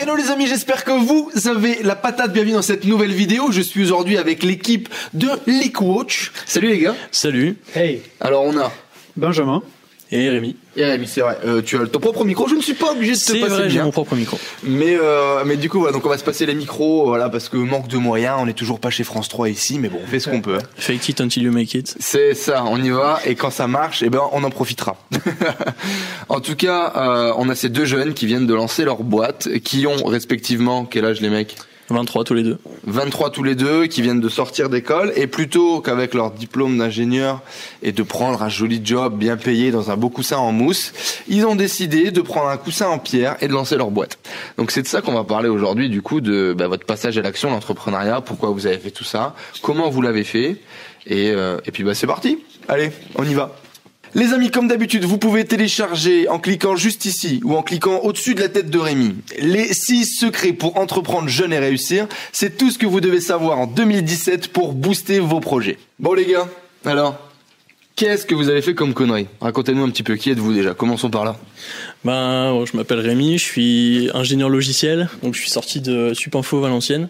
Hello 0.00 0.14
les 0.14 0.30
amis, 0.30 0.46
j'espère 0.46 0.84
que 0.84 0.92
vous 0.92 1.28
avez 1.48 1.82
la 1.82 1.96
patate. 1.96 2.32
Bienvenue 2.32 2.52
dans 2.52 2.62
cette 2.62 2.84
nouvelle 2.84 3.10
vidéo. 3.12 3.50
Je 3.50 3.60
suis 3.60 3.82
aujourd'hui 3.82 4.16
avec 4.16 4.44
l'équipe 4.44 4.88
de 5.12 5.26
LeakWatch. 5.48 6.30
Salut 6.46 6.68
les 6.68 6.78
gars. 6.78 6.94
Salut. 7.10 7.56
Hey, 7.74 8.02
Alors 8.20 8.44
on 8.44 8.56
a 8.58 8.70
Benjamin. 9.16 9.60
Et 10.10 10.30
Rémi. 10.30 10.56
Et 10.76 10.84
Rémi, 10.84 11.06
c'est 11.06 11.20
vrai. 11.20 11.36
Euh, 11.44 11.60
tu 11.60 11.76
as 11.76 11.86
ton 11.86 12.00
propre 12.00 12.24
micro. 12.24 12.48
Je 12.48 12.54
ne 12.54 12.62
suis 12.62 12.72
pas 12.74 12.92
obligé 12.92 13.12
de 13.12 13.16
te 13.18 13.22
C'est 13.22 13.40
passer 13.40 13.52
vrai, 13.52 13.62
le 13.64 13.68
j'ai 13.68 13.82
mon 13.82 13.90
propre 13.90 14.14
micro. 14.14 14.38
Mais 14.62 14.96
euh, 14.98 15.42
mais 15.44 15.56
du 15.56 15.68
coup, 15.68 15.80
voilà, 15.80 15.92
donc 15.92 16.06
on 16.06 16.08
va 16.08 16.16
se 16.16 16.24
passer 16.24 16.46
les 16.46 16.54
micros, 16.54 17.06
voilà, 17.06 17.28
parce 17.28 17.48
que 17.50 17.58
manque 17.58 17.88
de 17.88 17.98
moyens. 17.98 18.36
On 18.40 18.46
n'est 18.46 18.54
toujours 18.54 18.80
pas 18.80 18.88
chez 18.90 19.04
France 19.04 19.28
3 19.28 19.50
ici, 19.50 19.78
mais 19.78 19.88
bon, 19.88 19.98
on 20.02 20.06
fait 20.06 20.18
ce 20.20 20.30
qu'on 20.30 20.40
peut. 20.40 20.56
hein. 20.56 20.66
Fake 20.76 21.08
it 21.10 21.20
until 21.20 21.42
you 21.42 21.52
make 21.52 21.74
it. 21.74 21.94
C'est 22.00 22.32
ça, 22.34 22.64
on 22.64 22.82
y 22.82 22.88
va. 22.88 23.20
Et 23.26 23.34
quand 23.34 23.50
ça 23.50 23.66
marche, 23.66 24.02
eh 24.02 24.08
ben, 24.08 24.22
on 24.32 24.42
en 24.44 24.50
profitera. 24.50 24.96
en 26.28 26.40
tout 26.40 26.56
cas, 26.56 26.92
euh, 26.96 27.32
on 27.36 27.48
a 27.48 27.54
ces 27.54 27.68
deux 27.68 27.84
jeunes 27.84 28.14
qui 28.14 28.26
viennent 28.26 28.46
de 28.46 28.54
lancer 28.54 28.84
leur 28.84 29.02
boîte, 29.02 29.48
qui 29.64 29.86
ont 29.86 30.04
respectivement 30.06 30.84
quel 30.84 31.04
âge 31.04 31.20
les 31.20 31.30
mecs? 31.30 31.56
23 31.90 32.24
tous 32.24 32.34
les 32.34 32.42
deux. 32.42 32.58
23 32.86 33.30
tous 33.30 33.42
les 33.42 33.54
deux, 33.54 33.86
qui 33.86 34.02
viennent 34.02 34.20
de 34.20 34.28
sortir 34.28 34.68
d'école, 34.68 35.12
et 35.16 35.26
plutôt 35.26 35.80
qu'avec 35.80 36.14
leur 36.14 36.30
diplôme 36.30 36.76
d'ingénieur 36.78 37.40
et 37.82 37.92
de 37.92 38.02
prendre 38.02 38.42
un 38.42 38.48
joli 38.48 38.80
job 38.84 39.16
bien 39.16 39.36
payé 39.36 39.70
dans 39.70 39.90
un 39.90 39.96
beau 39.96 40.10
coussin 40.10 40.36
en 40.36 40.52
mousse, 40.52 40.92
ils 41.28 41.46
ont 41.46 41.56
décidé 41.56 42.10
de 42.10 42.20
prendre 42.20 42.48
un 42.48 42.56
coussin 42.56 42.88
en 42.88 42.98
pierre 42.98 43.36
et 43.40 43.48
de 43.48 43.52
lancer 43.52 43.76
leur 43.76 43.90
boîte. 43.90 44.18
Donc 44.58 44.70
c'est 44.70 44.82
de 44.82 44.88
ça 44.88 45.00
qu'on 45.00 45.14
va 45.14 45.24
parler 45.24 45.48
aujourd'hui, 45.48 45.88
du 45.88 46.02
coup, 46.02 46.20
de 46.20 46.54
bah, 46.56 46.68
votre 46.68 46.84
passage 46.84 47.16
à 47.16 47.22
l'action, 47.22 47.50
l'entrepreneuriat, 47.50 48.20
pourquoi 48.20 48.50
vous 48.50 48.66
avez 48.66 48.78
fait 48.78 48.90
tout 48.90 49.04
ça, 49.04 49.34
comment 49.62 49.88
vous 49.88 50.02
l'avez 50.02 50.24
fait, 50.24 50.56
et, 51.06 51.30
euh, 51.30 51.58
et 51.64 51.70
puis 51.70 51.84
bah 51.84 51.94
c'est 51.94 52.06
parti. 52.06 52.38
Allez, 52.68 52.92
on 53.14 53.24
y 53.24 53.32
va. 53.34 53.56
Les 54.14 54.32
amis, 54.32 54.50
comme 54.50 54.68
d'habitude, 54.68 55.04
vous 55.04 55.18
pouvez 55.18 55.44
télécharger 55.44 56.28
en 56.28 56.38
cliquant 56.38 56.76
juste 56.76 57.04
ici 57.04 57.40
ou 57.44 57.54
en 57.56 57.62
cliquant 57.62 57.98
au-dessus 57.98 58.34
de 58.34 58.40
la 58.40 58.48
tête 58.48 58.70
de 58.70 58.78
Rémi 58.78 59.16
les 59.38 59.72
6 59.74 60.06
secrets 60.06 60.52
pour 60.52 60.78
entreprendre 60.78 61.28
jeune 61.28 61.52
et 61.52 61.58
réussir. 61.58 62.06
C'est 62.32 62.56
tout 62.56 62.70
ce 62.70 62.78
que 62.78 62.86
vous 62.86 63.00
devez 63.00 63.20
savoir 63.20 63.58
en 63.58 63.66
2017 63.66 64.48
pour 64.48 64.72
booster 64.72 65.18
vos 65.18 65.40
projets. 65.40 65.76
Bon 65.98 66.14
les 66.14 66.24
gars, 66.24 66.48
alors, 66.86 67.18
qu'est-ce 67.96 68.24
que 68.24 68.34
vous 68.34 68.48
avez 68.48 68.62
fait 68.62 68.74
comme 68.74 68.94
connerie? 68.94 69.26
Racontez-nous 69.40 69.84
un 69.84 69.90
petit 69.90 70.02
peu, 70.02 70.16
qui 70.16 70.30
êtes-vous 70.30 70.54
déjà? 70.54 70.72
Commençons 70.72 71.10
par 71.10 71.24
là. 71.24 71.36
Ben, 72.04 72.52
bon, 72.52 72.64
je 72.64 72.76
m'appelle 72.76 73.00
Rémi, 73.00 73.36
je 73.36 73.44
suis 73.44 74.10
ingénieur 74.14 74.48
logiciel, 74.48 75.10
donc 75.22 75.34
je 75.34 75.40
suis 75.40 75.50
sorti 75.50 75.80
de 75.82 76.14
Supinfo 76.14 76.60
Valenciennes. 76.60 77.08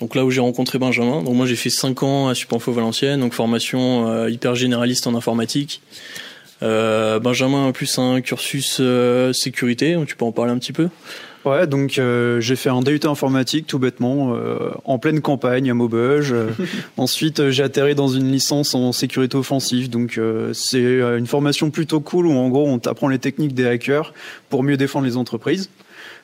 Donc 0.00 0.14
là 0.14 0.24
où 0.24 0.30
j'ai 0.30 0.40
rencontré 0.40 0.78
Benjamin. 0.78 1.22
Moi 1.22 1.46
j'ai 1.46 1.56
fait 1.56 1.70
5 1.70 2.02
ans 2.02 2.28
à 2.28 2.34
Supinfo 2.34 2.72
Valenciennes, 2.72 3.20
donc 3.20 3.32
formation 3.32 4.08
euh, 4.08 4.30
hyper 4.30 4.54
généraliste 4.54 5.06
en 5.06 5.14
informatique. 5.14 5.80
Euh, 6.62 7.18
Benjamin 7.18 7.68
a 7.68 7.72
plus 7.72 7.98
un 7.98 8.20
cursus 8.20 8.78
euh, 8.80 9.32
sécurité, 9.32 9.96
tu 10.06 10.16
peux 10.16 10.24
en 10.24 10.32
parler 10.32 10.52
un 10.52 10.58
petit 10.58 10.72
peu? 10.72 10.88
Ouais, 11.46 11.68
donc 11.68 11.98
euh, 11.98 12.40
j'ai 12.40 12.56
fait 12.56 12.70
un 12.70 12.80
DUT 12.80 13.02
informatique 13.04 13.68
tout 13.68 13.78
bêtement 13.78 14.34
euh, 14.34 14.70
en 14.84 14.98
pleine 14.98 15.20
campagne 15.20 15.70
à 15.70 15.74
Maubeuge. 15.74 16.34
Euh, 16.46 16.50
ensuite, 16.96 17.50
j'ai 17.50 17.62
atterri 17.62 17.94
dans 17.94 18.08
une 18.08 18.30
licence 18.32 18.74
en 18.74 18.90
sécurité 18.92 19.36
offensive. 19.36 19.88
Donc 19.88 20.18
euh, 20.18 20.52
c'est 20.52 20.82
une 20.82 21.26
formation 21.26 21.70
plutôt 21.70 22.00
cool 22.00 22.26
où 22.26 22.32
en 22.32 22.48
gros 22.48 22.66
on 22.66 22.78
t'apprend 22.78 23.08
les 23.08 23.18
techniques 23.18 23.54
des 23.54 23.66
hackers 23.66 24.12
pour 24.50 24.62
mieux 24.64 24.76
défendre 24.76 25.06
les 25.06 25.16
entreprises. 25.16 25.70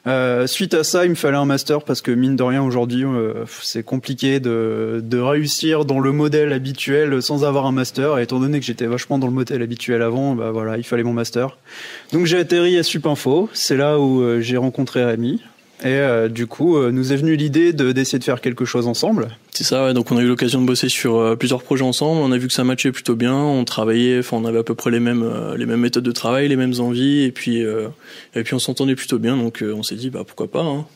Euh, 0.07 0.47
suite 0.49 0.75
à 0.75 0.83
ça, 0.83 1.05
il 1.05 1.11
me 1.11 1.15
fallait 1.15 1.37
un 1.37 1.45
master 1.45 1.83
parce 1.83 2.03
que 2.03 2.11
mine 2.11 2.35
de 2.35 2.43
rien 2.43 2.63
aujourd'hui, 2.63 3.05
euh, 3.05 3.45
c'est 3.61 3.85
compliqué 3.85 4.41
de, 4.41 5.01
de 5.03 5.19
réussir 5.19 5.85
dans 5.85 6.01
le 6.01 6.11
modèle 6.11 6.53
habituel 6.53 7.23
sans 7.23 7.45
avoir 7.45 7.67
un 7.67 7.73
master. 7.73 8.19
Et 8.19 8.25
étant 8.25 8.41
donné 8.41 8.59
que 8.59 8.67
j'étais 8.67 8.87
vachement 8.87 9.19
dans 9.19 9.29
le 9.29 9.33
modèle 9.33 9.63
habituel 9.63 10.03
avant, 10.03 10.35
bah 10.35 10.51
voilà, 10.51 10.77
il 10.77 10.85
fallait 10.85 11.05
mon 11.05 11.13
master. 11.13 11.57
Donc 12.13 12.27
j'ai 12.27 12.39
atterri 12.39 12.77
à 12.79 12.83
Supinfo. 12.83 13.49
C'est 13.53 13.77
là 13.77 13.99
où 13.99 14.23
euh, 14.23 14.41
j'ai 14.41 14.57
rencontré 14.57 15.05
Rémi. 15.05 15.41
Et 15.85 15.89
euh, 15.89 16.29
du 16.29 16.47
coup, 16.47 16.77
euh, 16.77 16.93
nous 16.93 17.13
est 17.13 17.17
venue 17.17 17.35
l'idée 17.35 17.73
de 17.73 17.91
d'essayer 17.91 18.19
de 18.19 18.25
faire 18.25 18.41
quelque 18.41 18.65
chose 18.65 18.87
ensemble. 18.87 19.29
C'est 19.51 19.65
ça, 19.65 19.87
ouais. 19.87 19.95
donc 19.95 20.13
on 20.13 20.17
a 20.17 20.23
eu 20.23 20.29
l'occasion 20.29 20.61
de 20.61 20.67
bosser 20.67 20.89
sur 20.89 21.17
euh, 21.17 21.35
plusieurs 21.35 21.63
projets 21.63 21.85
ensemble. 21.85 22.21
On 22.21 22.31
a 22.31 22.39
vu 22.39 22.47
que 22.47 22.53
ça 22.53 22.63
matchait 22.63 22.93
plutôt 22.93 23.17
bien. 23.17 23.35
On 23.35 23.65
travaillait, 23.65 24.21
enfin 24.21 24.37
on 24.37 24.45
avait 24.45 24.61
à 24.61 24.63
peu 24.63 24.75
près 24.75 24.91
les 24.91 25.01
mêmes 25.01 25.25
euh, 25.25 25.57
les 25.57 25.67
mêmes 25.67 25.81
méthodes 25.81 26.05
de 26.05 26.13
travail, 26.13 26.49
les 26.49 26.57
mêmes 26.57 26.75
envies, 26.79 27.25
et 27.25 27.33
puis 27.33 27.65
euh, 27.65 27.89
et 28.35 28.45
puis 28.45 28.55
on 28.55 28.61
s'entendait 28.61 28.95
plutôt 28.95 29.19
bien. 29.19 29.37
Donc 29.37 29.63
euh, 29.63 29.75
on 29.75 29.83
s'est 29.83 29.97
dit 29.97 30.11
bah 30.11 30.23
pourquoi 30.25 30.49
pas, 30.49 30.63
hein. 30.63 30.87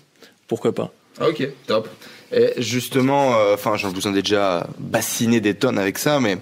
pourquoi 0.47 0.73
pas. 0.73 0.93
Ok, 1.21 1.49
top. 1.67 1.89
Et 2.33 2.53
justement, 2.59 3.35
euh, 3.35 3.55
enfin, 3.55 3.77
j'en 3.77 3.91
vous 3.91 4.07
en 4.07 4.15
ai 4.15 4.23
déjà 4.23 4.69
bassiné 4.79 5.41
des 5.41 5.55
tonnes 5.55 5.79
avec 5.79 5.99
ça, 5.99 6.21
mais 6.21 6.39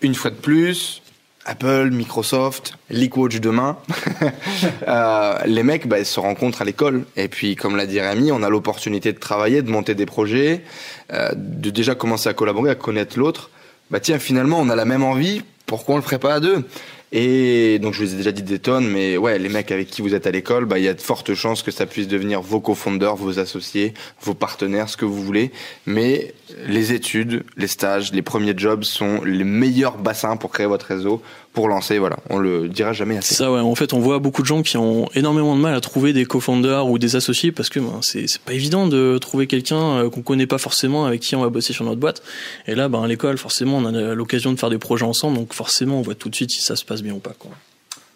une 0.00 0.14
fois 0.14 0.30
de 0.30 0.36
plus, 0.36 1.02
Apple, 1.46 1.90
Microsoft, 1.90 2.74
LeakWatch 2.90 3.40
demain, 3.40 3.76
euh, 4.88 5.38
les 5.46 5.62
mecs, 5.62 5.86
bah, 5.86 5.98
ils 5.98 6.06
se 6.06 6.18
rencontrent 6.18 6.62
à 6.62 6.64
l'école. 6.64 7.04
Et 7.16 7.28
puis, 7.28 7.54
comme 7.56 7.76
l'a 7.76 7.86
dit 7.86 8.00
Rémi, 8.00 8.32
on 8.32 8.42
a 8.42 8.48
l'opportunité 8.48 9.12
de 9.12 9.18
travailler, 9.18 9.62
de 9.62 9.70
monter 9.70 9.94
des 9.94 10.06
projets, 10.06 10.62
euh, 11.12 11.30
de 11.34 11.70
déjà 11.70 11.94
commencer 11.94 12.28
à 12.28 12.34
collaborer, 12.34 12.70
à 12.70 12.74
connaître 12.74 13.18
l'autre. 13.18 13.50
Bah 13.90 14.00
tiens, 14.00 14.18
finalement, 14.18 14.58
on 14.60 14.70
a 14.70 14.76
la 14.76 14.86
même 14.86 15.02
envie. 15.02 15.42
Pourquoi 15.66 15.94
on 15.94 15.98
le 15.98 16.02
ferait 16.02 16.18
pas 16.18 16.34
à 16.34 16.40
deux? 16.40 16.64
Et 17.16 17.78
donc, 17.78 17.94
je 17.94 18.02
vous 18.02 18.12
ai 18.12 18.16
déjà 18.16 18.32
dit 18.32 18.42
des 18.42 18.58
tonnes, 18.58 18.88
mais 18.88 19.16
ouais, 19.16 19.38
les 19.38 19.48
mecs 19.48 19.70
avec 19.70 19.88
qui 19.88 20.02
vous 20.02 20.16
êtes 20.16 20.26
à 20.26 20.32
l'école, 20.32 20.64
bah, 20.64 20.80
il 20.80 20.84
y 20.84 20.88
a 20.88 20.94
de 20.94 21.00
fortes 21.00 21.32
chances 21.34 21.62
que 21.62 21.70
ça 21.70 21.86
puisse 21.86 22.08
devenir 22.08 22.42
vos 22.42 22.58
cofondeurs, 22.58 23.14
vos 23.14 23.38
associés, 23.38 23.94
vos 24.20 24.34
partenaires, 24.34 24.88
ce 24.88 24.96
que 24.96 25.04
vous 25.04 25.22
voulez. 25.22 25.52
Mais 25.86 26.34
les 26.66 26.92
études, 26.92 27.44
les 27.56 27.68
stages, 27.68 28.12
les 28.12 28.22
premiers 28.22 28.54
jobs 28.56 28.82
sont 28.82 29.22
les 29.22 29.44
meilleurs 29.44 29.96
bassins 29.96 30.36
pour 30.36 30.50
créer 30.50 30.66
votre 30.66 30.86
réseau, 30.86 31.22
pour 31.54 31.68
lancer. 31.68 31.98
Voilà, 31.98 32.18
on 32.28 32.38
le 32.38 32.68
dira 32.68 32.92
jamais 32.92 33.14
C'est 33.14 33.18
assez. 33.20 33.34
ça, 33.36 33.50
ouais. 33.50 33.60
En 33.60 33.74
fait, 33.74 33.94
on 33.94 34.00
voit 34.00 34.18
beaucoup 34.18 34.42
de 34.42 34.46
gens 34.46 34.62
qui 34.62 34.76
ont 34.76 35.08
énormément 35.14 35.56
de 35.56 35.60
mal 35.60 35.74
à 35.74 35.80
trouver 35.80 36.12
des 36.12 36.26
co-founders 36.26 36.86
ou 36.86 36.98
des 36.98 37.16
associés 37.16 37.52
parce 37.52 37.70
que 37.70 37.80
ben, 37.80 38.00
c'est 38.02 38.26
c'est 38.26 38.42
pas 38.42 38.52
évident 38.52 38.86
de 38.86 39.16
trouver 39.18 39.46
quelqu'un 39.46 39.76
euh, 39.76 40.10
qu'on 40.10 40.20
connaît 40.20 40.46
pas 40.46 40.58
forcément 40.58 41.06
avec 41.06 41.22
qui 41.22 41.34
on 41.36 41.40
va 41.40 41.48
bosser 41.48 41.72
sur 41.72 41.84
notre 41.84 42.00
boîte. 42.00 42.22
Et 42.66 42.74
là, 42.74 42.88
ben, 42.88 43.02
à 43.02 43.06
l'école, 43.06 43.38
forcément, 43.38 43.78
on 43.78 43.86
a 43.86 44.14
l'occasion 44.14 44.52
de 44.52 44.58
faire 44.58 44.70
des 44.70 44.78
projets 44.78 45.06
ensemble, 45.06 45.38
donc 45.38 45.54
forcément, 45.54 45.98
on 45.98 46.02
voit 46.02 46.14
tout 46.14 46.28
de 46.28 46.34
suite 46.34 46.50
si 46.50 46.60
ça 46.60 46.76
se 46.76 46.84
passe 46.84 47.02
bien 47.02 47.14
ou 47.14 47.20
pas. 47.20 47.34
Quoi. 47.38 47.52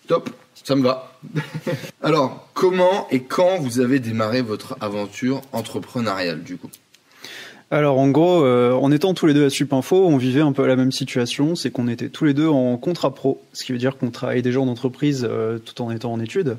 Top, 0.08 0.28
ça 0.64 0.74
me 0.74 0.82
va. 0.82 1.12
Alors, 2.02 2.48
comment 2.54 3.06
et 3.10 3.22
quand 3.22 3.58
vous 3.60 3.80
avez 3.80 4.00
démarré 4.00 4.42
votre 4.42 4.76
aventure 4.80 5.42
entrepreneuriale 5.52 6.42
du 6.42 6.56
coup? 6.56 6.70
Alors 7.70 7.98
en 7.98 8.08
gros, 8.08 8.44
euh, 8.44 8.72
en 8.72 8.90
étant 8.90 9.12
tous 9.12 9.26
les 9.26 9.34
deux 9.34 9.44
à 9.44 9.50
Supinfo, 9.50 10.06
on 10.06 10.16
vivait 10.16 10.40
un 10.40 10.52
peu 10.52 10.66
la 10.66 10.74
même 10.74 10.90
situation, 10.90 11.54
c'est 11.54 11.70
qu'on 11.70 11.86
était 11.86 12.08
tous 12.08 12.24
les 12.24 12.32
deux 12.32 12.48
en 12.48 12.78
contrat 12.78 13.14
pro, 13.14 13.42
ce 13.52 13.62
qui 13.62 13.72
veut 13.72 13.78
dire 13.78 13.98
qu'on 13.98 14.10
travaillait 14.10 14.40
déjà 14.40 14.58
en 14.60 14.68
entreprise 14.68 15.26
euh, 15.28 15.58
tout 15.58 15.82
en 15.82 15.90
étant 15.90 16.10
en 16.12 16.18
études. 16.18 16.56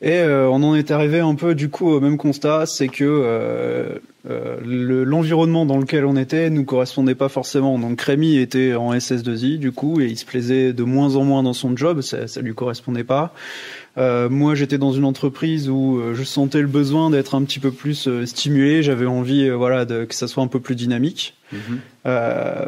Et 0.00 0.12
euh, 0.18 0.48
on 0.48 0.62
en 0.62 0.76
est 0.76 0.92
arrivé 0.92 1.18
un 1.18 1.34
peu 1.34 1.56
du 1.56 1.70
coup 1.70 1.88
au 1.90 2.00
même 2.00 2.18
constat, 2.18 2.66
c'est 2.66 2.86
que 2.86 3.02
euh, 3.04 3.98
euh, 4.30 4.56
le- 4.64 5.02
l'environnement 5.02 5.66
dans 5.66 5.76
lequel 5.78 6.04
on 6.04 6.16
était 6.16 6.50
nous 6.50 6.64
correspondait 6.64 7.16
pas 7.16 7.28
forcément. 7.28 7.80
Donc 7.80 8.00
Rémi 8.00 8.36
était 8.36 8.74
en 8.74 8.94
SS2I 8.94 9.58
du 9.58 9.72
coup 9.72 10.00
et 10.00 10.06
il 10.06 10.16
se 10.16 10.24
plaisait 10.24 10.72
de 10.72 10.84
moins 10.84 11.16
en 11.16 11.24
moins 11.24 11.42
dans 11.42 11.52
son 11.52 11.76
job, 11.76 12.00
ça, 12.02 12.28
ça 12.28 12.40
lui 12.40 12.54
correspondait 12.54 13.02
pas. 13.02 13.34
Euh, 13.96 14.28
moi, 14.28 14.54
j'étais 14.54 14.78
dans 14.78 14.92
une 14.92 15.04
entreprise 15.04 15.68
où 15.68 16.00
je 16.14 16.22
sentais 16.22 16.60
le 16.60 16.68
besoin 16.68 17.10
d'être 17.10 17.34
un 17.34 17.42
petit 17.42 17.58
peu 17.58 17.72
plus 17.72 18.06
euh, 18.06 18.24
stimulé. 18.26 18.84
J'avais 18.84 19.06
envie, 19.06 19.48
euh, 19.48 19.56
voilà, 19.56 19.84
de, 19.84 20.04
que 20.04 20.14
ça 20.14 20.28
soit 20.28 20.44
un 20.44 20.46
peu 20.46 20.60
plus 20.60 20.76
dynamique. 20.76 21.34
Euh, 22.06 22.66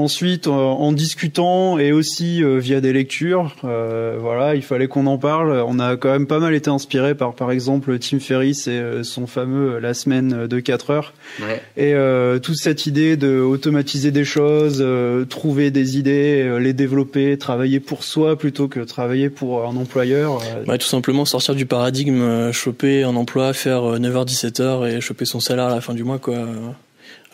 ensuite, 0.00 0.46
en, 0.46 0.80
en 0.80 0.92
discutant 0.92 1.78
et 1.78 1.92
aussi 1.92 2.42
euh, 2.42 2.58
via 2.58 2.80
des 2.80 2.92
lectures, 2.92 3.54
euh, 3.64 4.16
voilà, 4.20 4.54
il 4.54 4.62
fallait 4.62 4.88
qu'on 4.88 5.06
en 5.06 5.18
parle. 5.18 5.52
On 5.66 5.78
a 5.78 5.96
quand 5.96 6.10
même 6.10 6.26
pas 6.26 6.38
mal 6.38 6.54
été 6.54 6.70
inspiré 6.70 7.14
par, 7.14 7.34
par 7.34 7.50
exemple, 7.52 7.98
Tim 7.98 8.18
Ferriss 8.18 8.66
et 8.66 8.70
euh, 8.72 9.02
son 9.02 9.26
fameux 9.26 9.74
euh, 9.74 9.80
La 9.80 9.94
semaine 9.94 10.46
de 10.46 10.60
4 10.60 10.90
heures. 10.90 11.12
Ouais. 11.40 11.60
Et 11.76 11.94
euh, 11.94 12.38
toute 12.38 12.56
cette 12.56 12.86
idée 12.86 13.16
de 13.16 13.40
automatiser 13.40 14.10
des 14.10 14.24
choses, 14.24 14.78
euh, 14.80 15.24
trouver 15.24 15.70
des 15.70 15.98
idées, 15.98 16.42
euh, 16.44 16.58
les 16.58 16.72
développer, 16.72 17.36
travailler 17.38 17.80
pour 17.80 18.02
soi 18.04 18.36
plutôt 18.38 18.68
que 18.68 18.80
travailler 18.80 19.30
pour 19.30 19.64
un 19.66 19.76
employeur. 19.76 20.38
euh, 20.38 20.64
Ouais, 20.66 20.78
tout 20.78 20.86
simplement 20.86 21.24
sortir 21.24 21.54
du 21.54 21.66
paradigme, 21.66 22.20
euh, 22.22 22.52
choper 22.52 23.02
un 23.04 23.16
emploi, 23.16 23.52
faire 23.52 23.84
euh, 23.94 23.98
9h-17h 23.98 24.88
et 24.96 25.00
choper 25.00 25.24
son 25.24 25.40
salaire 25.40 25.66
à 25.66 25.74
la 25.74 25.80
fin 25.80 25.94
du 25.94 26.04
mois, 26.04 26.18
quoi. 26.18 26.36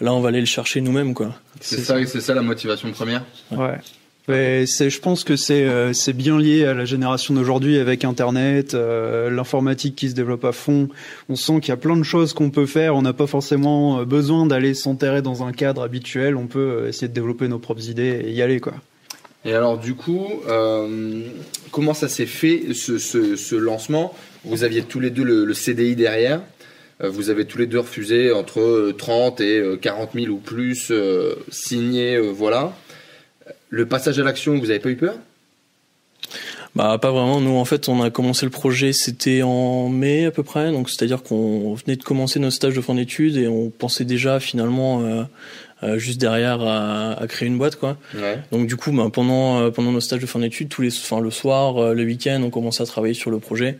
Là, 0.00 0.12
on 0.12 0.20
va 0.20 0.28
aller 0.28 0.40
le 0.40 0.46
chercher 0.46 0.80
nous-mêmes, 0.80 1.14
quoi. 1.14 1.34
C'est 1.60 1.78
ça, 1.78 1.96
c'est 2.06 2.20
ça 2.20 2.34
la 2.34 2.42
motivation 2.42 2.90
première. 2.92 3.24
Ouais. 3.50 3.78
Mais 4.28 4.66
c'est, 4.66 4.90
je 4.90 5.00
pense 5.00 5.22
que 5.22 5.36
c'est 5.36 5.64
euh, 5.64 5.92
c'est 5.92 6.12
bien 6.12 6.36
lié 6.36 6.64
à 6.64 6.74
la 6.74 6.84
génération 6.84 7.32
d'aujourd'hui 7.32 7.78
avec 7.78 8.04
Internet, 8.04 8.74
euh, 8.74 9.30
l'informatique 9.30 9.94
qui 9.94 10.10
se 10.10 10.14
développe 10.14 10.44
à 10.44 10.50
fond. 10.50 10.88
On 11.28 11.36
sent 11.36 11.60
qu'il 11.60 11.68
y 11.68 11.72
a 11.72 11.76
plein 11.76 11.96
de 11.96 12.02
choses 12.02 12.32
qu'on 12.32 12.50
peut 12.50 12.66
faire. 12.66 12.96
On 12.96 13.02
n'a 13.02 13.12
pas 13.12 13.28
forcément 13.28 14.00
euh, 14.00 14.04
besoin 14.04 14.44
d'aller 14.44 14.74
s'enterrer 14.74 15.22
dans 15.22 15.44
un 15.44 15.52
cadre 15.52 15.82
habituel. 15.82 16.36
On 16.36 16.48
peut 16.48 16.88
essayer 16.88 17.06
de 17.06 17.12
développer 17.12 17.46
nos 17.46 17.60
propres 17.60 17.88
idées 17.88 18.20
et 18.24 18.32
y 18.32 18.42
aller 18.42 18.58
quoi. 18.58 18.74
Et 19.44 19.54
alors 19.54 19.78
du 19.78 19.94
coup, 19.94 20.26
euh, 20.48 21.22
comment 21.70 21.94
ça 21.94 22.08
s'est 22.08 22.26
fait 22.26 22.74
ce, 22.74 22.98
ce, 22.98 23.36
ce, 23.36 23.54
lancement? 23.54 24.12
Vous 24.44 24.64
aviez 24.64 24.82
tous 24.82 24.98
les 24.98 25.10
deux 25.10 25.22
le, 25.22 25.44
le 25.44 25.54
CDI 25.54 25.94
derrière. 25.94 26.40
Euh, 27.02 27.10
vous 27.10 27.30
avez 27.30 27.44
tous 27.44 27.58
les 27.58 27.66
deux 27.66 27.80
refusé 27.80 28.32
entre 28.32 28.92
30 28.96 29.40
et 29.40 29.62
40 29.80 30.10
000 30.14 30.26
ou 30.28 30.38
plus 30.38 30.90
euh, 30.90 31.34
signés, 31.50 32.18
voilà. 32.18 32.72
Le 33.68 33.86
passage 33.86 34.18
à 34.18 34.24
l'action, 34.24 34.58
vous 34.58 34.70
avez 34.70 34.80
pas 34.80 34.90
eu 34.90 34.96
peur? 34.96 35.16
Bah 36.76 36.98
pas 36.98 37.10
vraiment. 37.10 37.40
Nous 37.40 37.56
en 37.56 37.64
fait 37.64 37.88
on 37.88 38.02
a 38.02 38.10
commencé 38.10 38.44
le 38.44 38.50
projet 38.50 38.92
c'était 38.92 39.40
en 39.40 39.88
mai 39.88 40.26
à 40.26 40.30
peu 40.30 40.42
près. 40.42 40.70
Donc 40.70 40.90
c'est-à-dire 40.90 41.22
qu'on 41.22 41.72
venait 41.72 41.96
de 41.96 42.02
commencer 42.02 42.38
notre 42.38 42.54
stage 42.54 42.74
de 42.74 42.82
fin 42.82 42.94
d'études 42.94 43.38
et 43.38 43.48
on 43.48 43.70
pensait 43.70 44.04
déjà 44.04 44.40
finalement 44.40 45.00
euh, 45.00 45.22
euh, 45.82 45.98
juste 45.98 46.18
derrière 46.18 46.62
à, 46.62 47.12
à, 47.12 47.26
créer 47.26 47.46
une 47.46 47.58
boîte 47.58 47.76
quoi. 47.76 47.98
Ouais. 48.14 48.38
Donc 48.50 48.66
du 48.66 48.76
coup 48.76 48.92
bah, 48.92 49.10
pendant 49.12 49.60
euh, 49.60 49.70
pendant 49.70 49.92
nos 49.92 50.00
stages 50.00 50.20
de 50.20 50.26
fin 50.26 50.38
d'études 50.38 50.70
tous 50.70 50.80
les 50.80 50.88
enfin 50.88 51.20
le 51.20 51.30
soir 51.30 51.76
euh, 51.76 51.92
le 51.92 52.02
week-end 52.04 52.40
on 52.42 52.48
commençait 52.48 52.82
à 52.82 52.86
travailler 52.86 53.12
sur 53.12 53.30
le 53.30 53.40
projet 53.40 53.76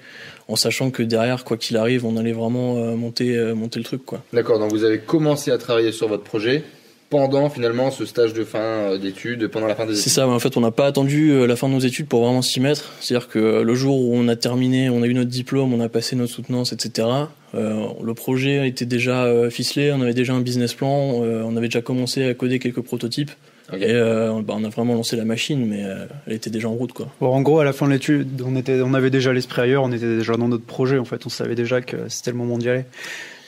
en 0.46 0.56
sachant 0.56 0.90
que 0.90 1.02
derrière 1.02 1.44
quoi 1.44 1.56
qu'il 1.56 1.78
arrive 1.78 2.04
on 2.04 2.18
allait 2.18 2.32
vraiment 2.32 2.74
monter 2.96 3.34
monter 3.54 3.78
le 3.78 3.84
truc 3.84 4.04
quoi. 4.04 4.22
D'accord. 4.34 4.58
Donc 4.58 4.72
vous 4.72 4.84
avez 4.84 4.98
commencé 4.98 5.50
à 5.50 5.56
travailler 5.56 5.90
sur 5.90 6.06
votre 6.06 6.22
projet 6.22 6.64
pendant 7.08 7.48
finalement 7.48 7.90
ce 7.90 8.04
stage 8.04 8.34
de 8.34 8.44
fin 8.44 8.98
d'études, 8.98 9.46
pendant 9.46 9.66
la 9.66 9.74
fin 9.76 9.86
des 9.86 9.92
études. 9.92 10.02
C'est 10.02 10.10
ça, 10.10 10.26
en 10.26 10.38
fait, 10.40 10.56
on 10.56 10.60
n'a 10.60 10.72
pas 10.72 10.86
attendu 10.86 11.46
la 11.46 11.54
fin 11.54 11.68
de 11.68 11.74
nos 11.74 11.78
études 11.78 12.08
pour 12.08 12.24
vraiment 12.24 12.42
s'y 12.42 12.58
mettre. 12.58 12.92
C'est-à-dire 13.00 13.28
que 13.28 13.62
le 13.62 13.74
jour 13.76 14.00
où 14.00 14.16
on 14.16 14.26
a 14.26 14.34
terminé, 14.34 14.90
on 14.90 15.02
a 15.02 15.06
eu 15.06 15.14
notre 15.14 15.30
diplôme, 15.30 15.72
on 15.72 15.80
a 15.80 15.88
passé 15.88 16.16
notre 16.16 16.32
soutenance, 16.32 16.72
etc. 16.72 17.06
Euh, 17.56 17.86
le 18.02 18.14
projet 18.14 18.68
était 18.68 18.86
déjà 18.86 19.26
ficelé, 19.50 19.92
on 19.92 20.00
avait 20.00 20.14
déjà 20.14 20.34
un 20.34 20.40
business 20.40 20.74
plan, 20.74 21.22
euh, 21.22 21.42
on 21.44 21.56
avait 21.56 21.68
déjà 21.68 21.82
commencé 21.82 22.24
à 22.28 22.34
coder 22.34 22.58
quelques 22.58 22.82
prototypes. 22.82 23.30
Okay. 23.72 23.84
Et 23.84 23.90
euh, 23.90 24.42
bah, 24.42 24.54
on 24.56 24.62
a 24.62 24.68
vraiment 24.68 24.94
lancé 24.94 25.16
la 25.16 25.24
machine, 25.24 25.66
mais 25.66 25.82
elle 26.26 26.34
était 26.34 26.50
déjà 26.50 26.68
en 26.68 26.74
route, 26.74 26.92
quoi. 26.92 27.08
Bon, 27.20 27.32
en 27.32 27.42
gros, 27.42 27.58
à 27.58 27.64
la 27.64 27.72
fin 27.72 27.86
de 27.86 27.92
l'étude, 27.92 28.42
on 28.46 28.54
était, 28.54 28.80
on 28.80 28.94
avait 28.94 29.10
déjà 29.10 29.32
l'esprit 29.32 29.62
ailleurs, 29.62 29.82
on 29.82 29.90
était 29.90 30.18
déjà 30.18 30.34
dans 30.34 30.48
notre 30.48 30.64
projet. 30.64 30.98
En 30.98 31.04
fait, 31.04 31.26
on 31.26 31.30
savait 31.30 31.56
déjà 31.56 31.80
que 31.80 32.08
c'était 32.08 32.30
le 32.30 32.36
moment 32.36 32.58
d'y 32.58 32.68
aller. 32.68 32.84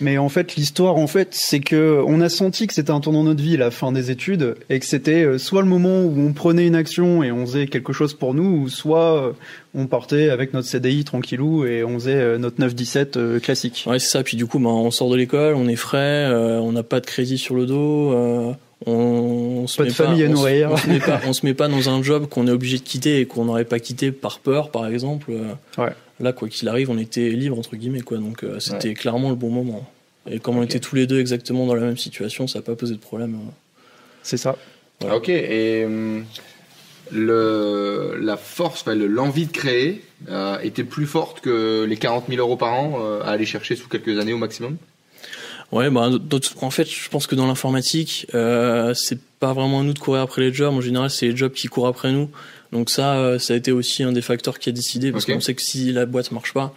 Mais 0.00 0.16
en 0.16 0.28
fait, 0.28 0.54
l'histoire, 0.54 0.96
en 0.96 1.08
fait, 1.08 1.28
c'est 1.32 1.58
que 1.58 2.02
on 2.06 2.20
a 2.20 2.28
senti 2.28 2.66
que 2.68 2.74
c'était 2.74 2.92
un 2.92 3.00
tournant 3.00 3.24
de 3.24 3.30
notre 3.30 3.42
vie, 3.42 3.56
la 3.56 3.72
fin 3.72 3.90
des 3.90 4.10
études, 4.10 4.54
et 4.70 4.78
que 4.78 4.86
c'était 4.86 5.24
euh, 5.24 5.38
soit 5.38 5.62
le 5.62 5.68
moment 5.68 6.02
où 6.02 6.14
on 6.20 6.32
prenait 6.32 6.66
une 6.66 6.76
action 6.76 7.24
et 7.24 7.32
on 7.32 7.44
faisait 7.46 7.66
quelque 7.66 7.92
chose 7.92 8.14
pour 8.14 8.32
nous, 8.32 8.62
ou 8.62 8.68
soit 8.68 9.16
euh, 9.16 9.32
on 9.74 9.86
partait 9.86 10.30
avec 10.30 10.54
notre 10.54 10.68
CDI 10.68 11.04
tranquillou 11.04 11.64
et 11.66 11.84
on 11.84 11.94
faisait 11.94 12.14
euh, 12.14 12.38
notre 12.38 12.60
9-17 12.60 13.40
classique. 13.40 13.84
Ouais, 13.86 13.98
c'est 13.98 14.08
ça. 14.08 14.22
Puis 14.22 14.36
du 14.36 14.46
coup, 14.46 14.58
ben, 14.58 14.70
on 14.70 14.90
sort 14.90 15.10
de 15.10 15.16
l'école, 15.16 15.54
on 15.54 15.68
est 15.68 15.76
frais, 15.76 16.26
on 16.30 16.72
n'a 16.72 16.82
pas 16.82 17.00
de 17.00 17.06
crédit 17.06 17.38
sur 17.38 17.54
le 17.54 17.66
dos. 17.66 18.12
on, 18.12 18.56
on 18.86 19.66
se 19.66 19.76
pas 19.76 19.84
met 19.84 19.88
de 19.90 19.94
famille 19.94 20.22
pas, 20.22 20.28
à 20.28 20.32
nourrir. 20.32 20.70
On, 20.72 20.76
se 20.76 20.88
met 20.88 21.00
pas, 21.00 21.20
on 21.26 21.32
se 21.32 21.46
met 21.46 21.54
pas 21.54 21.68
dans 21.68 21.90
un 21.90 22.02
job 22.02 22.28
qu'on 22.28 22.46
est 22.46 22.52
obligé 22.52 22.78
de 22.78 22.82
quitter 22.82 23.20
et 23.20 23.26
qu'on 23.26 23.44
n'aurait 23.44 23.64
pas 23.64 23.78
quitté 23.78 24.12
par 24.12 24.38
peur, 24.40 24.70
par 24.70 24.86
exemple. 24.86 25.32
Ouais. 25.76 25.90
Là, 26.20 26.32
quoi 26.32 26.48
qu'il 26.48 26.68
arrive, 26.68 26.90
on 26.90 26.98
était 26.98 27.28
libre 27.30 27.58
entre 27.58 27.76
guillemets, 27.76 28.00
quoi. 28.00 28.18
Donc, 28.18 28.44
c'était 28.58 28.88
ouais. 28.88 28.94
clairement 28.94 29.30
le 29.30 29.36
bon 29.36 29.50
moment. 29.50 29.88
Et 30.30 30.40
comme 30.40 30.58
on 30.58 30.62
était 30.62 30.80
tous 30.80 30.94
les 30.94 31.06
deux 31.06 31.20
exactement 31.20 31.66
dans 31.66 31.74
la 31.74 31.82
même 31.82 31.96
situation, 31.96 32.46
ça 32.46 32.58
n'a 32.58 32.62
pas 32.62 32.74
posé 32.74 32.94
de 32.94 33.00
problème. 33.00 33.38
C'est 34.22 34.36
ça. 34.36 34.56
Voilà. 35.00 35.16
Ok, 35.16 35.28
et 35.28 35.84
hum, 35.84 36.24
le, 37.12 38.18
la 38.20 38.36
force, 38.36 38.82
enfin, 38.82 38.94
l'envie 38.94 39.46
de 39.46 39.52
créer 39.52 40.02
euh, 40.28 40.58
était 40.60 40.84
plus 40.84 41.06
forte 41.06 41.40
que 41.40 41.84
les 41.84 41.96
40 41.96 42.24
000 42.28 42.40
euros 42.40 42.56
par 42.56 42.74
an 42.74 42.98
euh, 43.00 43.20
à 43.22 43.30
aller 43.30 43.46
chercher 43.46 43.76
sous 43.76 43.88
quelques 43.88 44.18
années 44.18 44.32
au 44.32 44.38
maximum? 44.38 44.76
Ouais, 45.70 45.90
bah, 45.90 46.10
en 46.62 46.70
fait, 46.70 46.88
je 46.88 47.08
pense 47.10 47.26
que 47.26 47.34
dans 47.34 47.46
l'informatique, 47.46 48.26
euh, 48.34 48.94
c'est 48.94 49.20
pas 49.38 49.52
vraiment 49.52 49.80
à 49.80 49.82
nous 49.82 49.92
de 49.92 49.98
courir 49.98 50.22
après 50.22 50.40
les 50.40 50.52
jobs. 50.52 50.72
En 50.72 50.80
général, 50.80 51.10
c'est 51.10 51.26
les 51.26 51.36
jobs 51.36 51.52
qui 51.52 51.68
courent 51.68 51.88
après 51.88 52.10
nous. 52.10 52.30
Donc 52.72 52.90
ça, 52.90 53.18
euh, 53.18 53.38
ça 53.38 53.54
a 53.54 53.56
été 53.56 53.70
aussi 53.70 54.02
un 54.02 54.12
des 54.12 54.22
facteurs 54.22 54.58
qui 54.58 54.70
a 54.70 54.72
décidé, 54.72 55.12
parce 55.12 55.24
okay. 55.24 55.34
qu'on 55.34 55.40
sait 55.40 55.54
que 55.54 55.62
si 55.62 55.92
la 55.92 56.06
boîte 56.06 56.32
marche 56.32 56.54
pas, 56.54 56.74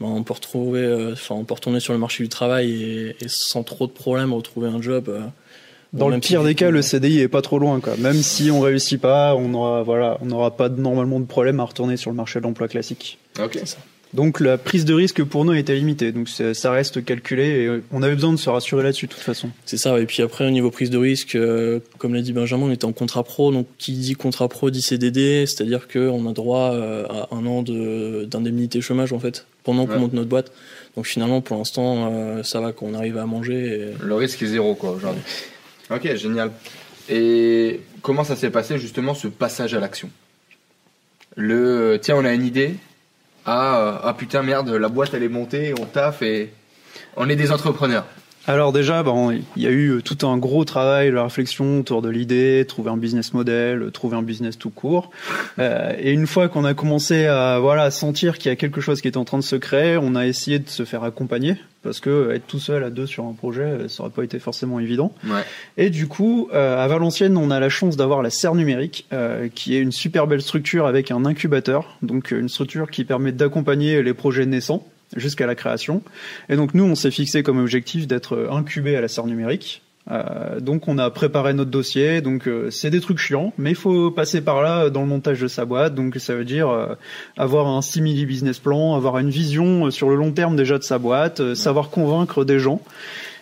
ben, 0.00 0.08
on 0.08 0.22
peut 0.24 0.34
retrouver, 0.34 1.12
enfin, 1.12 1.36
on 1.36 1.44
peut 1.44 1.54
retourner 1.54 1.80
sur 1.80 1.94
le 1.94 1.98
marché 1.98 2.22
du 2.22 2.28
travail 2.28 2.72
et, 2.72 3.16
et 3.20 3.28
sans 3.28 3.62
trop 3.62 3.86
de 3.86 3.92
problèmes 3.92 4.32
retrouver 4.34 4.68
un 4.68 4.82
job. 4.82 5.10
Dans 5.94 6.08
le 6.08 6.18
pire 6.18 6.42
des 6.42 6.54
cas, 6.54 6.70
le 6.70 6.82
CDI 6.82 7.20
est 7.20 7.28
pas 7.28 7.40
trop 7.40 7.58
loin, 7.58 7.80
quoi. 7.80 7.96
Même 7.96 8.20
si 8.20 8.50
on 8.50 8.60
réussit 8.60 9.00
pas, 9.00 9.34
on 9.36 9.54
aura, 9.54 9.82
voilà, 9.82 10.18
on 10.20 10.26
n'aura 10.26 10.56
pas 10.56 10.68
normalement 10.68 11.20
de 11.20 11.24
problème 11.24 11.60
à 11.60 11.64
retourner 11.64 11.96
sur 11.96 12.10
le 12.10 12.16
marché 12.16 12.40
de 12.40 12.44
l'emploi 12.44 12.66
classique. 12.68 13.18
Ok. 13.40 13.58
Donc 14.14 14.38
la 14.38 14.58
prise 14.58 14.84
de 14.84 14.94
risque 14.94 15.24
pour 15.24 15.44
nous 15.44 15.54
était 15.54 15.74
limitée, 15.74 16.12
donc 16.12 16.28
ça 16.28 16.70
reste 16.70 17.04
calculé 17.04 17.44
et 17.44 17.82
on 17.90 18.00
avait 18.00 18.14
besoin 18.14 18.32
de 18.32 18.38
se 18.38 18.48
rassurer 18.48 18.84
là-dessus 18.84 19.08
de 19.08 19.12
toute 19.12 19.22
façon. 19.22 19.50
C'est 19.66 19.76
ça, 19.76 19.98
et 19.98 20.06
puis 20.06 20.22
après 20.22 20.46
au 20.46 20.50
niveau 20.50 20.70
prise 20.70 20.88
de 20.88 20.98
risque, 20.98 21.34
euh, 21.34 21.80
comme 21.98 22.14
l'a 22.14 22.22
dit 22.22 22.32
Benjamin, 22.32 22.66
on 22.66 22.70
était 22.70 22.84
en 22.84 22.92
contrat 22.92 23.24
pro, 23.24 23.50
donc 23.50 23.66
qui 23.76 23.92
dit 23.92 24.14
contrat 24.14 24.48
pro 24.48 24.70
dit 24.70 24.82
CDD, 24.82 25.46
c'est-à-dire 25.46 25.88
qu'on 25.88 26.30
a 26.30 26.32
droit 26.32 26.74
euh, 26.74 27.06
à 27.08 27.34
un 27.34 27.44
an 27.44 27.64
d'indemnité 27.64 28.80
chômage 28.80 29.12
en 29.12 29.18
fait, 29.18 29.46
pendant 29.64 29.86
qu'on 29.86 29.94
ouais. 29.94 29.98
monte 29.98 30.12
notre 30.12 30.28
boîte. 30.28 30.52
Donc 30.94 31.06
finalement 31.06 31.40
pour 31.40 31.56
l'instant 31.56 32.08
euh, 32.12 32.44
ça 32.44 32.60
va 32.60 32.70
qu'on 32.70 32.94
arrive 32.94 33.18
à 33.18 33.26
manger. 33.26 33.64
Et... 33.64 33.94
Le 34.00 34.14
risque 34.14 34.40
est 34.42 34.46
zéro 34.46 34.76
quoi 34.76 34.92
aujourd'hui. 34.92 35.22
Ok, 35.90 36.14
génial. 36.16 36.50
Et 37.08 37.80
comment 38.02 38.24
ça 38.24 38.36
s'est 38.36 38.50
passé 38.50 38.78
justement 38.78 39.14
ce 39.14 39.28
passage 39.28 39.74
à 39.74 39.80
l'action? 39.80 40.10
Le 41.36 41.98
tiens 42.00 42.16
on 42.16 42.24
a 42.24 42.32
une 42.32 42.44
idée, 42.44 42.76
ah, 43.44 44.00
ah 44.02 44.14
putain 44.14 44.42
merde, 44.42 44.70
la 44.70 44.88
boîte 44.88 45.14
elle 45.14 45.22
est 45.22 45.28
montée, 45.28 45.74
on 45.78 45.84
taffe 45.84 46.22
et 46.22 46.50
on 47.16 47.28
est 47.28 47.36
des 47.36 47.52
entrepreneurs. 47.52 48.06
Alors 48.46 48.72
déjà, 48.72 49.02
bon, 49.02 49.30
il 49.30 49.62
y 49.62 49.66
a 49.66 49.70
eu 49.70 50.02
tout 50.04 50.26
un 50.26 50.36
gros 50.36 50.66
travail 50.66 51.10
de 51.10 51.16
réflexion 51.16 51.80
autour 51.80 52.02
de 52.02 52.10
l'idée, 52.10 52.66
trouver 52.68 52.90
un 52.90 52.98
business 52.98 53.32
model, 53.32 53.90
trouver 53.90 54.18
un 54.18 54.22
business 54.22 54.58
tout 54.58 54.68
court. 54.68 55.10
Euh, 55.58 55.94
et 55.98 56.12
une 56.12 56.26
fois 56.26 56.48
qu'on 56.48 56.66
a 56.66 56.74
commencé 56.74 57.24
à 57.24 57.58
voilà 57.58 57.90
sentir 57.90 58.36
qu'il 58.36 58.50
y 58.50 58.52
a 58.52 58.56
quelque 58.56 58.82
chose 58.82 59.00
qui 59.00 59.08
était 59.08 59.16
en 59.16 59.24
train 59.24 59.38
de 59.38 59.44
se 59.44 59.56
créer, 59.56 59.96
on 59.96 60.14
a 60.14 60.26
essayé 60.26 60.58
de 60.58 60.68
se 60.68 60.84
faire 60.84 61.04
accompagner 61.04 61.56
parce 61.84 62.00
que 62.00 62.32
être 62.32 62.46
tout 62.46 62.58
seul 62.58 62.82
à 62.82 62.90
deux 62.90 63.06
sur 63.06 63.24
un 63.26 63.34
projet, 63.34 63.88
ça 63.88 64.02
aurait 64.02 64.12
pas 64.12 64.24
été 64.24 64.38
forcément 64.40 64.80
évident. 64.80 65.14
Ouais. 65.24 65.42
Et 65.76 65.90
du 65.90 66.08
coup, 66.08 66.48
euh, 66.52 66.82
à 66.82 66.88
Valenciennes, 66.88 67.36
on 67.36 67.50
a 67.50 67.60
la 67.60 67.68
chance 67.68 67.96
d'avoir 67.96 68.22
la 68.22 68.30
Serre 68.30 68.54
numérique, 68.56 69.06
euh, 69.12 69.48
qui 69.54 69.76
est 69.76 69.80
une 69.80 69.92
super 69.92 70.26
belle 70.26 70.42
structure 70.42 70.86
avec 70.86 71.10
un 71.10 71.24
incubateur, 71.24 71.96
donc 72.02 72.32
une 72.32 72.48
structure 72.48 72.90
qui 72.90 73.04
permet 73.04 73.30
d'accompagner 73.30 74.02
les 74.02 74.14
projets 74.14 74.46
naissants 74.46 74.84
jusqu'à 75.14 75.46
la 75.46 75.54
création. 75.54 76.02
Et 76.48 76.56
donc 76.56 76.74
nous, 76.74 76.84
on 76.84 76.96
s'est 76.96 77.12
fixé 77.12 77.42
comme 77.42 77.58
objectif 77.58 78.08
d'être 78.08 78.48
incubé 78.50 78.96
à 78.96 79.00
la 79.00 79.08
Serre 79.08 79.26
numérique. 79.26 79.83
Euh, 80.10 80.60
donc 80.60 80.86
on 80.86 80.98
a 80.98 81.10
préparé 81.10 81.54
notre 81.54 81.70
dossier. 81.70 82.20
Donc 82.20 82.46
euh, 82.46 82.70
c'est 82.70 82.90
des 82.90 83.00
trucs 83.00 83.18
chiants, 83.18 83.52
mais 83.58 83.70
il 83.70 83.76
faut 83.76 84.10
passer 84.10 84.40
par 84.40 84.62
là 84.62 84.90
dans 84.90 85.00
le 85.00 85.06
montage 85.06 85.40
de 85.40 85.48
sa 85.48 85.64
boîte. 85.64 85.94
Donc 85.94 86.16
ça 86.16 86.34
veut 86.34 86.44
dire 86.44 86.68
euh, 86.68 86.94
avoir 87.36 87.66
un 87.66 87.82
simili 87.82 88.26
business 88.26 88.58
plan, 88.58 88.94
avoir 88.94 89.18
une 89.18 89.30
vision 89.30 89.90
sur 89.90 90.08
le 90.10 90.16
long 90.16 90.32
terme 90.32 90.56
déjà 90.56 90.78
de 90.78 90.84
sa 90.84 90.98
boîte, 90.98 91.40
ouais. 91.40 91.54
savoir 91.54 91.90
convaincre 91.90 92.44
des 92.44 92.58
gens. 92.58 92.80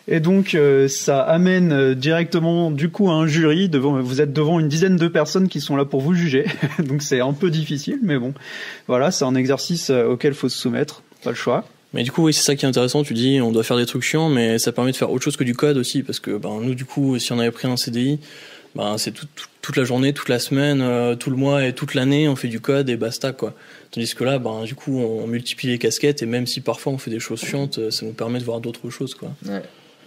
Et 0.09 0.19
donc 0.19 0.57
ça 0.89 1.21
amène 1.21 1.95
directement 1.95 2.73
du 2.73 2.91
coup 2.91 3.09
à 3.09 3.15
un 3.15 3.29
jury. 3.29 3.69
Devant, 3.69 4.01
vous 4.01 4.21
êtes 4.21 4.33
devant 4.33 4.59
une 4.59 4.67
dizaine 4.67 4.97
de 4.97 5.07
personnes 5.07 5.47
qui 5.47 5.61
sont 5.61 5.77
là 5.77 5.85
pour 5.85 6.01
vous 6.01 6.13
juger. 6.13 6.47
donc 6.81 7.03
c'est 7.03 7.21
un 7.21 7.33
peu 7.33 7.51
difficile, 7.51 8.01
mais 8.03 8.19
bon, 8.19 8.35
voilà, 8.89 9.13
c'est 9.13 9.25
un 9.25 9.37
exercice 9.37 9.91
auquel 9.91 10.35
faut 10.35 10.49
se 10.49 10.59
soumettre. 10.59 11.05
Pas 11.23 11.31
le 11.31 11.37
choix. 11.37 11.65
Mais 11.95 12.03
du 12.03 12.13
coup, 12.13 12.25
oui, 12.25 12.33
c'est 12.33 12.43
ça 12.43 12.57
qui 12.57 12.65
est 12.65 12.69
intéressant. 12.69 13.03
Tu 13.03 13.15
dis, 13.15 13.41
on 13.41 13.53
doit 13.53 13.63
faire 13.63 13.77
des 13.77 13.87
trucs 13.87 14.03
chiants, 14.03 14.29
mais 14.29 14.59
ça 14.59 14.73
permet 14.73 14.93
de 14.93 14.97
faire 14.97 15.11
autre 15.11 15.25
chose 15.25 15.37
que 15.37 15.45
du 15.45 15.55
code 15.55 15.77
aussi, 15.77 16.03
parce 16.03 16.21
que 16.21 16.37
ben, 16.37 16.61
nous, 16.61 16.75
du 16.75 16.85
coup, 16.85 17.19
si 17.19 17.33
on 17.33 17.39
avait 17.39 17.51
pris 17.51 17.69
un 17.69 17.77
CDI, 17.77 18.19
ben, 18.75 18.97
c'est 18.97 19.11
tout, 19.11 19.27
tout, 19.35 19.47
toute 19.61 19.77
la 19.77 19.85
journée, 19.85 20.13
toute 20.13 20.31
la 20.31 20.39
semaine, 20.39 20.81
euh, 20.81 21.15
tout 21.15 21.31
le 21.31 21.37
mois 21.37 21.67
et 21.67 21.75
toute 21.75 21.95
l'année, 21.95 22.29
on 22.29 22.37
fait 22.37 22.49
du 22.49 22.61
code 22.61 22.89
et 22.89 22.97
basta, 22.97 23.33
quoi. 23.33 23.55
Tandis 23.91 24.15
que 24.15 24.25
là, 24.25 24.39
ben, 24.39 24.65
du 24.65 24.75
coup, 24.75 25.01
on 25.01 25.27
multiplie 25.27 25.69
les 25.69 25.79
casquettes 25.79 26.23
et 26.23 26.27
même 26.27 26.47
si 26.47 26.61
parfois 26.61 26.93
on 26.93 26.99
fait 26.99 27.11
des 27.11 27.21
choses 27.21 27.45
chiantes, 27.45 27.91
ça 27.91 28.07
nous 28.07 28.13
permet 28.13 28.39
de 28.39 28.45
voir 28.45 28.61
d'autres 28.61 28.89
choses, 28.89 29.15
quoi. 29.15 29.31
Ouais 29.47 29.63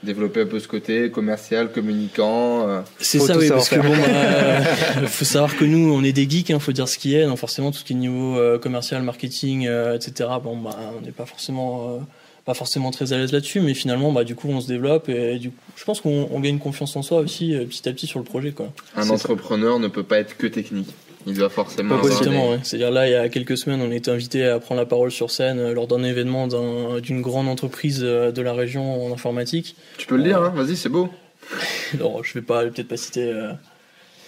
développer 0.05 0.41
un 0.41 0.45
peu 0.45 0.59
ce 0.59 0.67
côté 0.67 1.09
commercial, 1.11 1.71
communicant. 1.71 2.67
Euh, 2.67 2.81
c'est 2.99 3.19
ça, 3.19 3.37
oui, 3.37 3.49
parce 3.49 3.67
faire. 3.67 3.81
que 3.81 3.87
bon, 3.87 3.93
bah, 3.95 5.07
faut 5.07 5.25
savoir 5.25 5.55
que 5.57 5.65
nous, 5.65 5.91
on 5.93 6.03
est 6.03 6.13
des 6.13 6.29
geeks, 6.29 6.51
hein, 6.51 6.59
faut 6.59 6.71
dire 6.71 6.87
ce 6.87 6.97
qui 6.97 7.15
est. 7.15 7.25
Donc 7.25 7.37
forcément, 7.37 7.71
tout 7.71 7.79
ce 7.79 7.83
qui 7.83 7.93
est 7.93 7.95
niveau 7.97 8.37
euh, 8.37 8.57
commercial, 8.57 9.01
marketing, 9.03 9.67
euh, 9.67 9.95
etc. 9.95 10.29
Bon, 10.43 10.57
bah, 10.57 10.77
on 10.97 11.01
n'est 11.01 11.11
pas 11.11 11.25
forcément, 11.25 11.99
pas 12.45 12.53
forcément 12.53 12.91
très 12.91 13.11
à 13.11 13.17
l'aise 13.17 13.33
là-dessus, 13.33 13.59
mais 13.59 13.73
finalement, 13.73 14.11
bah, 14.11 14.23
du 14.23 14.35
coup, 14.35 14.47
on 14.49 14.61
se 14.61 14.67
développe 14.67 15.09
et 15.09 15.37
du 15.39 15.49
coup, 15.49 15.57
je 15.75 15.83
pense 15.83 15.99
qu'on 15.99 16.39
gagne 16.39 16.59
confiance 16.59 16.95
en 16.95 17.01
soi 17.01 17.19
aussi 17.19 17.53
petit 17.69 17.89
à 17.89 17.91
petit 17.91 18.07
sur 18.07 18.19
le 18.19 18.25
projet, 18.25 18.51
quoi. 18.51 18.71
Un 18.95 19.09
entrepreneur 19.09 19.75
ça. 19.75 19.79
ne 19.81 19.87
peut 19.87 20.03
pas 20.03 20.19
être 20.19 20.37
que 20.37 20.47
technique. 20.47 20.93
Il 21.27 21.33
doit 21.35 21.49
forcément. 21.49 22.01
Exactement, 22.01 22.51
ouais. 22.51 22.59
C'est-à-dire 22.63 22.91
là, 22.91 23.07
il 23.07 23.11
y 23.11 23.15
a 23.15 23.29
quelques 23.29 23.57
semaines, 23.57 23.81
on 23.81 23.91
était 23.91 24.11
invité 24.11 24.45
à 24.45 24.59
prendre 24.59 24.79
la 24.79 24.85
parole 24.85 25.11
sur 25.11 25.31
scène 25.31 25.59
euh, 25.59 25.73
lors 25.73 25.87
d'un 25.87 26.03
événement 26.03 26.47
d'une 26.47 27.17
un, 27.17 27.21
grande 27.21 27.47
entreprise 27.47 28.01
euh, 28.03 28.31
de 28.31 28.41
la 28.41 28.53
région 28.53 29.05
en 29.05 29.13
informatique. 29.13 29.75
Tu 29.97 30.05
peux 30.05 30.17
le 30.17 30.23
dire, 30.23 30.41
hein 30.41 30.53
vas-y, 30.55 30.75
c'est 30.75 30.89
beau. 30.89 31.09
non, 31.99 32.21
je 32.23 32.33
vais 32.33 32.41
pas, 32.41 32.63
peut-être 32.63 32.87
pas 32.87 32.97
citer. 32.97 33.31
Euh... 33.31 33.51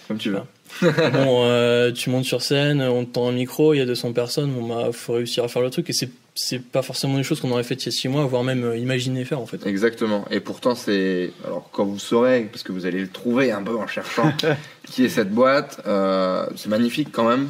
Comme 0.08 0.18
tu 0.18 0.30
veux. 0.30 0.40
bon, 0.82 1.44
euh, 1.44 1.92
tu 1.92 2.10
montes 2.10 2.24
sur 2.24 2.42
scène, 2.42 2.82
on 2.82 3.04
te 3.04 3.12
tend 3.12 3.28
un 3.28 3.32
micro, 3.32 3.74
il 3.74 3.78
y 3.78 3.80
a 3.80 3.86
200 3.86 4.12
personnes, 4.12 4.50
bon 4.50 4.66
bah 4.66 4.88
faut 4.92 5.14
réussir 5.14 5.44
à 5.44 5.48
faire 5.48 5.62
le 5.62 5.70
truc 5.70 5.88
et 5.90 5.92
c'est 5.92 6.10
c'est 6.38 6.62
pas 6.62 6.82
forcément 6.82 7.16
des 7.16 7.24
choses 7.24 7.40
qu'on 7.40 7.50
aurait 7.50 7.64
faites 7.64 7.82
il 7.84 7.86
y 7.86 7.88
a 7.88 7.92
6 7.92 8.08
mois, 8.08 8.24
voire 8.24 8.44
même 8.44 8.62
euh, 8.62 8.76
imaginer 8.76 9.24
faire 9.24 9.40
en 9.40 9.46
fait. 9.46 9.66
Exactement. 9.66 10.24
Et 10.30 10.38
pourtant 10.38 10.76
c'est 10.76 11.32
alors 11.44 11.68
quand 11.72 11.84
vous 11.84 11.98
saurez 11.98 12.48
parce 12.50 12.62
que 12.62 12.70
vous 12.70 12.86
allez 12.86 13.00
le 13.00 13.08
trouver 13.08 13.50
un 13.50 13.62
peu 13.62 13.76
en 13.76 13.88
cherchant 13.88 14.32
qui 14.84 15.04
est 15.04 15.08
cette 15.08 15.32
boîte, 15.32 15.80
euh, 15.86 16.46
c'est 16.56 16.68
magnifique 16.68 17.08
quand 17.10 17.28
même. 17.28 17.48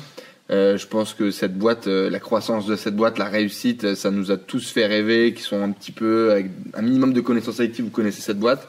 Euh, 0.50 0.78
je 0.78 0.86
pense 0.86 1.12
que 1.12 1.30
cette 1.30 1.58
boîte, 1.58 1.88
euh, 1.88 2.08
la 2.08 2.20
croissance 2.20 2.64
de 2.64 2.74
cette 2.74 2.96
boîte, 2.96 3.18
la 3.18 3.26
réussite, 3.26 3.94
ça 3.94 4.10
nous 4.10 4.30
a 4.30 4.38
tous 4.38 4.70
fait 4.70 4.86
rêver, 4.86 5.34
qui 5.34 5.42
sont 5.42 5.60
un 5.62 5.70
petit 5.72 5.92
peu 5.92 6.30
avec 6.30 6.46
un 6.72 6.80
minimum 6.80 7.12
de 7.12 7.20
connaissances 7.20 7.58
IT, 7.58 7.80
vous 7.80 7.90
connaissez 7.90 8.22
cette 8.22 8.38
boîte. 8.38 8.66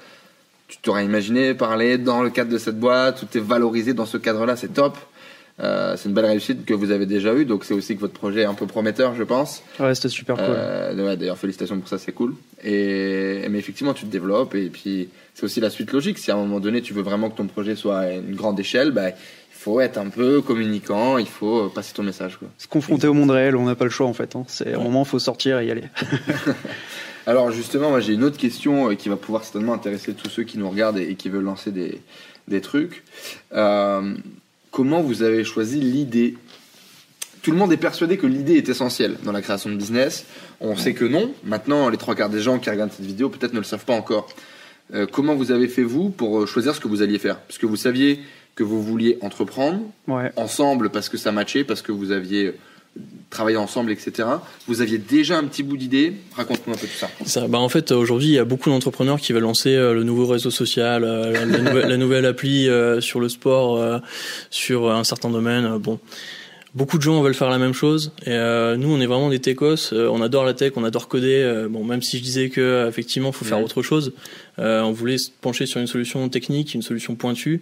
Tu 0.68 0.78
t'aurais 0.80 1.06
imaginé 1.06 1.54
parler 1.54 1.98
dans 1.98 2.22
le 2.22 2.30
cadre 2.30 2.52
de 2.52 2.58
cette 2.58 2.78
boîte, 2.78 3.22
tout 3.22 3.38
est 3.38 3.42
valorisé 3.42 3.94
dans 3.94 4.06
ce 4.06 4.18
cadre-là, 4.18 4.58
c'est 4.58 4.74
top. 4.74 4.98
Euh, 5.62 5.96
c'est 5.98 6.08
une 6.08 6.16
belle 6.16 6.26
réussite 6.26 6.66
que 6.66 6.74
vous 6.74 6.92
avez 6.92 7.06
déjà 7.06 7.34
eue, 7.34 7.46
donc 7.46 7.66
c'est 7.66 7.74
aussi 7.74 7.96
que 7.96 8.00
votre 8.00 8.14
projet 8.14 8.42
est 8.42 8.46
un 8.46 8.54
peu 8.54 8.66
prometteur, 8.66 9.16
je 9.16 9.24
pense. 9.24 9.62
Ouais, 9.80 9.94
c'était 9.94 10.10
super 10.10 10.36
cool. 10.36 10.46
Euh, 10.48 11.06
ouais, 11.06 11.18
D'ailleurs, 11.18 11.38
félicitations 11.38 11.78
pour 11.80 11.90
ça, 11.90 11.98
c'est 11.98 12.14
cool. 12.14 12.36
Et 12.64 13.46
mais 13.50 13.60
effectivement, 13.60 13.94
tu 13.94 14.06
te 14.06 14.12
développes 14.12 14.56
et 14.56 14.70
puis 14.70 15.10
c'est 15.34 15.44
aussi 15.44 15.60
la 15.60 15.70
suite 15.70 15.92
logique. 15.92 16.18
Si 16.18 16.32
à 16.32 16.36
un 16.36 16.38
moment 16.38 16.60
donné, 16.60 16.82
tu 16.82 16.94
veux 16.94 17.02
vraiment 17.02 17.30
que 17.30 17.38
ton 17.38 17.48
projet 17.48 17.76
soit 17.76 18.00
à 18.00 18.12
une 18.14 18.36
grande 18.36 18.60
échelle, 18.60 18.92
bah, 18.92 19.10
il 19.10 19.16
faut 19.52 19.82
être 19.82 19.98
un 19.98 20.08
peu 20.08 20.42
communicant, 20.42 21.18
il 21.18 21.28
faut 21.28 21.68
passer 21.70 21.94
ton 21.94 22.04
message. 22.04 22.38
Quoi. 22.38 22.48
Se 22.58 22.68
confronter 22.68 23.08
au 23.08 23.14
monde 23.14 23.32
réel, 23.32 23.58
on 23.58 23.66
n'a 23.66 23.76
pas 23.76 23.84
le 23.84 23.90
choix 23.90 24.08
en 24.08 24.14
fait. 24.14 24.36
Hein. 24.38 24.46
C'est 24.48 24.74
un 24.74 24.80
moment, 24.80 25.04
il 25.04 25.10
faut 25.10 25.20
sortir 25.20 25.60
et 25.60 25.68
y 25.68 25.72
aller. 25.72 25.84
Alors 27.28 27.52
justement, 27.52 27.90
moi 27.90 28.00
j'ai 28.00 28.14
une 28.14 28.24
autre 28.24 28.38
question 28.38 28.92
euh, 28.92 28.96
qui 28.96 29.10
va 29.10 29.18
pouvoir 29.18 29.44
certainement 29.44 29.74
intéresser 29.74 30.14
tous 30.14 30.30
ceux 30.30 30.44
qui 30.44 30.58
nous 30.58 30.70
regardent 30.70 30.98
et, 30.98 31.10
et 31.10 31.16
qui 31.16 31.30
veulent 31.30 31.44
lancer 31.44 31.72
des, 31.72 32.02
des 32.48 32.62
trucs. 32.62 33.04
Euh, 33.54 34.16
comment 34.80 35.02
vous 35.02 35.24
avez 35.24 35.44
choisi 35.44 35.82
l'idée 35.82 36.36
Tout 37.42 37.52
le 37.52 37.58
monde 37.58 37.74
est 37.74 37.78
persuadé 37.90 38.16
que 38.18 38.26
l'idée 38.28 38.54
est 38.56 38.70
essentielle 38.70 39.18
dans 39.26 39.34
la 39.34 39.42
création 39.42 39.70
de 39.70 39.76
business. 39.76 40.26
On 40.62 40.78
sait 40.78 40.94
que 40.94 41.04
non. 41.04 41.34
Maintenant, 41.44 41.90
les 41.90 41.98
trois 41.98 42.16
quarts 42.16 42.30
des 42.30 42.40
gens 42.40 42.60
qui 42.60 42.70
regardent 42.70 42.94
cette 42.94 43.06
vidéo 43.06 43.28
peut-être 43.28 43.52
ne 43.52 43.58
le 43.58 43.66
savent 43.66 43.84
pas 43.84 43.92
encore. 43.94 44.30
Euh, 44.94 45.06
comment 45.06 45.36
vous 45.36 45.52
avez 45.52 45.68
fait 45.68 45.84
vous 45.84 46.10
pour 46.12 46.40
euh, 46.40 46.46
choisir 46.46 46.74
ce 46.74 46.80
que 46.80 46.88
vous 46.88 47.02
alliez 47.02 47.20
faire? 47.20 47.42
Parce 47.42 47.58
que 47.58 47.66
vous 47.66 47.76
saviez 47.76 48.22
que 48.56 48.64
vous 48.64 48.82
vouliez 48.82 49.18
entreprendre 49.20 49.82
Ouais. 50.08 50.32
ensemble 50.38 50.92
parce 50.92 51.10
que 51.10 51.18
ça 51.18 51.34
matchait, 51.34 51.66
parce 51.66 51.82
que 51.82 51.92
vous 51.92 52.12
aviez 52.14 52.54
travaillé 53.30 53.58
ensemble, 53.58 53.92
etc. 53.92 54.28
Vous 54.68 54.82
aviez 54.82 54.98
déjà 54.98 55.38
un 55.38 55.44
petit 55.44 55.62
bout 55.64 55.78
d'idée. 55.78 56.14
Raconte-nous 56.36 56.74
un 56.74 56.78
peu 56.78 56.88
tout 56.88 56.98
ça. 56.98 57.10
Ça, 57.26 57.48
bah 57.48 57.60
en 57.60 57.70
fait, 57.70 57.92
aujourd'hui, 57.92 58.28
il 58.30 58.34
y 58.34 58.40
a 58.40 58.46
beaucoup 58.46 58.70
d'entrepreneurs 58.70 59.20
qui 59.20 59.34
veulent 59.34 59.44
lancer 59.44 59.76
euh, 59.76 59.94
le 59.94 60.04
nouveau 60.04 60.26
réseau 60.26 60.50
social, 60.50 61.04
euh, 61.04 61.32
la, 61.32 61.46
la 61.46 61.58
nouvelle, 61.60 61.88
la 61.90 61.98
nouvelle 61.98 62.26
appli 62.26 62.68
euh, 62.68 63.02
sur 63.02 63.20
le 63.20 63.30
sport, 63.30 64.02
sur 64.50 64.90
un 64.92 65.04
certain 65.04 65.30
domaine. 65.30 65.78
Bon, 65.78 66.00
beaucoup 66.74 66.98
de 66.98 67.04
gens 67.04 67.22
veulent 67.22 67.36
faire 67.36 67.50
la 67.52 67.60
même 67.60 67.74
chose. 67.74 68.14
Et 68.26 68.32
nous, 68.78 68.92
on 68.92 69.00
est 69.00 69.06
vraiment 69.06 69.30
des 69.30 69.40
techos. 69.40 69.94
on 69.94 70.22
adore 70.22 70.44
la 70.44 70.54
tech, 70.56 70.74
on 70.76 70.84
adore 70.84 71.08
coder. 71.08 71.68
bon, 71.70 71.84
même 71.84 72.02
si 72.02 72.18
je 72.18 72.24
disais 72.24 72.50
que 72.50 72.88
effectivement, 72.88 73.32
faut 73.32 73.46
faire 73.46 73.60
Mhm. 73.60 73.64
autre 73.66 73.82
chose, 73.84 74.14
on 74.58 74.92
voulait 74.92 75.18
se 75.20 75.30
pencher 75.42 75.66
sur 75.68 75.80
une 75.80 75.88
solution 75.88 76.28
technique, 76.30 76.74
une 76.74 76.82
solution 76.82 77.16
pointue. 77.16 77.62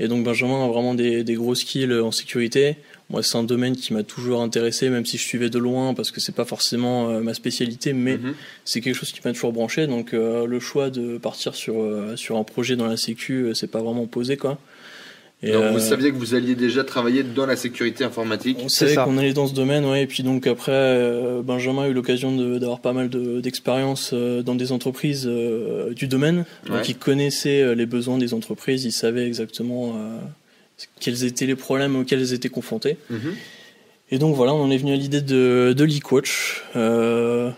Et 0.00 0.08
donc 0.08 0.24
Benjamin 0.24 0.64
a 0.64 0.68
vraiment 0.68 0.94
des, 0.94 1.22
des 1.22 1.34
gros 1.34 1.54
skills 1.54 1.94
en 2.00 2.10
sécurité. 2.10 2.76
Moi, 3.10 3.22
c'est 3.22 3.36
un 3.36 3.42
domaine 3.44 3.76
qui 3.76 3.92
m'a 3.92 4.02
toujours 4.02 4.40
intéressé, 4.40 4.88
même 4.88 5.04
si 5.04 5.18
je 5.18 5.22
suivais 5.22 5.50
de 5.50 5.58
loin, 5.58 5.92
parce 5.94 6.10
que 6.10 6.20
c'est 6.20 6.34
pas 6.34 6.46
forcément 6.46 7.10
euh, 7.10 7.20
ma 7.20 7.34
spécialité, 7.34 7.92
mais 7.92 8.16
Mhm. 8.16 8.34
c'est 8.64 8.80
quelque 8.80 8.94
chose 8.96 9.12
qui 9.12 9.20
m'a 9.24 9.32
toujours 9.32 9.52
branché. 9.52 9.86
Donc 9.86 10.14
euh, 10.14 10.46
le 10.46 10.58
choix 10.58 10.88
de 10.90 11.18
partir 11.18 11.54
sur 11.54 11.80
euh, 11.80 12.16
sur 12.16 12.36
un 12.38 12.44
projet 12.44 12.76
dans 12.76 12.86
la 12.86 12.96
sécu, 12.96 13.34
euh, 13.44 13.54
c'est 13.54 13.70
pas 13.70 13.82
vraiment 13.82 14.06
posé 14.06 14.36
quoi. 14.38 14.58
Et, 15.42 15.52
Donc, 15.52 15.62
euh, 15.62 15.70
vous 15.72 15.78
saviez 15.80 16.10
que 16.10 16.16
vous 16.16 16.34
alliez 16.34 16.54
déjà 16.54 16.84
travailler 16.84 17.22
dans 17.22 17.44
la 17.44 17.56
sécurité 17.56 18.02
informatique. 18.04 18.56
on 18.64 18.70
savait 18.70 18.94
qu'on 18.94 19.18
allait 19.18 19.34
dans 19.34 19.46
ce 19.46 19.52
domaine, 19.52 19.84
ouais. 19.84 20.04
Et 20.04 20.06
puis 20.06 20.22
donc 20.22 20.46
après, 20.46 20.72
euh, 20.72 21.42
Benjamin 21.42 21.82
a 21.82 21.88
eu 21.88 21.92
l'occasion 21.92 22.34
d'avoir 22.58 22.80
pas 22.80 22.94
mal 22.94 23.10
de- 23.10 23.40
d'expérience 23.42 24.12
euh, 24.14 24.42
dans 24.42 24.54
des 24.54 24.72
entreprises 24.72 25.26
euh, 25.26 25.92
du 25.92 26.06
domaine. 26.08 26.46
Ouais. 26.70 26.78
Donc 26.78 26.88
il 26.88 26.96
connaissait 26.96 27.60
euh, 27.60 27.74
les 27.74 27.84
besoins 27.84 28.16
des 28.16 28.32
entreprises, 28.32 28.84
il 28.86 28.92
savait 28.92 29.26
exactement 29.26 29.90
euh, 29.90 30.16
quels 31.00 31.24
étaient 31.24 31.46
les 31.46 31.56
problèmes 31.56 31.96
auxquels 31.96 32.20
elles 32.20 32.32
étaient 32.32 32.48
confrontées. 32.48 32.96
Mhm. 33.10 33.34
Et 34.10 34.18
donc 34.18 34.34
voilà, 34.36 34.54
on 34.54 34.62
en 34.62 34.70
est 34.70 34.76
venu 34.76 34.92
à 34.92 34.96
l'idée 34.96 35.22
de, 35.22 35.74
de 35.76 35.84
l'e-coach. 35.84 36.62
Euh, 36.76 37.50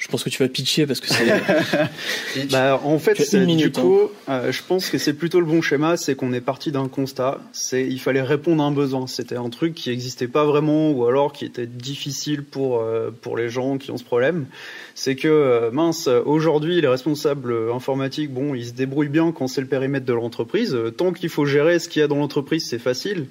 je 0.00 0.08
pense 0.08 0.24
que 0.24 0.30
tu 0.30 0.42
vas 0.42 0.48
pitcher 0.48 0.86
parce 0.86 0.98
que 0.98 1.08
c'est 1.08 1.26
Bah, 2.50 2.80
en 2.82 2.98
fait, 2.98 3.20
c'est- 3.20 3.44
du 3.44 3.64
hein. 3.66 3.70
coup, 3.70 3.98
euh, 4.30 4.50
je 4.50 4.62
pense 4.66 4.88
que 4.88 4.96
c'est 4.96 5.12
plutôt 5.12 5.40
le 5.40 5.46
bon 5.46 5.60
schéma, 5.60 5.96
c'est 5.98 6.14
qu'on 6.14 6.32
est 6.32 6.40
parti 6.40 6.72
d'un 6.72 6.88
constat, 6.88 7.38
c'est 7.52 7.86
il 7.86 8.00
fallait 8.00 8.22
répondre 8.22 8.62
à 8.62 8.66
un 8.66 8.72
besoin. 8.72 9.06
C'était 9.06 9.36
un 9.36 9.50
truc 9.50 9.74
qui 9.74 9.90
n'existait 9.90 10.26
pas 10.26 10.44
vraiment 10.46 10.90
ou 10.90 11.06
alors 11.06 11.32
qui 11.34 11.44
était 11.44 11.66
difficile 11.66 12.42
pour 12.44 12.80
euh, 12.80 13.10
pour 13.20 13.36
les 13.36 13.50
gens 13.50 13.76
qui 13.76 13.90
ont 13.90 13.98
ce 13.98 14.04
problème. 14.04 14.46
C'est 14.94 15.16
que 15.16 15.28
euh, 15.28 15.70
mince, 15.70 16.08
aujourd'hui 16.08 16.80
les 16.80 16.88
responsables 16.88 17.54
informatiques, 17.72 18.32
bon, 18.32 18.54
ils 18.54 18.66
se 18.68 18.72
débrouillent 18.72 19.08
bien 19.08 19.32
quand 19.32 19.48
c'est 19.48 19.60
le 19.60 19.66
périmètre 19.66 20.06
de 20.06 20.14
l'entreprise. 20.14 20.76
Tant 20.96 21.12
qu'il 21.12 21.28
faut 21.28 21.44
gérer 21.44 21.78
ce 21.78 21.88
qu'il 21.90 22.00
y 22.00 22.02
a 22.02 22.08
dans 22.08 22.16
l'entreprise, 22.16 22.66
c'est 22.66 22.78
facile. 22.78 23.26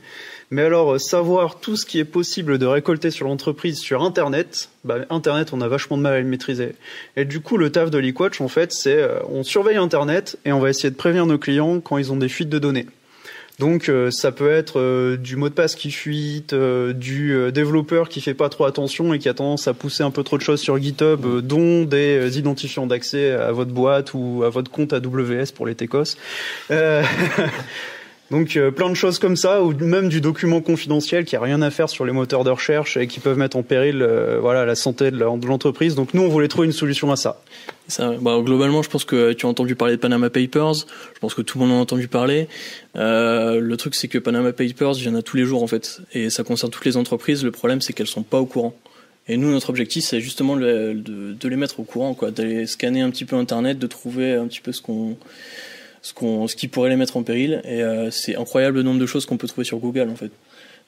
Mais 0.52 0.64
alors, 0.64 0.96
euh, 0.96 0.98
savoir 0.98 1.60
tout 1.60 1.76
ce 1.76 1.86
qui 1.86 2.00
est 2.00 2.06
possible 2.06 2.58
de 2.58 2.66
récolter 2.66 3.12
sur 3.12 3.28
l'entreprise 3.28 3.78
sur 3.78 4.02
Internet, 4.02 4.70
bah, 4.84 4.98
Internet, 5.12 5.50
on 5.54 5.62
a 5.62 5.68
vachement 5.68 5.98
de 5.98 6.02
mal 6.02 6.14
à 6.14 6.20
le 6.20 6.26
maîtriser. 6.26 6.74
Et 7.16 7.26
du 7.26 7.40
coup, 7.40 7.58
le 7.58 7.72
taf 7.72 7.92
de 7.92 8.00
l'eQuatch, 8.00 8.42
en 8.42 8.48
fait, 8.48 8.72
c'est 8.72 8.98
euh, 8.98 9.20
on 9.30 9.44
surveille 9.44 9.78
Internet 9.78 10.40
et 10.46 10.52
on 10.52 10.60
va 10.60 10.70
essayer 10.70 10.90
de 10.90 10.96
prévenir 10.96 11.28
nos 11.28 11.38
clients 11.38 11.80
quand 11.82 12.00
ils 12.00 12.12
ont 12.12 12.16
des 12.16 12.30
fuites 12.30 12.50
de 12.50 12.58
données. 12.58 12.88
Donc, 13.60 13.90
euh, 13.90 14.10
ça 14.10 14.32
peut 14.32 14.50
être 14.50 14.80
euh, 14.80 15.18
du 15.18 15.36
mot 15.36 15.50
de 15.50 15.54
passe 15.54 15.76
qui 15.76 15.92
fuite, 15.92 16.56
du 16.56 17.52
développeur 17.52 18.10
qui 18.10 18.20
fait 18.20 18.34
pas 18.34 18.50
trop 18.50 18.66
attention 18.66 19.14
et 19.14 19.20
qui 19.20 19.30
a 19.30 19.36
tendance 19.36 19.68
à 19.68 19.76
pousser 19.76 20.02
un 20.02 20.12
peu 20.12 20.24
trop 20.24 20.38
de 20.38 20.42
choses 20.42 20.62
sur 20.62 20.82
GitHub, 20.82 21.42
dont 21.42 21.84
des 21.84 22.40
identifiants 22.40 22.88
d'accès 22.88 23.32
à 23.32 23.52
votre 23.52 23.72
boîte 23.72 24.16
ou 24.16 24.42
à 24.44 24.50
votre 24.50 24.72
compte 24.72 24.94
AWS 24.94 25.52
pour 25.54 25.68
les 25.68 25.76
techos. 25.76 26.16
Euh, 28.32 28.36
Donc 28.36 28.56
euh, 28.56 28.72
plein 28.72 28.90
de 28.90 28.96
choses 28.96 29.20
comme 29.20 29.36
ça, 29.36 29.64
ou 29.64 29.74
même 29.74 30.10
du 30.10 30.22
document 30.22 30.62
confidentiel 30.62 31.26
qui 31.26 31.36
a 31.36 31.42
rien 31.42 31.62
à 31.62 31.70
faire 31.72 31.90
sur 31.90 32.06
les 32.06 32.12
moteurs 32.12 32.44
de 32.44 32.50
recherche 32.50 32.98
et 32.98 33.08
qui 33.08 33.20
peuvent 33.20 33.38
mettre 33.38 33.58
en 33.58 33.64
péril 33.64 34.02
euh, 34.02 34.40
voilà 34.40 34.66
la 34.66 34.76
santé 34.76 35.12
de 35.12 35.18
l'entreprise. 35.18 35.96
Donc 35.96 36.14
nous 36.14 36.22
on 36.22 36.30
voulait 36.30 36.48
trouver 36.48 36.68
une 36.68 36.74
solution 36.74 37.12
à 37.12 37.16
ça. 37.16 37.42
Bah, 38.22 38.40
globalement, 38.44 38.84
je 38.84 38.90
pense 38.90 39.04
que 39.04 39.34
tu 39.34 39.48
as 39.48 39.50
entendu 39.50 39.76
parler 39.76 39.96
de 39.96 40.00
Panama 40.00 40.30
Papers. 40.30 40.76
Je 40.76 41.20
pense 41.20 41.34
que 41.34 41.42
tout 41.42 41.58
le 41.58 41.66
monde 41.66 41.74
en 41.74 41.80
a 41.80 41.82
entendu 41.82 42.08
parler. 42.08 42.48
Euh, 42.96 43.60
le 43.60 43.78
truc, 43.78 43.96
c'est 43.96 44.08
que 44.08 44.20
Panama 44.20 44.54
Papers, 44.54 44.94
il 44.98 45.06
y 45.06 45.10
en 45.10 45.16
a 45.16 45.24
tous 45.24 45.38
les 45.38 45.44
jours 45.44 45.64
en 45.64 45.68
fait, 45.68 46.02
et 46.14 46.30
ça 46.30 46.44
concerne 46.44 46.72
toutes 46.72 46.86
les 46.86 46.98
entreprises. 46.98 47.44
Le 47.44 47.52
problème, 47.52 47.82
c'est 47.82 47.94
qu'elles 47.94 48.08
sont 48.08 48.24
pas 48.24 48.40
au 48.40 48.46
courant. 48.46 48.76
Et 49.28 49.38
nous, 49.38 49.52
notre 49.52 49.70
objectif, 49.70 50.04
c'est 50.04 50.22
justement 50.22 50.56
de 50.56 51.38
les 51.44 51.56
mettre 51.56 51.80
au 51.80 51.84
courant, 51.84 52.14
quoi, 52.16 52.32
d'aller 52.32 52.66
scanner 52.66 53.02
un 53.02 53.12
petit 53.12 53.26
peu 53.26 53.36
Internet, 53.36 53.78
de 53.78 53.88
trouver 53.88 54.34
un 54.34 54.48
petit 54.48 54.62
peu 54.62 54.72
ce 54.72 54.82
qu'on, 54.82 55.18
ce 56.02 56.14
qu'on, 56.14 56.48
ce 56.48 56.56
qui 56.56 56.68
pourrait 56.68 56.90
les 56.90 56.96
mettre 56.96 57.18
en 57.18 57.24
péril. 57.24 57.62
Et 57.66 57.84
euh, 57.84 58.12
c'est 58.12 58.36
incroyable 58.36 58.78
le 58.78 58.84
nombre 58.84 59.00
de 59.00 59.06
choses 59.06 59.26
qu'on 59.26 59.38
peut 59.38 59.48
trouver 59.48 59.66
sur 59.66 59.78
Google 59.78 60.10
en 60.10 60.16
fait. 60.16 60.32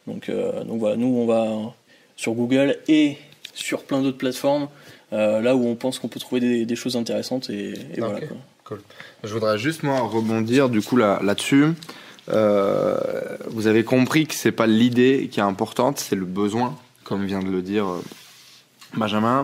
Donc, 0.08 0.30
euh, 0.30 0.64
donc 0.64 0.80
voilà, 0.80 0.96
nous, 0.96 1.08
on 1.08 1.26
va 1.26 1.74
sur 2.16 2.34
Google 2.34 2.78
et 2.88 3.18
sur 3.54 3.84
plein 3.84 4.02
d'autres 4.02 4.18
plateformes. 4.18 4.68
Euh, 5.14 5.42
là 5.42 5.56
où 5.56 5.68
on 5.68 5.76
pense 5.76 6.00
qu'on 6.00 6.08
peut 6.08 6.20
trouver 6.20 6.40
des, 6.40 6.66
des 6.66 6.76
choses 6.76 6.96
intéressantes 6.96 7.50
et, 7.50 7.74
et 7.96 8.00
voilà. 8.00 8.20
Quoi. 8.22 8.78
Je 9.26 9.34
voudrais 9.34 9.58
juste 9.58 9.84
moi 9.84 10.00
rebondir 10.00 10.70
du 10.70 10.82
coup 10.82 10.96
là 10.96 11.20
là-dessus. 11.22 11.74
Vous 12.28 13.68
avez 13.68 13.84
compris 13.84 14.26
que 14.26 14.34
c'est 14.34 14.54
pas 14.54 14.68
l'idée 14.68 15.28
qui 15.30 15.42
est 15.42 15.44
importante, 15.44 16.00
c'est 16.00 16.16
le 16.16 16.24
besoin, 16.24 16.78
comme 17.04 17.26
vient 17.26 17.42
de 17.42 17.50
le 17.50 17.62
dire 17.62 17.88
Benjamin. 18.96 19.44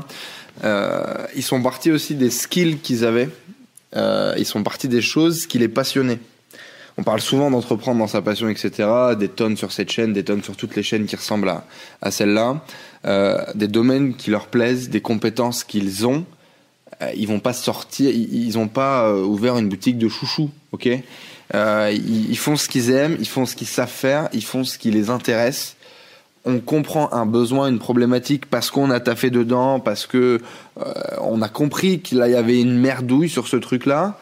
Ils 0.64 1.44
sont 1.44 1.62
partis 1.62 1.92
aussi 1.92 2.16
des 2.16 2.30
skills 2.30 2.78
qu'ils 2.78 3.04
avaient. 3.04 3.28
Euh, 3.96 4.34
ils 4.38 4.46
sont 4.46 4.63
partis 4.63 4.88
des 4.88 5.01
choses 5.01 5.48
qui 5.48 5.60
les 5.60 5.67
passionnaient. 5.67 6.20
On 6.98 7.03
parle 7.03 7.22
souvent 7.22 7.51
d'entreprendre 7.51 8.00
dans 8.00 8.08
sa 8.08 8.22
passion, 8.22 8.50
etc. 8.50 8.89
Des 9.17 9.27
tonnes 9.27 9.56
sur 9.56 9.72
cette 9.72 9.91
chaîne, 9.91 10.13
des 10.13 10.24
tonnes 10.24 10.44
sur 10.44 10.56
toutes 10.56 10.75
les 10.75 10.84
chaînes 10.84 11.06
qui 11.06 11.15
ressemblent 11.15 11.50
à, 11.50 11.65
à 12.01 12.10
celle-là. 12.10 12.63
Euh, 13.06 13.39
des 13.53 13.67
domaines 13.67 14.15
qui 14.15 14.32
leur 14.32 14.48
plaisent, 14.48 14.89
des 14.89 15.01
compétences 15.01 15.63
qu'ils 15.63 16.08
ont. 16.08 16.25
Euh, 17.01 17.12
ils 17.15 17.27
vont 17.27 17.39
pas 17.39 17.53
sortir, 17.53 18.10
ils, 18.10 18.48
ils 18.48 18.58
ont 18.58 18.67
pas 18.67 19.13
ouvert 19.13 19.58
une 19.58 19.70
boutique 19.70 20.00
de 20.00 20.10
chouchou, 20.10 20.50
ok? 20.72 20.88
Ils, 21.53 22.29
ils 22.29 22.38
font 22.38 22.58
ce 22.58 22.67
qu'ils 22.67 22.89
aiment, 22.89 23.15
ils 23.20 23.27
font 23.27 23.46
ce 23.46 23.56
qu'ils 23.56 23.67
savent 23.67 23.88
faire, 23.88 24.27
ils 24.34 24.44
font 24.44 24.63
ce 24.63 24.77
qui 24.77 24.89
les 24.91 25.10
intéresse. 25.10 25.77
On 26.48 26.60
comprend 26.60 27.12
un 27.13 27.25
besoin, 27.25 27.68
une 27.68 27.80
problématique 27.80 28.46
parce 28.46 28.72
qu'on 28.72 28.89
a 28.89 29.00
taffé 29.00 29.30
dedans, 29.30 29.80
parce 29.80 30.08
que 30.08 30.39
euh, 30.80 30.94
on 31.22 31.42
a 31.42 31.50
compris 31.50 32.00
qu'il 32.00 32.18
y 32.18 32.36
avait 32.36 32.60
une 32.60 32.80
merdouille 32.80 33.30
sur 33.30 33.48
ce 33.48 33.58
truc-là. 33.58 34.18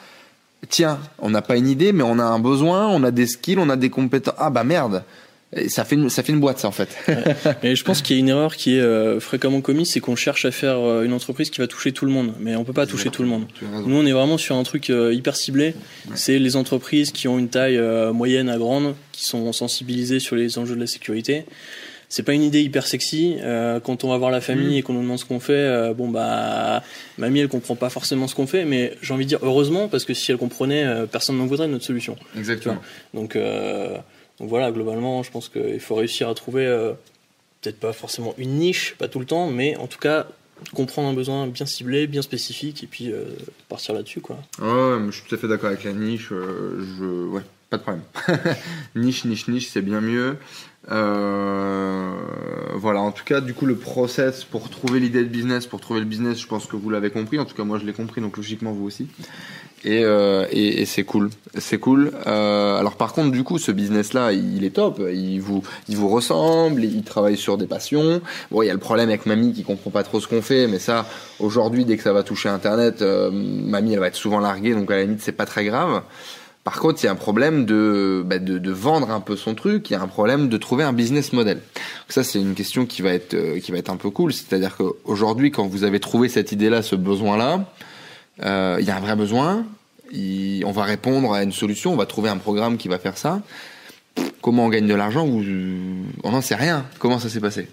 Tiens, 0.70 1.00
on 1.20 1.29
n'a 1.29 1.41
pas 1.41 1.55
une 1.55 1.67
idée, 1.67 1.94
mais 1.94 2.03
on 2.03 2.20
a 2.20 2.24
un 2.24 2.39
besoin, 2.39 2.88
on 2.88 3.03
a 3.03 3.12
des 3.12 3.27
skills, 3.27 3.60
on 3.60 3.70
a 3.70 3.75
des 3.75 3.89
compétences. 3.89 4.36
Ah 4.38 4.50
bah 4.50 4.63
merde, 4.63 5.03
ça 5.67 5.86
fait 5.86 5.96
une, 5.96 6.10
ça 6.10 6.24
fait 6.24 6.34
une 6.34 6.39
boîte 6.39 6.60
ça 6.60 6.67
en 6.67 6.72
fait. 6.72 6.89
Mais 7.63 7.75
je 7.75 7.84
pense 7.84 8.01
qu'il 8.01 8.15
y 8.15 8.20
a 8.20 8.22
une 8.22 8.29
erreur 8.29 8.55
qui 8.55 8.75
est 8.75 8.82
euh, 8.82 9.20
fréquemment 9.20 9.62
commise, 9.62 9.91
c'est 9.91 10.00
qu'on 10.00 10.15
cherche 10.15 10.46
à 10.46 10.51
faire 10.51 10.79
euh, 10.79 11.03
une 11.03 11.13
entreprise 11.13 11.50
qui 11.50 11.60
va 11.62 11.67
toucher 11.67 11.91
tout 11.91 12.05
le 12.05 12.12
monde, 12.12 12.34
mais 12.39 12.55
on 12.55 12.63
peut 12.63 12.74
pas 12.74 12.86
toucher 12.86 13.10
tout 13.10 13.22
le 13.22 13.27
monde. 13.27 13.46
Nous 13.62 13.96
on 13.96 14.05
est 14.05 14.12
vraiment 14.12 14.38
sur 14.38 14.55
un 14.55 14.63
truc 14.63 14.89
euh, 14.89 15.13
hyper 15.13 15.36
ciblé. 15.36 15.75
C'est 16.13 16.39
les 16.39 16.55
entreprises 16.55 17.12
qui 17.12 17.27
ont 17.27 17.39
une 17.39 17.50
taille 17.50 17.79
moyenne 18.13 18.50
à 18.50 18.58
grande, 18.58 18.96
qui 19.12 19.25
sont 19.25 19.51
sensibilisées 19.53 20.20
sur 20.20 20.36
les 20.36 20.58
enjeux 20.58 20.75
de 20.75 20.82
la 20.82 20.88
sécurité. 20.88 21.46
C'est 22.15 22.24
pas 22.24 22.34
une 22.34 22.43
idée 22.43 22.62
hyper 22.62 22.88
sexy. 22.88 23.38
quand 23.84 24.05
on 24.05 24.10
va 24.10 24.17
voir 24.17 24.31
la 24.31 24.39
famille 24.39 24.75
mm. 24.75 24.77
et 24.77 24.81
qu'on 24.84 24.93
nous 24.93 25.01
demande 25.01 25.19
ce 25.19 25.25
qu'on 25.25 25.41
fait, 25.41 25.93
bon 25.93 26.07
bah 26.07 26.81
mamie 27.17 27.41
elle 27.41 27.50
comprend 27.50 27.75
pas 27.75 27.89
forcément 27.89 28.29
ce 28.29 28.36
qu'on 28.36 28.48
fait, 28.48 28.63
mais 28.63 28.93
j'ai 29.01 29.13
envie 29.13 29.25
de 29.25 29.29
dire 29.29 29.39
heureusement 29.41 29.89
parce 29.89 30.05
que 30.05 30.13
si 30.13 30.31
elle 30.31 30.38
comprenait, 30.38 31.05
personne 31.12 31.38
n'en 31.38 31.45
voudrait 31.45 31.67
notre 31.67 31.84
solution. 31.84 32.15
Exactement. 32.38 32.77
Donc 33.13 33.36
donc 34.39 34.50
voilà, 34.50 34.72
globalement, 34.72 35.24
je 35.24 35.31
pense 35.31 35.50
qu'il 35.50 35.79
faut 35.79 35.95
réussir 35.95 36.27
à 36.29 36.36
trouver 36.36 36.65
euh, 36.65 36.93
peut-être 37.62 37.79
pas 37.79 37.93
forcément 37.93 38.34
une 38.38 38.55
niche, 38.55 38.95
pas 38.98 39.07
tout 39.07 39.19
le 39.19 39.25
temps, 39.25 39.50
mais 39.50 39.75
en 39.77 39.88
tout 39.88 40.00
cas 40.00 40.27
comprendre 40.74 41.10
un 41.10 41.13
besoin 41.13 41.48
bien 41.48 41.65
ciblé, 41.65 42.07
bien 42.07 42.22
spécifique, 42.22 42.84
et 42.84 42.88
puis 42.88 43.12
euh, 43.12 43.25
partir 43.69 43.93
là-dessus, 43.93 44.22
quoi. 44.22 44.38
Ouais, 44.60 45.00
je 45.07 45.12
suis 45.12 45.24
tout 45.27 45.36
à 45.36 45.38
fait 45.38 45.48
d'accord 45.48 45.69
avec 45.69 45.84
la 45.84 45.93
niche. 45.93 46.29
Euh, 46.31 46.86
je, 46.98 47.27
ouais, 47.27 47.41
pas 47.77 47.77
de 47.77 47.84
problème. 47.84 48.55
niche, 48.96 49.25
niche, 49.25 49.48
niche, 49.48 49.70
c'est 49.70 49.82
bien 49.82 50.01
mieux. 50.01 50.38
voilà, 50.88 51.01
en 53.01 53.12
tout 53.12 53.24
cas, 53.24 53.41
du 53.41 53.53
coup, 53.53 53.65
le 53.65 53.75
process 53.75 54.44
pour 54.44 54.70
trouver 54.70 55.00
l'idée 55.00 55.24
de 55.24 55.29
business, 55.29 55.65
pour 55.65 55.82
trouver 55.82 56.00
le 56.00 56.05
business, 56.05 56.39
je 56.39 56.48
pense 56.48 56.65
que 56.65 56.75
vous 56.75 56.89
l'avez 56.89 57.10
compris. 57.10 57.39
En 57.39 57.46
tout 57.46 57.55
cas, 57.55 57.63
moi, 57.63 57.79
je 57.79 57.86
l'ai 57.86 57.94
compris, 57.94 58.22
donc 58.22 58.38
logiquement, 58.38 58.72
vous 58.72 58.86
aussi. 58.86 59.08
Euh, 59.86 60.48
et, 60.51 60.82
et, 60.82 60.86
c'est 60.86 61.03
cool, 61.03 61.29
c'est 61.58 61.77
cool. 61.77 62.12
Euh, 62.25 62.77
alors 62.77 62.96
par 62.96 63.13
contre, 63.13 63.32
du 63.32 63.44
coup, 63.44 63.60
ce 63.60 63.72
business-là, 63.72 64.34
il 64.34 64.63
est 64.63 64.72
top. 64.72 65.01
Il 65.13 65.39
vous, 65.39 65.63
il 65.88 65.98
vous 65.98 66.10
ressemble. 66.10 66.84
Il 66.84 67.03
travaille 67.03 67.38
sur 67.38 67.58
des 67.58 67.67
passions. 67.67 68.22
Bon, 68.51 68.62
il 68.62 68.67
y 68.67 68.70
a 68.70 68.74
le 68.74 68.79
problème 68.79 69.10
avec 69.10 69.25
mamie 69.25 69.53
qui 69.53 69.63
comprend 69.63 69.91
pas 69.91 70.03
trop 70.03 70.20
ce 70.20 70.27
qu'on 70.27 70.41
fait, 70.41 70.67
mais 70.67 70.79
ça, 70.79 71.05
aujourd'hui, 71.39 71.86
dès 71.86 71.98
que 71.98 72.03
ça 72.03 72.13
va 72.13 72.24
toucher 72.24 72.50
Internet, 72.50 73.01
euh, 73.01 73.29
mamie, 73.32 73.94
elle 73.94 74.00
va 74.00 74.08
être 74.08 74.15
souvent 74.15 74.39
larguée, 74.39 74.74
donc 74.74 74.89
à 74.89 74.96
la 74.96 75.03
limite, 75.03 75.22
c'est 75.22 75.32
pas 75.32 75.46
très 75.46 75.65
grave. 75.65 76.01
Par 76.65 76.79
contre, 76.79 77.03
il 77.03 77.05
y 77.05 77.10
a 77.10 77.12
un 77.12 77.15
problème 77.15 77.65
de, 77.65 78.24
bah, 78.25 78.39
de, 78.39 78.57
de, 78.57 78.72
vendre 78.72 79.12
un 79.12 79.22
peu 79.22 79.36
son 79.36 79.53
truc. 79.53 79.88
Il 79.89 79.93
y 79.93 79.95
a 79.95 80.01
un 80.01 80.07
problème 80.07 80.50
de 80.50 80.57
trouver 80.57 80.84
un 80.84 80.93
business 80.93 81.31
model. 81.31 81.62
Ça, 82.10 82.24
c'est 82.24 82.41
une 82.41 82.55
question 82.55 82.88
qui 82.88 83.03
va 83.03 83.12
être, 83.12 83.60
qui 83.60 83.72
va 83.72 83.77
être 83.77 83.91
un 83.91 83.98
peu 83.98 84.10
cool. 84.10 84.34
C'est-à-dire 84.34 84.75
qu'aujourd'hui, 84.75 85.51
quand 85.51 85.67
vous 85.67 85.84
avez 85.84 86.00
trouvé 86.00 86.27
cette 86.27 86.51
idée-là, 86.51 86.81
ce 86.81 86.95
besoin-là, 86.95 87.72
euh, 88.43 88.77
il 88.79 88.88
y 88.88 88.89
a 88.89 88.98
un 88.98 89.00
vrai 89.00 89.15
besoin, 89.15 89.63
on 90.12 90.72
va 90.72 90.84
répondre 90.86 91.34
à 91.34 91.43
une 91.43 91.51
solution, 91.51 91.93
on 91.93 91.98
va 91.98 92.07
trouver 92.07 92.29
un 92.29 92.38
programme 92.38 92.77
qui 92.77 92.88
va 92.88 92.98
faire 92.98 93.19
ça. 93.19 93.43
Comment 94.41 94.65
on 94.65 94.69
gagne 94.69 94.88
de 94.88 94.95
l'argent 94.95 95.27
On 96.24 96.31
n'en 96.31 96.41
sait 96.41 96.55
rien. 96.55 96.88
Comment 96.98 97.19
ça 97.19 97.29
s'est 97.29 97.41
passé? 97.41 97.67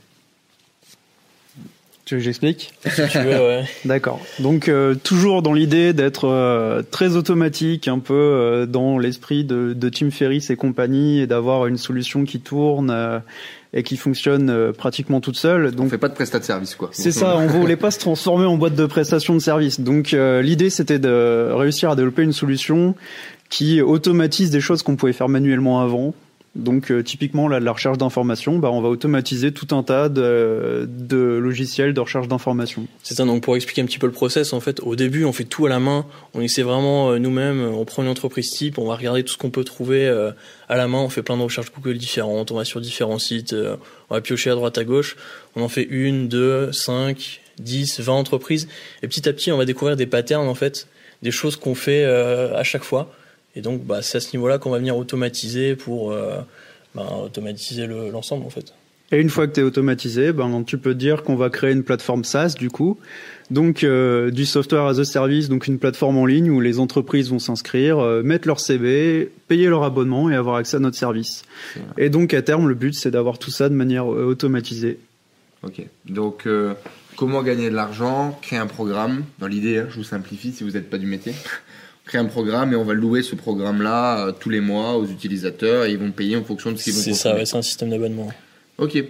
tu 2.85 2.91
veux 2.91 3.07
que 3.07 3.13
j'explique 3.13 3.25
ouais. 3.25 3.65
D'accord. 3.85 4.21
Donc 4.39 4.69
euh, 4.69 4.95
toujours 4.95 5.43
dans 5.43 5.53
l'idée 5.53 5.93
d'être 5.93 6.29
euh, 6.29 6.83
très 6.91 7.17
automatique, 7.17 7.89
un 7.89 7.99
peu 7.99 8.67
dans 8.69 8.99
l'esprit 8.99 9.45
de, 9.45 9.73
de 9.73 9.89
Tim 9.89 10.11
Ferriss 10.11 10.51
et 10.51 10.57
compagnie, 10.57 11.21
et 11.21 11.27
d'avoir 11.27 11.67
une 11.67 11.79
solution 11.79 12.25
qui 12.25 12.41
tourne 12.41 13.23
et 13.75 13.83
qui 13.83 13.97
fonctionne 13.97 14.51
euh, 14.51 14.73
pratiquement 14.73 15.21
toute 15.21 15.37
seule. 15.37 15.73
Donc, 15.73 15.87
on 15.87 15.91
fait 15.91 15.99
pas 15.99 16.09
de 16.09 16.15
prestat 16.15 16.39
de 16.39 16.45
service, 16.45 16.75
quoi. 16.75 16.91
C'est 16.93 17.13
ça, 17.13 17.37
on 17.37 17.47
voulait 17.47 17.77
pas 17.77 17.91
se 17.91 17.99
transformer 17.99 18.45
en 18.45 18.57
boîte 18.57 18.75
de 18.75 18.87
prestation 18.87 19.35
de 19.35 19.39
service. 19.39 19.81
Donc 19.81 20.13
euh, 20.13 20.43
l'idée, 20.43 20.71
c'était 20.71 20.99
de 20.99 21.51
réussir 21.53 21.91
à 21.91 21.97
développer 21.97 22.23
une 22.23 22.33
solution 22.33 22.95
qui 23.49 23.81
automatise 23.81 24.51
des 24.51 24.61
choses 24.61 24.83
qu'on 24.83 24.97
pouvait 24.97 25.13
faire 25.13 25.29
manuellement 25.29 25.81
avant, 25.81 26.15
donc 26.55 26.91
euh, 26.91 27.03
typiquement 27.03 27.49
la 27.49 27.73
recherche 27.73 27.97
d'informations, 27.97 28.59
bah, 28.59 28.71
on 28.71 28.83
va 28.83 28.91
automatiser 28.91 29.53
tout 29.53 29.75
un 29.75 29.83
tas 29.83 30.11
de, 30.11 30.87
logiciels 31.41 31.95
de 31.95 32.01
recherche 32.01 32.29
d'informations. 32.29 32.87
C'est 33.03 33.15
ça. 33.15 33.25
Donc 33.25 33.43
pour 33.43 33.57
expliquer 33.57 33.81
un 33.81 33.87
petit 33.87 33.99
peu 33.99 34.07
le 34.07 34.13
process, 34.13 34.53
en 34.53 34.61
fait, 34.61 34.81
au 34.81 34.95
début, 34.95 35.25
on 35.25 35.33
fait 35.33 35.45
tout 35.45 35.65
à 35.65 35.71
la 35.71 35.79
main. 35.79 36.05
On 36.35 36.43
essaie 36.43 36.63
vraiment 36.63 37.11
euh, 37.11 37.19
nous-mêmes. 37.19 37.63
On 37.63 37.87
prend 37.87 38.03
une 38.03 38.11
entreprise 38.11 38.51
type, 38.51 38.77
on 38.77 38.87
va 38.87 38.97
regarder 38.97 39.25
tout 39.25 39.33
ce 39.33 39.39
qu'on 39.39 39.49
peut 39.49 39.65
trouver 39.65 40.07
euh, 40.07 40.31
à 40.69 40.77
la 40.77 40.89
main. 40.89 40.99
On 40.99 41.09
fait 41.09 41.23
plein 41.23 41.39
de 41.39 41.43
recherches 41.43 41.73
Google 41.73 41.97
différentes. 41.97 42.53
On 42.53 42.57
va 42.57 42.67
sur 42.67 42.83
différents 42.83 43.19
sites. 43.19 43.55
on 44.11 44.15
va 44.15 44.21
piocher 44.21 44.51
à 44.51 44.55
droite 44.55 44.77
à 44.77 44.85
gauche. 44.85 45.17
On 45.57 45.63
en 45.63 45.69
fait 45.69 45.87
une, 45.89 46.29
deux, 46.29 46.71
cinq, 46.71 47.41
dix, 47.61 47.99
vingt 47.99 48.13
entreprises. 48.13 48.69
Et 49.03 49.09
petit 49.09 49.27
à 49.27 49.33
petit, 49.33 49.51
on 49.53 49.57
va 49.57 49.65
découvrir 49.65 49.97
des 49.97 50.07
patterns 50.07 50.49
en 50.49 50.55
fait, 50.55 50.87
des 51.23 51.31
choses 51.31 51.57
qu'on 51.57 51.75
fait 51.75 52.05
à 52.05 52.63
chaque 52.63 52.85
fois. 52.85 53.11
Et 53.55 53.61
donc, 53.61 53.85
bah, 53.85 54.03
c'est 54.03 54.19
à 54.19 54.21
ce 54.21 54.35
niveau-là 54.37 54.59
qu'on 54.59 54.71
va 54.71 54.79
venir 54.79 54.97
automatiser 54.97 55.77
pour 55.77 56.13
euh, 56.13 56.39
bah, 56.95 57.07
automatiser 57.25 57.87
l'ensemble, 57.87 58.47
en 58.47 58.51
fait. 58.51 58.73
Et 59.15 59.21
une 59.21 59.29
fois 59.29 59.47
que 59.47 59.53
tu 59.53 59.61
es 59.61 59.63
automatisé, 59.63 60.33
ben, 60.33 60.65
tu 60.65 60.79
peux 60.79 60.95
dire 60.95 61.23
qu'on 61.23 61.37
va 61.37 61.51
créer 61.51 61.73
une 61.73 61.83
plateforme 61.83 62.25
SaaS, 62.25 62.55
du 62.59 62.71
coup. 62.71 62.99
Donc, 63.51 63.85
euh, 63.85 64.31
du 64.31 64.47
software 64.47 64.87
as 64.87 64.99
a 64.99 65.05
service, 65.05 65.51
donc 65.51 65.67
une 65.67 65.79
plateforme 65.79 66.17
en 66.17 66.25
ligne 66.25 66.51
où 66.51 66.61
les 66.61 66.79
entreprises 66.79 67.29
vont 67.29 67.39
s'inscrire, 67.39 67.99
euh, 67.99 68.23
mettre 68.23 68.49
leur 68.49 68.59
CV, 68.59 69.31
payer 69.49 69.69
leur 69.69 69.83
abonnement 69.83 70.31
et 70.31 70.35
avoir 70.35 70.57
accès 70.57 70.79
à 70.79 70.81
notre 70.81 70.97
service. 70.97 71.43
Et 71.99 72.09
donc, 72.09 72.33
à 72.33 72.41
terme, 72.41 72.69
le 72.69 72.75
but, 72.75 72.95
c'est 72.95 73.11
d'avoir 73.11 73.39
tout 73.39 73.51
ça 73.51 73.69
de 73.69 73.75
manière 73.75 74.07
automatisée. 74.07 74.99
Ok. 75.63 75.83
Donc, 76.07 76.49
comment 77.17 77.43
gagner 77.43 77.69
de 77.69 77.75
l'argent? 77.75 78.39
Créer 78.41 78.59
un 78.59 78.67
programme? 78.67 79.25
Dans 79.39 79.47
l'idée, 79.47 79.79
hein, 79.79 79.87
je 79.91 79.97
vous 79.97 80.05
simplifie 80.05 80.53
si 80.53 80.65
vous 80.65 80.71
n'êtes 80.71 80.89
pas 80.89 80.99
du 80.99 81.07
métier 81.07 81.35
créer 82.13 82.21
un 82.21 82.27
programme 82.27 82.75
et 82.75 82.77
on 82.77 82.85
va 82.85 82.93
louer 82.93 83.23
ce 83.23 83.35
programme-là 83.35 84.27
euh, 84.27 84.33
tous 84.39 84.51
les 84.51 84.61
mois 84.61 84.97
aux 84.97 85.07
utilisateurs 85.07 85.87
et 85.87 85.93
ils 85.93 85.99
vont 85.99 86.11
payer 86.11 86.37
en 86.37 86.45
fonction 86.45 86.71
de 86.71 86.77
ce 86.77 86.85
qu'ils 86.85 86.93
vont 86.93 87.01
C'est 87.01 87.15
ça, 87.15 87.35
c'est 87.45 87.57
un 87.57 87.63
système 87.63 87.89
d'abonnement. 87.89 88.31
Ok. 88.77 89.03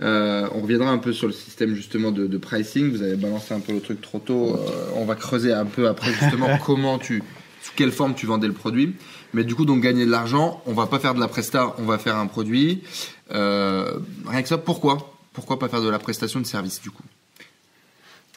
Euh, 0.00 0.48
on 0.54 0.62
reviendra 0.62 0.90
un 0.90 0.98
peu 0.98 1.12
sur 1.12 1.28
le 1.28 1.32
système 1.32 1.74
justement 1.74 2.10
de, 2.10 2.36
pricing. 2.36 2.90
Vous 2.90 3.02
avez 3.02 3.14
balancé 3.14 3.54
un 3.54 3.60
peu 3.60 3.72
le 3.72 3.80
truc 3.80 4.00
trop 4.00 4.18
tôt. 4.18 4.56
Euh, 4.56 4.90
on 4.96 5.04
va 5.04 5.14
creuser 5.14 5.52
un 5.52 5.66
peu 5.66 5.86
après 5.86 6.12
justement 6.12 6.48
comment 6.66 6.98
tu, 6.98 7.22
sous 7.62 7.72
quelle 7.76 7.92
forme 7.92 8.14
tu 8.14 8.26
vendais 8.26 8.48
le 8.48 8.52
produit. 8.52 8.94
Mais 9.34 9.44
du 9.44 9.54
coup, 9.54 9.64
donc 9.64 9.80
gagner 9.80 10.04
de 10.04 10.10
l'argent, 10.10 10.60
on 10.66 10.72
va 10.72 10.86
pas 10.86 10.98
faire 10.98 11.14
de 11.14 11.20
la 11.20 11.28
presta, 11.28 11.76
on 11.78 11.84
va 11.84 11.98
faire 11.98 12.16
un 12.16 12.26
produit. 12.26 12.82
rien 13.30 14.42
que 14.42 14.48
ça, 14.48 14.58
pourquoi? 14.58 15.14
Pourquoi 15.32 15.60
pas 15.60 15.68
faire 15.68 15.82
de 15.82 15.90
la 15.90 16.00
prestation 16.00 16.40
de 16.40 16.46
service 16.46 16.80
du 16.80 16.90
coup? 16.90 17.04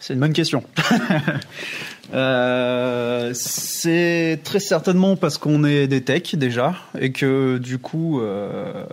C'est 0.01 0.15
une 0.15 0.19
bonne 0.19 0.33
question. 0.33 0.63
euh, 2.13 3.00
c'est 3.33 4.39
très 4.43 4.59
certainement 4.59 5.15
parce 5.15 5.37
qu'on 5.37 5.63
est 5.63 5.87
des 5.87 6.01
techs 6.01 6.35
déjà 6.35 6.75
et 6.99 7.11
que 7.11 7.57
du 7.57 7.77
coup 7.77 8.21
euh, 8.21 8.85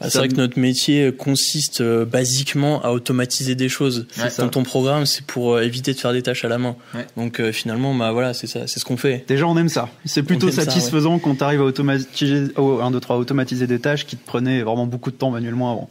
ah, 0.00 0.08
c'est 0.08 0.18
vrai 0.18 0.28
que 0.28 0.34
notre 0.34 0.58
métier 0.58 1.12
consiste 1.12 1.82
euh, 1.82 2.06
basiquement 2.06 2.82
à 2.82 2.90
automatiser 2.90 3.54
des 3.54 3.68
choses. 3.68 4.06
Dans 4.38 4.48
ton 4.48 4.62
programme, 4.62 5.04
c'est 5.04 5.24
pour 5.26 5.54
euh, 5.54 5.62
éviter 5.62 5.92
de 5.92 5.98
faire 5.98 6.12
des 6.12 6.22
tâches 6.22 6.44
à 6.44 6.48
la 6.48 6.56
main. 6.56 6.76
Donc 7.18 7.38
euh, 7.38 7.52
finalement, 7.52 7.94
bah 7.94 8.10
voilà, 8.10 8.32
c'est 8.32 8.46
ça, 8.46 8.66
c'est 8.66 8.80
ce 8.80 8.84
qu'on 8.86 8.96
fait. 8.96 9.24
Déjà, 9.28 9.46
on 9.46 9.56
aime 9.58 9.68
ça. 9.68 9.90
C'est 10.06 10.22
plutôt 10.22 10.50
satisfaisant 10.50 11.18
quand 11.18 11.36
tu 11.36 11.44
arrives 11.44 11.60
à 11.60 11.64
automatiser, 11.64 12.48
oh, 12.56 12.80
1, 12.80 12.90
2, 12.92 13.00
3, 13.00 13.16
automatiser 13.16 13.66
des 13.66 13.78
tâches 13.78 14.06
qui 14.06 14.16
te 14.16 14.24
prenaient 14.24 14.62
vraiment 14.62 14.86
beaucoup 14.86 15.10
de 15.10 15.16
temps 15.16 15.30
manuellement 15.30 15.70
avant. 15.70 15.90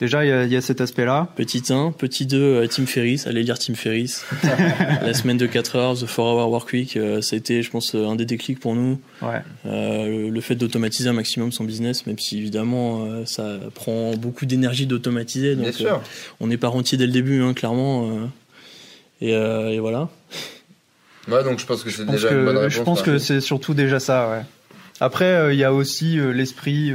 Déjà, 0.00 0.24
il 0.24 0.48
y, 0.48 0.54
y 0.54 0.56
a, 0.56 0.60
cet 0.60 0.80
aspect-là. 0.80 1.28
Petit 1.36 1.62
1, 1.68 1.92
petit 1.92 2.24
2, 2.24 2.66
Tim 2.68 2.86
Ferriss. 2.86 3.26
Allez 3.26 3.42
lire 3.42 3.58
Tim 3.58 3.74
Ferriss. 3.74 4.24
la 5.02 5.12
semaine 5.12 5.36
de 5.36 5.46
4 5.46 5.76
heures, 5.76 5.94
The 5.96 6.06
4 6.06 6.18
Hour 6.18 6.50
Work 6.50 6.72
Week, 6.72 6.98
ça 7.20 7.36
a 7.36 7.38
été, 7.38 7.62
je 7.62 7.70
pense, 7.70 7.94
un 7.94 8.16
des 8.16 8.24
déclics 8.24 8.60
pour 8.60 8.74
nous. 8.74 8.98
Ouais. 9.20 9.42
le 9.64 10.40
fait 10.40 10.54
d'automatiser 10.54 11.10
un 11.10 11.12
maximum 11.12 11.52
son 11.52 11.64
business, 11.64 12.06
même 12.06 12.18
si 12.18 12.38
évidemment 12.38 13.06
ça 13.26 13.41
prend 13.74 14.14
beaucoup 14.16 14.46
d'énergie 14.46 14.86
d'automatiser. 14.86 15.56
Donc, 15.56 15.74
euh, 15.80 15.96
on 16.40 16.46
n'est 16.46 16.56
pas 16.56 16.68
rentier 16.68 16.98
dès 16.98 17.06
le 17.06 17.12
début, 17.12 17.42
hein, 17.42 17.54
clairement. 17.54 18.08
Euh. 18.08 18.26
Euh, 19.22 19.68
et, 19.68 19.78
voilà. 19.78 20.08
Ouais, 21.28 21.44
donc 21.44 21.60
je 21.60 21.66
pense 21.66 21.84
que 21.84 21.90
c'est 21.90 22.04
déjà 22.04 22.30
une 22.30 22.44
bonne 22.44 22.56
réponse. 22.56 22.74
Je 22.74 22.82
pense 22.82 23.02
que 23.02 23.18
c'est 23.18 23.40
surtout 23.40 23.74
déjà 23.74 24.00
ça, 24.00 24.28
ouais. 24.30 24.42
Après, 25.00 25.54
il 25.54 25.58
y 25.58 25.64
a 25.64 25.72
aussi 25.72 26.16
l'esprit. 26.16 26.92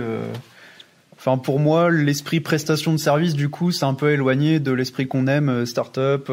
Enfin, 1.17 1.37
pour 1.37 1.59
moi, 1.59 1.89
l'esprit 1.89 2.39
prestation 2.39 2.93
de 2.93 2.97
service, 2.97 3.33
du 3.33 3.49
coup, 3.49 3.71
c'est 3.71 3.85
un 3.85 3.93
peu 3.93 4.11
éloigné 4.11 4.59
de 4.59 4.71
l'esprit 4.71 5.07
qu'on 5.07 5.27
aime, 5.27 5.65
start-up, 5.65 6.29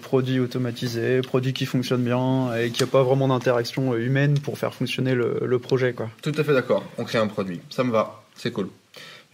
produit 0.00 0.40
automatisé, 0.40 1.20
produit 1.22 1.52
qui 1.52 1.66
fonctionne 1.66 2.02
bien 2.02 2.54
et 2.54 2.70
qui 2.70 2.82
a 2.82 2.86
pas 2.86 3.02
vraiment 3.02 3.28
d'interaction 3.28 3.94
humaine 3.96 4.38
pour 4.38 4.56
faire 4.56 4.74
fonctionner 4.74 5.14
le, 5.14 5.40
le 5.44 5.58
projet, 5.58 5.92
quoi. 5.92 6.08
Tout 6.22 6.32
à 6.36 6.44
fait 6.44 6.54
d'accord. 6.54 6.84
On 6.98 7.04
crée 7.04 7.18
un 7.18 7.26
produit. 7.26 7.60
Ça 7.68 7.84
me 7.84 7.90
va. 7.90 8.22
C'est 8.36 8.52
cool. 8.52 8.68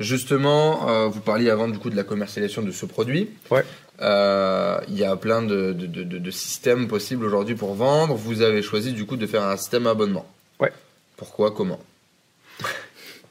Justement, 0.01 0.89
euh, 0.89 1.07
vous 1.07 1.21
parliez 1.21 1.51
avant 1.51 1.69
du 1.69 1.79
coup 1.79 1.89
de 1.89 1.97
la 1.97 2.03
commercialisation 2.03 2.63
de 2.63 2.73
ce 2.73 2.85
produit. 2.85 3.31
Ouais. 3.51 3.65
Euh, 4.01 4.81
il 4.89 4.99
y 4.99 5.05
a 5.05 5.15
plein 5.15 5.41
de, 5.43 5.73
de, 5.73 5.87
de, 5.87 6.19
de 6.19 6.31
systèmes 6.31 6.89
possibles 6.89 7.25
aujourd'hui 7.25 7.55
pour 7.55 7.75
vendre. 7.75 8.15
Vous 8.15 8.43
avez 8.43 8.61
choisi 8.61 8.93
du 8.93 9.07
coup 9.07 9.17
de 9.17 9.27
faire 9.27 9.45
un 9.45 9.57
système 9.57 9.87
abonnement. 9.87 10.27
Ouais. 10.59 10.73
Pourquoi 11.17 11.53
Comment? 11.53 11.81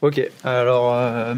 Ok. 0.01 0.21
Alors 0.43 0.93
euh, 0.95 1.35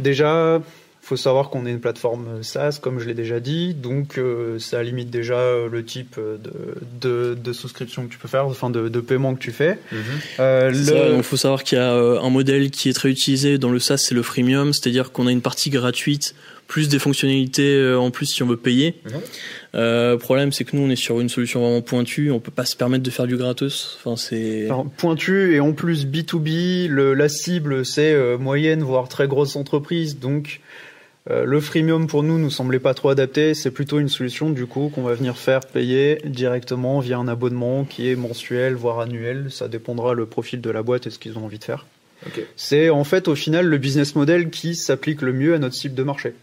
déjà, 0.00 0.60
faut 1.06 1.16
savoir 1.16 1.50
qu'on 1.50 1.66
est 1.66 1.70
une 1.70 1.80
plateforme 1.80 2.42
SaaS, 2.42 2.78
comme 2.80 2.98
je 2.98 3.06
l'ai 3.06 3.14
déjà 3.14 3.40
dit, 3.40 3.74
donc 3.74 4.18
euh, 4.18 4.58
ça 4.58 4.82
limite 4.82 5.10
déjà 5.10 5.38
euh, 5.38 5.68
le 5.68 5.84
type 5.84 6.18
de, 6.18 7.34
de, 7.34 7.52
souscription 7.52 8.06
que 8.06 8.12
tu 8.12 8.18
peux 8.18 8.28
faire, 8.28 8.46
enfin 8.46 8.70
de, 8.70 8.88
de 8.88 9.00
paiement 9.00 9.34
que 9.34 9.40
tu 9.40 9.52
fais. 9.52 9.78
Mhm. 9.92 10.72
il 11.18 11.22
faut 11.22 11.36
savoir 11.36 11.64
qu'il 11.64 11.78
y 11.78 11.80
a 11.80 11.92
un 11.92 12.30
modèle 12.30 12.70
qui 12.70 12.88
est 12.88 12.92
très 12.92 13.10
utilisé 13.10 13.58
dans 13.58 13.70
le 13.70 13.78
SaaS, 13.78 13.98
c'est 13.98 14.14
le 14.14 14.22
freemium, 14.22 14.72
c'est-à-dire 14.72 15.12
qu'on 15.12 15.26
a 15.26 15.32
une 15.32 15.42
partie 15.42 15.70
gratuite 15.70 16.34
plus 16.66 16.88
des 16.88 16.98
fonctionnalités 16.98 17.94
en 17.94 18.10
plus 18.10 18.26
si 18.26 18.42
on 18.42 18.46
veut 18.46 18.56
payer. 18.56 18.96
Mhm. 19.04 19.12
Euh, 19.76 20.12
le 20.12 20.18
problème, 20.18 20.52
c'est 20.52 20.64
que 20.64 20.74
nous, 20.76 20.82
on 20.82 20.90
est 20.90 20.96
sur 20.96 21.20
une 21.20 21.28
solution 21.28 21.60
vraiment 21.60 21.82
pointue. 21.82 22.30
On 22.30 22.40
peut 22.40 22.50
pas 22.50 22.64
se 22.64 22.76
permettre 22.76 23.02
de 23.02 23.10
faire 23.10 23.26
du 23.26 23.36
gratos. 23.36 23.98
Enfin, 23.98 24.16
c'est 24.16 24.68
pointu 24.96 25.54
et 25.54 25.60
en 25.60 25.72
plus 25.72 26.06
B2B. 26.06 26.88
Le, 26.88 27.14
la 27.14 27.28
cible, 27.28 27.84
c'est 27.84 28.12
euh, 28.12 28.38
moyenne 28.38 28.82
voire 28.82 29.08
très 29.08 29.28
grosse 29.28 29.56
entreprise. 29.56 30.18
Donc, 30.18 30.60
euh, 31.30 31.44
le 31.44 31.60
freemium 31.60 32.06
pour 32.06 32.22
nous 32.22 32.38
nous 32.38 32.50
semblait 32.50 32.78
pas 32.78 32.94
trop 32.94 33.08
adapté. 33.08 33.54
C'est 33.54 33.70
plutôt 33.70 33.98
une 33.98 34.08
solution 34.08 34.50
du 34.50 34.66
coup 34.66 34.90
qu'on 34.94 35.02
va 35.02 35.14
venir 35.14 35.36
faire 35.36 35.60
payer 35.60 36.20
directement 36.24 37.00
via 37.00 37.18
un 37.18 37.28
abonnement 37.28 37.84
qui 37.84 38.10
est 38.10 38.16
mensuel 38.16 38.74
voire 38.74 39.00
annuel. 39.00 39.48
Ça 39.50 39.68
dépendra 39.68 40.14
le 40.14 40.26
profil 40.26 40.60
de 40.60 40.70
la 40.70 40.82
boîte 40.82 41.06
et 41.06 41.10
ce 41.10 41.18
qu'ils 41.18 41.38
ont 41.38 41.44
envie 41.44 41.58
de 41.58 41.64
faire. 41.64 41.86
C'est 42.56 42.90
en 42.90 43.04
fait 43.04 43.28
au 43.28 43.34
final 43.34 43.66
le 43.66 43.78
business 43.78 44.14
model 44.14 44.50
qui 44.50 44.74
s'applique 44.74 45.22
le 45.22 45.32
mieux 45.32 45.54
à 45.54 45.58
notre 45.58 45.74
cible 45.74 45.94
de 45.94 46.02
marché. 46.02 46.34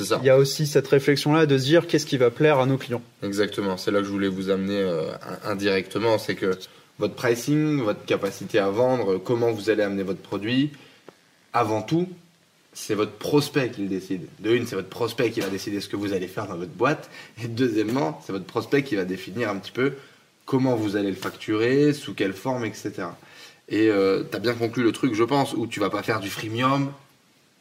Il 0.00 0.26
y 0.26 0.30
a 0.30 0.36
aussi 0.36 0.66
cette 0.66 0.88
réflexion-là 0.88 1.46
de 1.46 1.56
se 1.58 1.64
dire 1.64 1.86
qu'est-ce 1.86 2.06
qui 2.06 2.16
va 2.16 2.30
plaire 2.30 2.58
à 2.58 2.66
nos 2.66 2.76
clients? 2.76 3.02
Exactement, 3.22 3.76
c'est 3.76 3.90
là 3.90 4.00
que 4.00 4.04
je 4.04 4.10
voulais 4.10 4.28
vous 4.28 4.50
amener 4.50 4.80
euh, 4.80 5.12
indirectement, 5.44 6.18
c'est 6.18 6.34
que 6.34 6.58
votre 6.98 7.14
pricing, 7.14 7.80
votre 7.82 8.04
capacité 8.04 8.58
à 8.58 8.68
vendre, 8.68 9.18
comment 9.18 9.52
vous 9.52 9.70
allez 9.70 9.82
amener 9.82 10.02
votre 10.02 10.20
produit, 10.20 10.70
avant 11.52 11.82
tout, 11.82 12.08
c'est 12.76 12.94
votre 12.94 13.12
prospect 13.12 13.70
qui 13.70 13.80
le 13.80 13.88
décide. 13.88 14.26
De 14.38 14.54
une, 14.54 14.66
c'est 14.66 14.76
votre 14.76 14.90
prospect 14.90 15.30
qui 15.30 15.40
va 15.40 15.48
décider 15.48 15.80
ce 15.80 15.88
que 15.88 15.96
vous 15.96 16.12
allez 16.12 16.28
faire 16.28 16.46
dans 16.46 16.56
votre 16.56 16.72
boîte. 16.72 17.08
Et 17.42 17.48
deuxièmement, 17.48 18.20
c'est 18.24 18.32
votre 18.32 18.44
prospect 18.44 18.82
qui 18.82 18.96
va 18.96 19.06
définir 19.06 19.48
un 19.48 19.56
petit 19.56 19.72
peu 19.72 19.94
comment 20.44 20.76
vous 20.76 20.94
allez 20.94 21.08
le 21.08 21.16
facturer, 21.16 21.94
sous 21.94 22.12
quelle 22.12 22.34
forme, 22.34 22.66
etc. 22.66 22.92
Et 23.70 23.88
euh, 23.88 24.24
tu 24.30 24.36
as 24.36 24.40
bien 24.40 24.52
conclu 24.52 24.82
le 24.82 24.92
truc, 24.92 25.14
je 25.14 25.24
pense, 25.24 25.54
où 25.54 25.66
tu 25.66 25.80
vas 25.80 25.88
pas 25.88 26.02
faire 26.02 26.20
du 26.20 26.28
freemium 26.28 26.92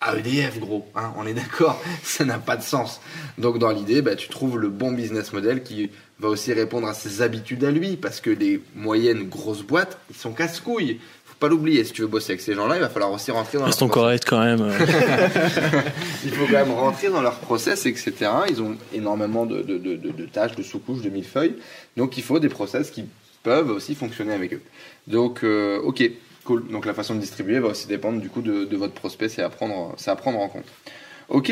à 0.01 0.17
EDF, 0.17 0.59
gros. 0.59 0.85
Hein, 0.95 1.13
on 1.15 1.25
est 1.25 1.33
d'accord, 1.33 1.81
ça 2.03 2.25
n'a 2.25 2.37
pas 2.37 2.57
de 2.57 2.63
sens. 2.63 2.99
Donc 3.37 3.57
dans 3.57 3.71
l'idée, 3.71 4.01
bah, 4.01 4.17
tu 4.17 4.27
trouves 4.27 4.59
le 4.59 4.67
bon 4.67 4.91
business 4.91 5.31
model 5.31 5.63
qui 5.63 5.91
va 6.19 6.27
aussi 6.27 6.51
répondre 6.51 6.87
à 6.87 6.93
ses 6.93 7.21
habitudes 7.21 7.63
à 7.63 7.71
lui, 7.71 7.95
parce 7.95 8.19
que 8.19 8.29
les 8.29 8.61
moyennes 8.75 9.29
grosses 9.29 9.63
boîtes, 9.63 9.97
ils 10.09 10.15
sont 10.17 10.33
casse-couilles. 10.33 10.99
Pas 11.45 11.49
l'oublier. 11.49 11.83
Si 11.83 11.93
tu 11.93 12.01
veux 12.01 12.07
bosser 12.07 12.31
avec 12.31 12.41
ces 12.41 12.55
gens-là, 12.55 12.75
il 12.75 12.81
va 12.81 12.89
falloir 12.89 13.11
aussi 13.11 13.29
rentrer 13.31 13.57
dans. 13.57 13.67
Ils 13.67 13.73
sont 13.73 13.87
corrects 13.87 14.25
quand 14.25 14.43
même. 14.43 14.71
il 16.25 16.31
faut 16.31 16.45
quand 16.45 16.65
même 16.65 16.71
rentrer 16.71 17.09
dans 17.09 17.21
leur 17.21 17.39
process, 17.39 17.85
etc. 17.85 18.13
Ils 18.49 18.61
ont 18.61 18.75
énormément 18.93 19.45
de, 19.45 19.61
de, 19.61 19.77
de, 19.77 19.95
de 19.95 20.25
tâches, 20.25 20.55
de 20.55 20.63
sous-couches, 20.63 21.01
de 21.01 21.09
millefeuilles. 21.09 21.55
Donc 21.97 22.17
il 22.17 22.23
faut 22.23 22.39
des 22.39 22.49
process 22.49 22.89
qui 22.89 23.05
peuvent 23.43 23.69
aussi 23.69 23.93
fonctionner 23.93 24.33
avec 24.33 24.53
eux. 24.53 24.61
Donc, 25.07 25.43
euh, 25.43 25.79
ok, 25.83 26.03
Cool. 26.45 26.67
Donc 26.67 26.85
la 26.85 26.93
façon 26.93 27.15
de 27.15 27.19
distribuer 27.19 27.57
va 27.59 27.69
aussi 27.69 27.87
dépendre 27.87 28.21
du 28.21 28.29
coup 28.29 28.41
de, 28.41 28.75
votre 28.75 28.93
prospect, 28.93 29.29
c'est 29.29 29.41
à 29.41 29.49
prendre, 29.49 29.95
c'est 29.97 30.11
à 30.11 30.15
prendre 30.15 30.39
en 30.39 30.47
compte. 30.47 30.65
Ok. 31.27 31.51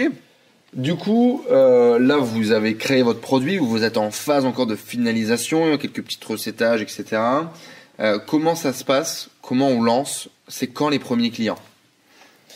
Du 0.74 0.96
coup, 0.96 1.44
euh, 1.52 1.98
là 2.00 2.18
vous 2.18 2.52
avez 2.52 2.76
créé 2.76 3.02
votre 3.02 3.20
produit, 3.20 3.58
vous 3.58 3.84
êtes 3.84 3.98
en 3.98 4.12
phase 4.12 4.46
encore 4.46 4.68
de 4.68 4.76
finalisation, 4.76 5.78
quelques 5.78 6.04
petits 6.04 6.20
recétages, 6.28 6.82
etc. 6.82 7.22
Euh, 8.00 8.20
comment 8.20 8.56
ça 8.56 8.74
se 8.74 8.84
passe? 8.84 9.30
Comment 9.42 9.70
on 9.70 9.82
lance? 9.82 10.30
C'est 10.48 10.68
quand 10.68 10.90
les 10.90 11.00
premiers 11.00 11.30
clients? 11.30 11.60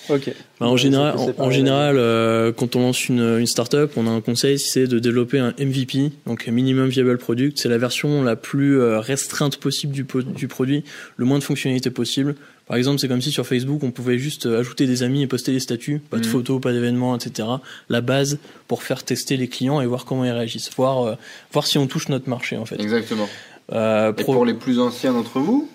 Ok. 0.09 0.31
Bah, 0.59 0.67
en 0.67 0.77
général, 0.77 1.15
en, 1.37 1.51
général 1.51 1.97
euh, 1.97 2.53
quand 2.53 2.77
on 2.77 2.81
lance 2.81 3.09
une, 3.09 3.39
une 3.39 3.45
startup, 3.45 3.91
on 3.97 4.07
a 4.07 4.09
un 4.09 4.21
conseil, 4.21 4.57
c'est 4.57 4.87
de 4.87 4.99
développer 4.99 5.37
un 5.37 5.53
MVP, 5.59 6.11
donc 6.25 6.47
Minimum 6.47 6.87
Viable 6.87 7.17
Product. 7.17 7.57
C'est 7.57 7.67
la 7.67 7.77
version 7.77 8.23
la 8.23 8.37
plus 8.37 8.79
euh, 8.79 8.99
restreinte 8.99 9.57
possible 9.57 9.93
du, 9.93 10.05
du 10.33 10.47
produit, 10.47 10.85
le 11.17 11.25
moins 11.25 11.39
de 11.39 11.43
fonctionnalités 11.43 11.91
possible. 11.91 12.35
Par 12.67 12.77
exemple, 12.77 12.99
c'est 12.99 13.07
comme 13.07 13.21
si 13.21 13.31
sur 13.31 13.45
Facebook, 13.45 13.83
on 13.83 13.91
pouvait 13.91 14.17
juste 14.17 14.45
ajouter 14.45 14.87
des 14.87 15.03
amis 15.03 15.23
et 15.23 15.27
poster 15.27 15.51
des 15.51 15.59
statuts, 15.59 15.99
pas 15.99 16.17
de 16.17 16.25
mhm. 16.25 16.31
photos, 16.31 16.61
pas 16.61 16.71
d'événements, 16.71 17.15
etc. 17.15 17.47
La 17.89 18.01
base 18.01 18.39
pour 18.67 18.83
faire 18.83 19.03
tester 19.03 19.37
les 19.37 19.47
clients 19.47 19.81
et 19.81 19.85
voir 19.85 20.05
comment 20.05 20.25
ils 20.25 20.31
réagissent, 20.31 20.69
voir, 20.75 21.17
voir 21.51 21.67
si 21.67 21.77
on 21.77 21.87
touche 21.87 22.09
notre 22.09 22.29
marché 22.29 22.57
en 22.57 22.65
fait. 22.65 22.79
Exactement. 22.79 23.27
Et 23.71 24.23
pour 24.23 24.45
les 24.45 24.53
plus 24.53 24.79
anciens 24.79 25.13
d'entre 25.13 25.39
vous, 25.39 25.69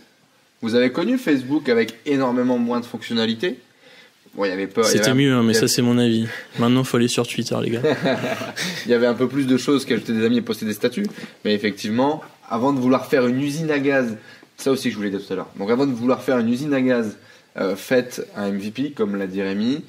vous 0.61 0.75
avez 0.75 0.93
connu 0.93 1.19
Facebook 1.19 1.69
avec 1.69 1.95
énormément 2.07 2.59
moins 2.59 2.81
de 2.81 2.85
fonctionnalités 2.85 3.59
c'était 4.85 5.15
mieux, 5.15 5.33
hein, 5.33 5.43
mais 5.43 5.53
ça 5.53 5.69
c'est 5.69 5.83
mon 5.83 5.99
avis. 5.99 6.27
Maintenant, 6.59 6.85
faut 6.85 6.97
aller 6.97 7.09
sur 7.09 7.27
Twitter, 7.27 7.57
les 7.63 7.71
gars. 7.71 7.83
il 8.87 8.91
y 8.91 8.95
avait 8.95 9.07
un 9.07 9.15
peu 9.15 9.29
plus 9.29 9.47
de 9.47 9.57
choses 9.59 9.85
qu'ajouter 9.85 10.15
des 10.15 10.25
amis 10.25 10.39
et 10.39 10.43
poster 10.43 10.65
des 10.65 10.73
statuts, 10.73 11.07
mais 11.45 11.55
effectivement, 11.55 12.23
avant 12.49 12.73
de 12.73 12.81
vouloir 12.81 13.07
faire 13.07 13.27
une 13.27 13.41
usine 13.43 13.71
à 13.71 13.79
gaz, 13.79 14.17
ça 14.57 14.71
aussi 14.71 14.85
que 14.85 14.93
je 14.93 14.97
voulais 14.97 15.11
dire 15.11 15.25
tout 15.25 15.33
à 15.33 15.37
l'heure. 15.37 15.49
Donc, 15.59 15.71
avant 15.71 15.87
de 15.87 15.93
vouloir 15.93 16.23
faire 16.23 16.39
une 16.39 16.49
usine 16.49 16.73
à 16.73 16.81
gaz, 16.81 17.19
euh, 17.59 17.77
faites 17.77 18.27
un 18.35 18.51
MVP, 18.53 18.93
comme 18.93 19.17
l'a 19.17 19.27
dit 19.27 19.43
Rémi. 19.43 19.85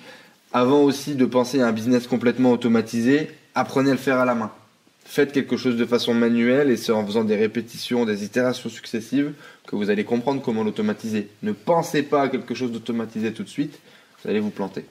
Avant 0.51 0.81
aussi 0.81 1.15
de 1.15 1.25
penser 1.25 1.61
à 1.61 1.67
un 1.67 1.71
business 1.71 2.05
complètement 2.05 2.51
automatisé, 2.51 3.31
apprenez 3.55 3.91
à 3.91 3.93
le 3.93 3.99
faire 3.99 4.19
à 4.19 4.25
la 4.25 4.35
main. 4.35 4.51
Faites 5.05 5.31
quelque 5.31 5.57
chose 5.57 5.75
de 5.75 5.85
façon 5.85 6.13
manuelle 6.13 6.71
et 6.71 6.77
c'est 6.77 6.91
en 6.91 7.05
faisant 7.05 7.23
des 7.23 7.35
répétitions, 7.35 8.05
des 8.05 8.23
itérations 8.23 8.69
successives 8.69 9.33
que 9.67 9.75
vous 9.75 9.89
allez 9.89 10.03
comprendre 10.03 10.41
comment 10.41 10.63
l'automatiser. 10.63 11.27
Ne 11.43 11.51
pensez 11.51 12.03
pas 12.03 12.23
à 12.23 12.29
quelque 12.29 12.55
chose 12.55 12.71
d'automatisé 12.71 13.33
tout 13.33 13.43
de 13.43 13.49
suite 13.49 13.79
vous 14.23 14.29
allez 14.29 14.39
vous 14.39 14.49
planter. 14.49 14.85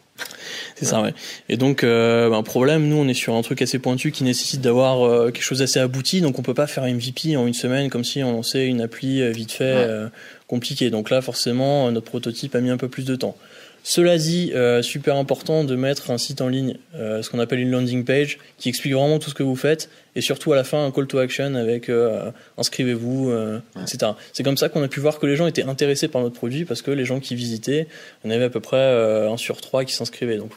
C'est 0.75 0.85
ça, 0.85 1.03
ouais. 1.03 1.14
Et 1.48 1.57
donc, 1.57 1.85
euh, 1.85 2.33
un 2.33 2.42
problème, 2.42 2.88
nous, 2.88 2.96
on 2.96 3.09
est 3.09 3.14
sur 3.14 3.35
un 3.35 3.42
truc 3.42 3.62
assez 3.62 3.79
pointu 3.79 4.11
qui 4.11 4.25
nécessite 4.25 4.61
d'avoir 4.61 5.03
euh, 5.03 5.31
quelque 5.31 5.44
chose 5.44 5.61
d'assez 5.61 5.81
abouti, 5.81 6.20
donc 6.20 6.38
on 6.38 6.42
peut 6.42 6.55
pas 6.55 6.66
faire 6.66 6.85
MVP 6.85 7.37
en 7.37 7.46
une 7.46 7.55
semaine 7.55 7.88
comme 7.88 8.05
si 8.05 8.22
on 8.22 8.33
lançait 8.33 8.66
une 8.66 8.81
appli 8.81 9.22
euh, 9.22 9.31
vite 9.31 9.53
fait 9.53 9.64
euh, 9.64 10.09
compliquée. 10.48 10.90
Donc 10.90 11.11
là, 11.11 11.22
forcément, 11.22 11.90
notre 11.90 12.07
prototype 12.07 12.55
a 12.55 12.61
mis 12.61 12.70
un 12.70 12.77
peu 12.77 12.88
plus 12.88 13.05
de 13.05 13.16
temps. 13.16 13.37
Cela 13.85 14.16
dit, 14.16 14.53
euh, 14.55 14.81
super 14.81 15.16
important 15.16 15.64
de 15.64 15.75
mettre 15.75 16.12
un 16.12 16.18
site 16.18 16.40
en 16.40 16.49
ligne, 16.49 16.77
euh, 16.95 17.21
ce 17.23 17.31
qu'on 17.31 17.40
appelle 17.40 17.59
une 17.59 17.71
landing 17.71 18.05
page, 18.05 18.38
qui 18.57 18.68
explique 18.68 18.92
vraiment 18.92 19.18
tout 19.18 19.29
ce 19.29 19.35
que 19.35 19.42
vous 19.42 19.57
faites, 19.57 19.90
et 20.14 20.21
surtout 20.21 20.53
à 20.53 20.57
la 20.57 20.62
fin 20.62 20.85
un 20.85 20.92
call 20.92 21.09
to 21.09 21.18
action 21.18 21.57
avec 21.57 21.88
euh, 21.88 22.31
inscrivez-vous, 22.59 23.33
etc. 23.81 24.12
C'est 24.33 24.45
comme 24.45 24.57
ça 24.57 24.68
qu'on 24.68 24.83
a 24.83 24.88
pu 24.88 25.01
voir 25.01 25.18
que 25.18 25.27
les 25.27 25.35
gens 25.35 25.47
étaient 25.47 25.64
intéressés 25.64 26.07
par 26.07 26.23
notre 26.23 26.37
produit, 26.37 26.64
parce 26.64 26.81
que 26.81 26.92
les 26.92 27.05
gens 27.05 27.18
qui 27.18 27.35
visitaient, 27.35 27.88
on 28.25 28.31
avait 28.31 28.45
à 28.45 28.51
peu 28.51 28.61
près 28.61 29.29
un 29.29 29.37
sur 29.37 29.61
trois 29.61 29.85
qui 29.85 29.95
s'inscrivaient. 29.95 30.38
Donc 30.38 30.53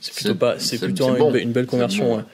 c'est 0.00 0.12
plutôt 0.12 0.34
pas, 0.34 0.58
c'est 0.58 0.78
plutôt 0.78 1.14
une, 1.36 1.52
belle 1.52 1.66
conversion. 1.66 2.24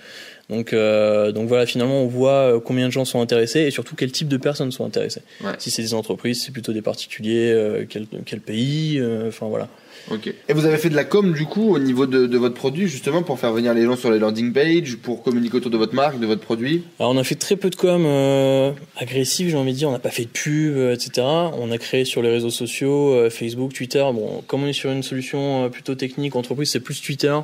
Donc, 0.50 0.74
donc 0.74 1.48
voilà, 1.48 1.64
finalement, 1.64 2.02
on 2.02 2.06
voit 2.06 2.60
combien 2.64 2.86
de 2.86 2.92
gens 2.92 3.04
sont 3.04 3.20
intéressés 3.20 3.60
et 3.60 3.70
surtout 3.70 3.94
quel 3.96 4.12
type 4.12 4.28
de 4.28 4.36
personnes 4.36 4.72
sont 4.72 4.84
intéressées. 4.84 5.22
Si 5.58 5.70
c'est 5.70 5.82
des 5.82 5.94
entreprises, 5.94 6.42
c'est 6.44 6.52
plutôt 6.52 6.72
des 6.72 6.82
particuliers, 6.82 7.86
quel, 7.88 8.06
quel 8.26 8.40
pays, 8.40 9.00
enfin 9.28 9.46
voilà. 9.46 9.68
Ok. 10.10 10.32
Et 10.48 10.52
vous 10.52 10.64
avez 10.66 10.76
fait 10.76 10.88
de 10.90 10.96
la 10.96 11.04
com 11.04 11.32
du 11.32 11.44
coup 11.44 11.74
au 11.74 11.78
niveau 11.78 12.06
de, 12.06 12.36
votre 12.36 12.54
produit 12.54 12.88
justement 12.88 13.22
pour 13.22 13.38
faire 13.38 13.52
venir 13.52 13.74
les 13.74 13.84
gens 13.84 13.96
sur 13.96 14.10
les 14.10 14.18
landing 14.18 14.52
pages, 14.52 14.96
pour 14.96 15.22
communiquer 15.22 15.56
autour 15.56 15.70
de 15.70 15.76
votre 15.76 15.94
marque, 15.94 16.18
de 16.18 16.26
votre 16.26 16.40
produit? 16.40 16.84
Alors 16.98 17.12
on 17.12 17.18
a 17.18 17.24
fait 17.24 17.34
très 17.34 17.56
peu 17.56 17.70
de 17.70 17.76
com 17.76 18.04
euh, 18.06 18.72
agressive, 18.96 19.50
j'ai 19.50 19.56
envie 19.56 19.72
de 19.72 19.78
dire. 19.78 19.88
On 19.88 19.92
n'a 19.92 19.98
pas 19.98 20.10
fait 20.10 20.24
de 20.24 20.30
pub, 20.30 20.76
euh, 20.76 20.94
etc. 20.94 21.26
On 21.26 21.70
a 21.70 21.78
créé 21.78 22.04
sur 22.04 22.22
les 22.22 22.30
réseaux 22.30 22.50
sociaux, 22.50 23.14
euh, 23.14 23.30
Facebook, 23.30 23.72
Twitter. 23.72 24.04
Bon, 24.12 24.42
comme 24.46 24.64
on 24.64 24.66
est 24.66 24.72
sur 24.72 24.90
une 24.90 25.02
solution 25.02 25.68
plutôt 25.70 25.94
technique 25.94 26.34
entreprise, 26.34 26.70
c'est 26.70 26.80
plus 26.80 27.00
Twitter. 27.00 27.36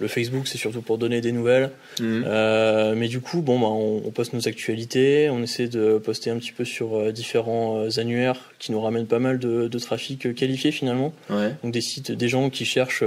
Le 0.00 0.08
Facebook, 0.08 0.48
c'est 0.48 0.58
surtout 0.58 0.82
pour 0.82 0.98
donner 0.98 1.20
des 1.20 1.32
nouvelles. 1.32 1.70
Mhm. 2.00 2.24
Euh, 2.26 2.94
mais 2.96 3.08
du 3.08 3.20
coup, 3.20 3.42
bon, 3.42 3.58
bah, 3.58 3.66
on, 3.66 4.02
on, 4.04 4.10
poste 4.10 4.32
nos 4.32 4.48
actualités, 4.48 5.28
on 5.30 5.42
essaie 5.42 5.68
de 5.68 5.98
poster 5.98 6.30
un 6.30 6.38
petit 6.38 6.52
peu 6.52 6.64
sur 6.64 6.96
euh, 6.96 7.12
différents 7.12 7.84
euh, 7.84 8.00
annuaires 8.00 8.52
qui 8.58 8.72
nous 8.72 8.80
ramènent 8.80 9.06
pas 9.06 9.18
mal 9.18 9.38
de, 9.38 9.68
de 9.68 9.78
trafic 9.78 10.34
qualifié 10.34 10.72
finalement. 10.72 11.12
Ouais. 11.28 11.54
Donc 11.62 11.72
des 11.72 11.80
sites, 11.80 12.12
des 12.12 12.28
gens 12.28 12.50
qui 12.50 12.64
cherchent 12.64 13.04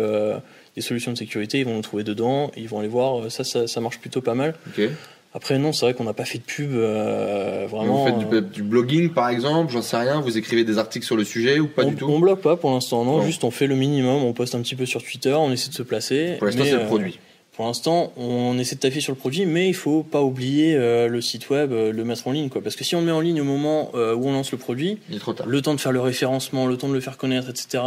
des 0.76 0.82
solutions 0.82 1.12
de 1.12 1.18
sécurité, 1.18 1.60
ils 1.60 1.66
vont 1.66 1.76
nous 1.76 1.82
trouver 1.82 2.04
dedans, 2.04 2.52
ils 2.58 2.68
vont 2.68 2.80
aller 2.80 2.88
voir. 2.88 3.32
Ça, 3.32 3.44
ça, 3.44 3.68
ça 3.68 3.82
marche 3.82 4.00
plutôt 4.00 4.22
pas 4.22 4.36
mal. 4.36 4.56
Okay. 4.70 4.90
Après, 5.36 5.58
non, 5.58 5.74
c'est 5.74 5.86
vrai 5.86 5.94
qu'on 5.96 6.04
n'a 6.04 6.14
pas 6.14 6.26
fait 6.26 6.38
de 6.38 6.44
pub 6.44 6.74
euh, 6.74 7.66
vraiment. 7.68 8.06
Vous 8.06 8.30
faites 8.30 8.52
du, 8.52 8.62
blogging, 8.62 9.10
par 9.10 9.30
exemple, 9.30 9.72
j'en 9.72 9.82
sais 9.82 9.98
rien. 9.98 10.22
Vous 10.22 10.38
écrivez 10.38 10.64
des 10.64 10.78
articles 10.78 11.06
sur 11.06 11.16
le 11.16 11.24
sujet 11.24 11.60
ou 11.60 11.68
pas 11.68 11.86
du 11.86 11.96
tout? 11.96 12.06
On 12.08 12.20
blogue 12.20 12.40
pas 12.40 12.56
pour 12.56 12.72
l'instant, 12.72 13.04
non, 13.04 13.24
Juste, 13.24 13.44
on 13.44 13.50
fait 13.50 13.66
le 13.66 13.76
minimum. 13.76 14.24
On 14.24 14.34
poste 14.34 14.54
un 14.54 14.62
petit 14.62 14.76
peu 14.76 14.86
sur 14.86 15.02
Twitter, 15.04 15.34
on 15.34 15.52
essaie 15.52 15.70
de 15.70 15.76
se 15.76 15.82
placer. 15.82 16.36
Pour 16.38 16.46
l'instant, 16.46 16.64
c'est 16.66 16.78
le 16.78 16.86
produit. 16.86 17.14
Euh, 17.14 17.56
pour 17.56 17.66
l'instant, 17.66 18.14
on 18.16 18.58
essaie 18.60 18.76
de 18.76 18.80
taffer 18.80 19.00
sur 19.00 19.12
le 19.12 19.18
produit, 19.18 19.46
mais 19.48 19.68
il 19.68 19.76
faut 19.76 20.04
pas 20.04 20.22
oublier 20.22 20.76
euh, 20.76 21.08
le 21.08 21.22
site 21.22 21.50
web, 21.50 21.72
euh, 21.72 21.92
le 21.92 22.04
mettre 22.04 22.28
en 22.28 22.32
ligne, 22.32 22.50
quoi. 22.50 22.62
Parce 22.62 22.76
que 22.76 22.84
si 22.84 22.96
on 22.96 23.00
le 23.00 23.06
met 23.06 23.12
en 23.12 23.22
ligne 23.22 23.42
au 23.42 23.46
moment 23.46 23.92
où 23.94 24.28
on 24.28 24.34
lance 24.34 24.52
le 24.52 24.58
produit, 24.60 25.00
il 25.10 25.16
est 25.16 25.20
trop 25.20 25.34
tard. 25.34 25.48
le 25.48 25.62
temps 25.64 25.74
de 25.74 25.80
faire 25.80 25.92
le 25.92 26.02
référencement, 26.02 26.68
le 26.68 26.78
temps 26.78 26.90
de 26.90 26.94
le 26.94 27.02
faire 27.02 27.18
connaître, 27.18 27.50
etc 27.50 27.82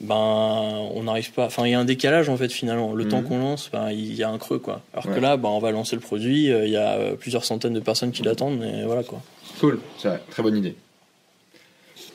ben 0.00 0.14
on 0.14 1.04
n'arrive 1.04 1.32
pas 1.32 1.46
enfin 1.46 1.64
il 1.64 1.70
y 1.70 1.74
a 1.74 1.80
un 1.80 1.84
décalage 1.84 2.28
en 2.28 2.36
fait 2.36 2.50
finalement. 2.50 2.94
Le 2.94 3.08
temps 3.08 3.22
mhm. 3.22 3.28
qu'on 3.28 3.38
lance 3.38 3.70
ben, 3.72 3.90
il 3.90 4.14
y 4.14 4.22
a 4.22 4.28
un 4.28 4.38
creux 4.38 4.58
quoi. 4.58 4.82
Alors 4.92 5.14
que 5.14 5.20
là 5.20 5.36
ben, 5.36 5.48
on 5.48 5.58
va 5.58 5.70
lancer 5.70 5.96
le 5.96 6.02
produit 6.02 6.52
euh, 6.52 6.66
il 6.66 6.72
y 6.72 6.76
a 6.76 6.92
euh, 6.92 7.14
plusieurs 7.14 7.44
centaines 7.44 7.74
de 7.74 7.80
personnes 7.80 8.12
qui 8.12 8.22
l'attendent 8.22 8.62
et 8.62 8.84
voilà 8.84 9.02
quoi. 9.02 9.22
Cool. 9.60 9.78
C'est 9.98 10.08
vrai. 10.08 10.20
Très 10.30 10.42
bonne 10.42 10.56
idée. 10.56 10.74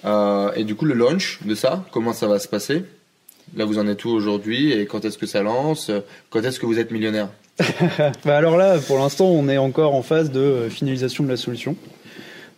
Euh, 0.06 0.52
et 0.54 0.64
du 0.64 0.76
coup 0.76 0.86
le 0.86 0.94
launch 0.94 1.40
de 1.44 1.56
ça 1.56 1.84
comment 1.92 2.14
ça 2.14 2.28
va 2.28 2.40
se 2.40 2.48
passer? 2.48 2.84
Là, 3.56 3.66
vous 3.66 3.80
en 3.80 3.88
êtes 3.88 4.06
où 4.06 4.10
aujourd'hui? 4.10 4.72
Et 4.72 4.86
quand 4.86 5.04
est-ce 5.04 5.18
que 5.18 5.26
ça 5.26 5.44
lance? 5.44 5.92
Quand 6.30 6.42
est-ce 6.42 6.58
que 6.58 6.66
vous 6.66 6.80
êtes 6.80 6.92
millionnaire? 6.92 7.30
Bah 8.26 8.38
alors 8.38 8.56
là, 8.56 8.80
pour 8.80 8.98
l'instant, 8.98 9.26
on 9.26 9.50
est 9.50 9.58
encore 9.58 9.94
en 9.94 10.04
phase 10.04 10.32
de 10.32 10.68
finalisation 10.70 11.24
de 11.24 11.30
la 11.30 11.36
solution. 11.36 11.76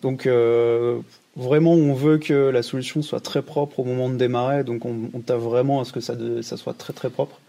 Donc 0.03 0.27
euh, 0.27 0.99
vraiment, 1.35 1.73
on 1.73 1.93
veut 1.93 2.17
que 2.17 2.33
la 2.33 2.63
solution 2.63 3.01
soit 3.01 3.19
très 3.19 3.41
propre 3.41 3.79
au 3.79 3.83
moment 3.83 4.09
de 4.09 4.15
démarrer. 4.15 4.63
Donc 4.63 4.85
on, 4.85 5.09
on 5.13 5.19
t'a 5.19 5.35
vraiment 5.35 5.81
à 5.81 5.85
ce 5.85 5.91
que 5.91 5.99
ça, 5.99 6.15
ça 6.41 6.57
soit 6.57 6.73
très 6.73 6.93
très 6.93 7.09
propre. 7.09 7.39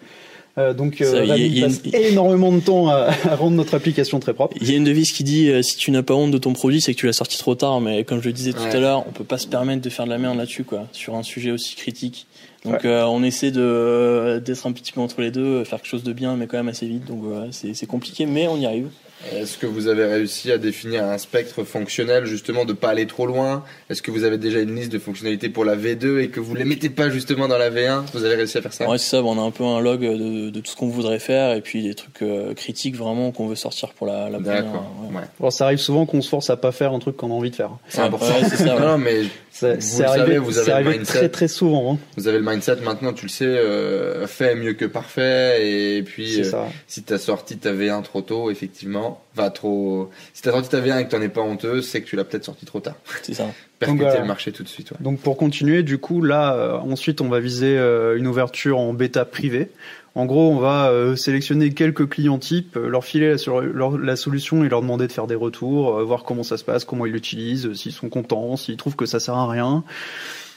Euh, 0.56 0.72
donc, 0.72 1.00
euh, 1.00 1.24
il 1.36 1.60
passe 1.62 1.80
énormément 1.92 2.52
de 2.52 2.60
temps 2.60 2.88
à, 2.88 3.10
à, 3.24 3.34
rendre 3.34 3.56
notre 3.56 3.74
application 3.74 4.20
très 4.20 4.34
propre. 4.34 4.56
Il 4.60 4.70
y 4.70 4.74
a 4.74 4.76
une 4.76 4.84
devise 4.84 5.10
qui 5.10 5.24
dit 5.24 5.48
euh, 5.50 5.62
si 5.62 5.76
tu 5.76 5.90
n'as 5.90 6.02
pas 6.02 6.14
honte 6.14 6.30
de 6.30 6.38
ton 6.38 6.52
produit, 6.52 6.80
c'est 6.80 6.94
que 6.94 6.98
tu 6.98 7.06
l'as 7.06 7.12
sorti 7.12 7.38
trop 7.38 7.56
tard. 7.56 7.80
Mais 7.80 8.04
comme 8.04 8.20
je 8.20 8.26
le 8.26 8.32
disais 8.32 8.52
tout 8.52 8.62
à 8.62 8.78
l'heure, 8.78 9.04
on 9.08 9.10
peut 9.10 9.24
pas 9.24 9.38
se 9.38 9.48
permettre 9.48 9.82
de 9.82 9.90
faire 9.90 10.04
de 10.04 10.10
la 10.10 10.18
merde 10.18 10.38
là-dessus, 10.38 10.62
quoi, 10.62 10.86
sur 10.92 11.16
un 11.16 11.24
sujet 11.24 11.50
aussi 11.50 11.74
critique. 11.74 12.26
Donc, 12.64 12.84
euh, 12.84 13.02
on 13.04 13.22
essaie 13.22 13.50
de 13.50 14.40
d'être 14.44 14.66
un 14.66 14.72
petit 14.72 14.92
peu 14.92 15.00
entre 15.00 15.20
les 15.20 15.30
deux, 15.30 15.64
faire 15.64 15.80
quelque 15.80 15.90
chose 15.90 16.04
de 16.04 16.12
bien, 16.12 16.36
mais 16.36 16.46
quand 16.46 16.56
même 16.56 16.68
assez 16.68 16.86
vite. 16.86 17.04
Donc, 17.04 17.24
c'est 17.50 17.86
compliqué, 17.86 18.24
mais 18.24 18.46
on 18.46 18.56
y 18.56 18.64
arrive. 18.64 18.88
Est-ce 19.32 19.58
que 19.58 19.66
vous 19.66 19.88
avez 19.88 20.04
réussi 20.04 20.52
à 20.52 20.58
définir 20.58 21.04
un 21.04 21.18
spectre 21.18 21.64
fonctionnel 21.64 22.26
justement 22.26 22.64
de 22.64 22.72
pas 22.72 22.90
aller 22.90 23.06
trop 23.06 23.26
loin? 23.26 23.64
Est-ce 23.90 24.02
que 24.02 24.10
vous 24.10 24.24
avez 24.24 24.38
déjà 24.38 24.60
une 24.60 24.74
liste 24.74 24.92
de 24.92 24.98
fonctionnalités 24.98 25.48
pour 25.48 25.64
la 25.64 25.76
V2 25.76 26.20
et 26.20 26.28
que 26.28 26.40
vous 26.40 26.54
les 26.54 26.64
mettez 26.64 26.90
pas 26.90 27.10
justement 27.10 27.48
dans 27.48 27.58
la 27.58 27.70
V1 27.70 28.02
Vous 28.12 28.24
avez 28.24 28.36
réussi 28.36 28.58
à 28.58 28.62
faire 28.62 28.72
ça? 28.72 28.88
Ouais, 28.88 28.98
c'est 28.98 29.10
ça. 29.16 29.22
on 29.22 29.38
a 29.38 29.42
un 29.42 29.50
peu 29.50 29.64
un 29.64 29.80
log 29.80 30.00
de, 30.00 30.50
de 30.50 30.60
tout 30.60 30.70
ce 30.70 30.76
qu'on 30.76 30.88
voudrait 30.88 31.18
faire 31.18 31.54
et 31.54 31.60
puis 31.60 31.82
des 31.82 31.94
trucs 31.94 32.22
euh, 32.22 32.54
critiques 32.54 32.96
vraiment 32.96 33.32
qu'on 33.32 33.46
veut 33.46 33.54
sortir 33.54 33.92
pour 33.92 34.06
la, 34.06 34.28
la 34.28 34.38
D'accord. 34.38 34.90
Ouais. 35.12 35.22
Bon, 35.40 35.50
ça 35.50 35.64
arrive 35.66 35.78
souvent 35.78 36.06
qu'on 36.06 36.20
se 36.20 36.28
force 36.28 36.50
à 36.50 36.56
pas 36.56 36.72
faire 36.72 36.92
un 36.92 36.98
truc 36.98 37.16
qu'on 37.16 37.30
a 37.30 37.34
envie 37.34 37.50
de 37.50 37.56
faire. 37.56 37.70
C'est 37.88 38.00
important. 38.00 38.34
c'est 38.48 38.56
ça. 38.56 38.74
non, 38.78 38.98
mais 38.98 39.22
c'est 39.50 40.04
arrivé, 40.04 40.38
vous 40.38 40.58
avez 40.58 40.72
arrivé 40.72 41.02
très 41.02 41.28
très 41.28 41.48
souvent. 41.48 41.94
Hein. 41.94 41.98
Vous 42.16 42.26
avez 42.26 42.38
le 42.38 42.44
mindset 42.44 42.76
maintenant, 42.82 43.12
tu 43.12 43.26
le 43.26 43.30
sais, 43.30 43.44
euh, 43.44 44.26
fait 44.26 44.54
mieux 44.56 44.72
que 44.74 44.84
parfait. 44.84 45.96
Et 45.96 46.02
puis, 46.02 46.40
euh, 46.40 46.64
si 46.88 47.02
t'as 47.02 47.18
sorti 47.18 47.56
ta 47.56 47.72
V1 47.72 48.02
trop 48.02 48.22
tôt, 48.22 48.50
effectivement, 48.50 49.13
va 49.34 49.50
trop. 49.50 50.10
Si 50.32 50.42
t'as 50.42 50.52
sorti 50.52 50.68
ta 50.68 50.80
V1 50.80 51.00
et 51.00 51.04
que 51.06 51.10
t'en 51.10 51.20
es 51.20 51.28
pas 51.28 51.40
honteux, 51.40 51.82
c'est 51.82 52.02
que 52.02 52.06
tu 52.06 52.16
l'as 52.16 52.24
peut-être 52.24 52.44
sorti 52.44 52.66
trop 52.66 52.80
tard. 52.80 52.94
C'est 53.22 53.34
ça. 53.34 53.46
Percuter 53.78 54.18
le 54.18 54.24
marché 54.24 54.52
tout 54.52 54.62
de 54.62 54.68
suite. 54.68 54.92
Ouais. 54.92 54.96
Donc 55.00 55.20
pour 55.20 55.36
continuer, 55.36 55.82
du 55.82 55.98
coup, 55.98 56.22
là, 56.22 56.54
euh, 56.54 56.78
ensuite, 56.78 57.20
on 57.20 57.28
va 57.28 57.40
viser 57.40 57.76
euh, 57.76 58.16
une 58.16 58.26
ouverture 58.26 58.78
en 58.78 58.92
bêta 58.92 59.24
privée. 59.24 59.70
En 60.14 60.26
gros, 60.26 60.48
on 60.50 60.58
va 60.58 60.90
euh, 60.90 61.16
sélectionner 61.16 61.74
quelques 61.74 62.08
clients 62.08 62.38
types, 62.38 62.76
leur 62.76 63.04
filer 63.04 63.36
sur 63.36 63.60
la 63.60 64.16
solution 64.16 64.64
et 64.64 64.68
leur 64.68 64.80
demander 64.80 65.08
de 65.08 65.12
faire 65.12 65.26
des 65.26 65.34
retours, 65.34 66.00
voir 66.04 66.22
comment 66.22 66.44
ça 66.44 66.56
se 66.56 66.62
passe, 66.62 66.84
comment 66.84 67.04
ils 67.04 67.12
l'utilisent, 67.12 67.72
s'ils 67.74 67.92
sont 67.92 68.08
contents, 68.08 68.56
s'ils 68.56 68.76
trouvent 68.76 68.94
que 68.94 69.06
ça 69.06 69.18
sert 69.18 69.34
à 69.34 69.48
rien. 69.48 69.82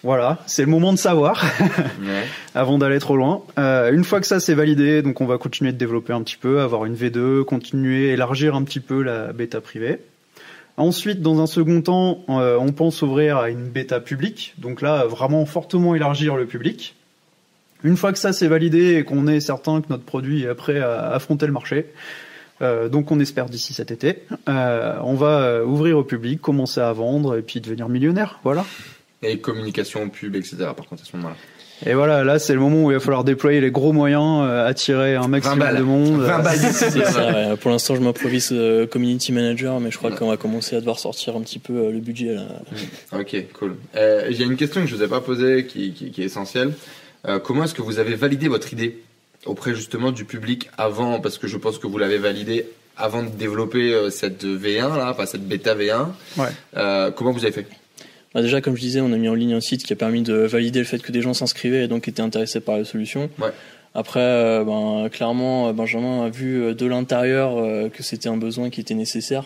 Voilà, 0.08 0.38
c'est 0.46 0.62
le 0.62 0.70
moment 0.70 0.94
de 0.94 0.98
savoir 0.98 1.44
avant 2.56 2.78
d'aller 2.78 2.98
trop 2.98 3.18
loin. 3.18 3.42
Euh, 3.60 3.92
une 3.92 4.06
fois 4.06 4.22
que 4.22 4.26
ça 4.26 4.40
c'est 4.40 4.54
validé, 4.54 5.02
donc 5.02 5.20
on 5.20 5.26
va 5.26 5.38
continuer 5.38 5.74
de 5.74 5.78
développer 5.78 6.14
un 6.14 6.22
petit 6.22 6.38
peu, 6.38 6.62
avoir 6.62 6.86
une 6.86 6.96
V2, 6.96 7.44
continuer, 7.44 8.14
élargir 8.14 8.56
un 8.56 8.64
petit 8.64 8.80
peu 8.80 9.02
la 9.02 9.34
bêta 9.34 9.60
privée. 9.60 10.00
Ensuite, 10.78 11.22
dans 11.22 11.42
un 11.42 11.46
second 11.46 11.82
temps, 11.82 12.24
euh, 12.30 12.58
on 12.58 12.72
pense 12.72 13.02
ouvrir 13.02 13.36
à 13.36 13.50
une 13.50 13.68
bêta 13.68 14.00
publique. 14.00 14.54
Donc 14.60 14.82
là, 14.82 15.04
vraiment 15.04 15.46
fortement 15.46 15.94
élargir 15.94 16.38
le 16.38 16.46
public. 16.46 16.96
Une 17.84 17.98
fois 17.98 18.14
que 18.14 18.20
ça 18.20 18.32
c'est 18.32 18.48
validé 18.48 18.96
et 18.96 19.04
qu'on 19.04 19.28
est 19.28 19.42
certain 19.42 19.82
que 19.82 19.88
notre 19.90 20.06
produit 20.06 20.44
est 20.44 20.56
prêt 20.56 20.80
à 20.80 21.10
affronter 21.10 21.48
le 21.48 21.52
marché, 21.52 21.88
euh, 22.62 22.88
donc 22.88 23.12
on 23.12 23.20
espère 23.20 23.48
d'ici 23.48 23.74
cet 23.74 23.92
été, 23.92 24.24
euh, 24.48 24.96
on 25.04 25.16
va 25.16 25.66
ouvrir 25.66 25.98
au 25.98 26.06
public, 26.06 26.40
commencer 26.40 26.80
à 26.80 26.94
vendre 26.94 27.38
et 27.38 27.42
puis 27.42 27.60
devenir 27.60 27.90
millionnaire. 27.90 28.40
Voilà. 28.46 28.64
Et 29.24 29.40
communication, 29.40 30.10
pub, 30.10 30.36
etc. 30.36 30.58
Par 30.76 30.86
contre 30.88 31.02
à 31.04 31.06
ce 31.06 31.16
moment-là. 31.18 31.36
Et 31.86 31.94
voilà, 31.94 32.24
là 32.24 32.40
c'est 32.40 32.54
le 32.54 32.60
moment 32.60 32.86
où 32.86 32.92
il 32.92 32.96
va 32.96 33.00
falloir 33.00 33.24
déployer 33.24 33.62
les 33.62 33.70
gros 33.70 33.94
moyens, 33.94 34.50
attirer 34.66 35.16
un 35.16 35.28
maximum 35.28 35.76
de 35.78 35.84
monde. 35.84 36.22
20 36.22 36.40
balles 36.40 36.58
ça, 36.58 37.56
Pour 37.62 37.70
l'instant, 37.70 37.96
je 37.96 38.02
m'improvise 38.02 38.52
community 38.90 39.32
manager, 39.32 39.80
mais 39.80 39.92
je 39.92 39.98
crois 40.00 40.10
qu'on 40.10 40.30
va 40.30 40.38
commencer 40.38 40.76
à 40.76 40.80
devoir 40.80 40.98
sortir 40.98 41.36
un 41.36 41.42
petit 41.42 41.60
peu 41.60 41.92
le 41.92 42.00
budget 42.00 42.34
là. 42.34 42.48
Ok, 43.14 43.36
cool. 43.54 43.76
Il 43.96 44.36
y 44.36 44.42
a 44.42 44.46
une 44.46 44.56
question 44.56 44.82
que 44.82 44.88
je 44.88 44.96
vous 44.96 45.04
ai 45.04 45.08
pas 45.08 45.22
posée 45.22 45.68
qui, 45.68 45.94
qui, 45.94 46.10
qui 46.10 46.22
est 46.24 46.26
essentielle. 46.26 46.74
Euh, 47.28 47.40
comment 47.40 47.64
est-ce 47.64 47.74
que 47.74 47.82
vous 47.82 48.00
avez 48.00 48.16
validé 48.16 48.48
votre 48.48 48.72
idée 48.74 49.00
auprès 49.46 49.74
justement 49.76 50.12
du 50.12 50.26
public 50.26 50.70
avant, 50.78 51.20
parce 51.20 51.38
que 51.38 51.48
je 51.48 51.58
pense 51.58 51.78
que 51.78 51.88
vous 51.88 51.98
l'avez 51.98 52.18
validé 52.18 52.68
avant 52.96 53.24
de 53.24 53.30
développer 53.30 53.94
euh, 53.94 54.10
cette 54.10 54.44
V1 54.44 54.98
là, 54.98 55.12
enfin 55.12 55.26
cette 55.26 55.48
bêta 55.48 55.76
V1. 55.76 56.08
Ouais. 56.38 56.48
Euh, 56.76 57.12
comment 57.12 57.32
vous 57.32 57.44
avez 57.44 57.54
fait? 57.54 57.68
Bah 58.38 58.44
déjà, 58.44 58.62
comme 58.62 58.76
je 58.76 58.82
disais, 58.82 59.02
on 59.02 59.12
a 59.12 59.18
mis 59.18 59.28
en 59.28 59.34
ligne 59.34 59.56
un 59.56 59.62
site 59.62 59.84
qui 59.84 59.92
a 59.94 59.96
permis 59.96 60.22
de 60.22 60.34
valider 60.34 60.78
le 60.78 60.86
fait 60.86 61.00
que 61.00 61.12
des 61.12 61.24
gens 61.24 61.34
s'inscrivaient 61.34 61.86
et 61.86 61.88
donc 61.88 62.08
étaient 62.08 62.22
intéressés 62.22 62.60
par 62.60 62.78
la 62.78 62.86
solution. 62.86 63.32
Ouais. 63.40 63.50
Après, 63.96 64.64
ben, 64.64 65.10
clairement, 65.12 65.74
Benjamin 65.74 66.26
a 66.26 66.30
vu 66.30 66.76
de 66.76 66.86
l'intérieur 66.86 67.90
que 67.90 68.04
c'était 68.04 68.30
un 68.30 68.38
besoin 68.38 68.70
qui 68.70 68.80
était 68.80 68.94
nécessaire. 68.94 69.46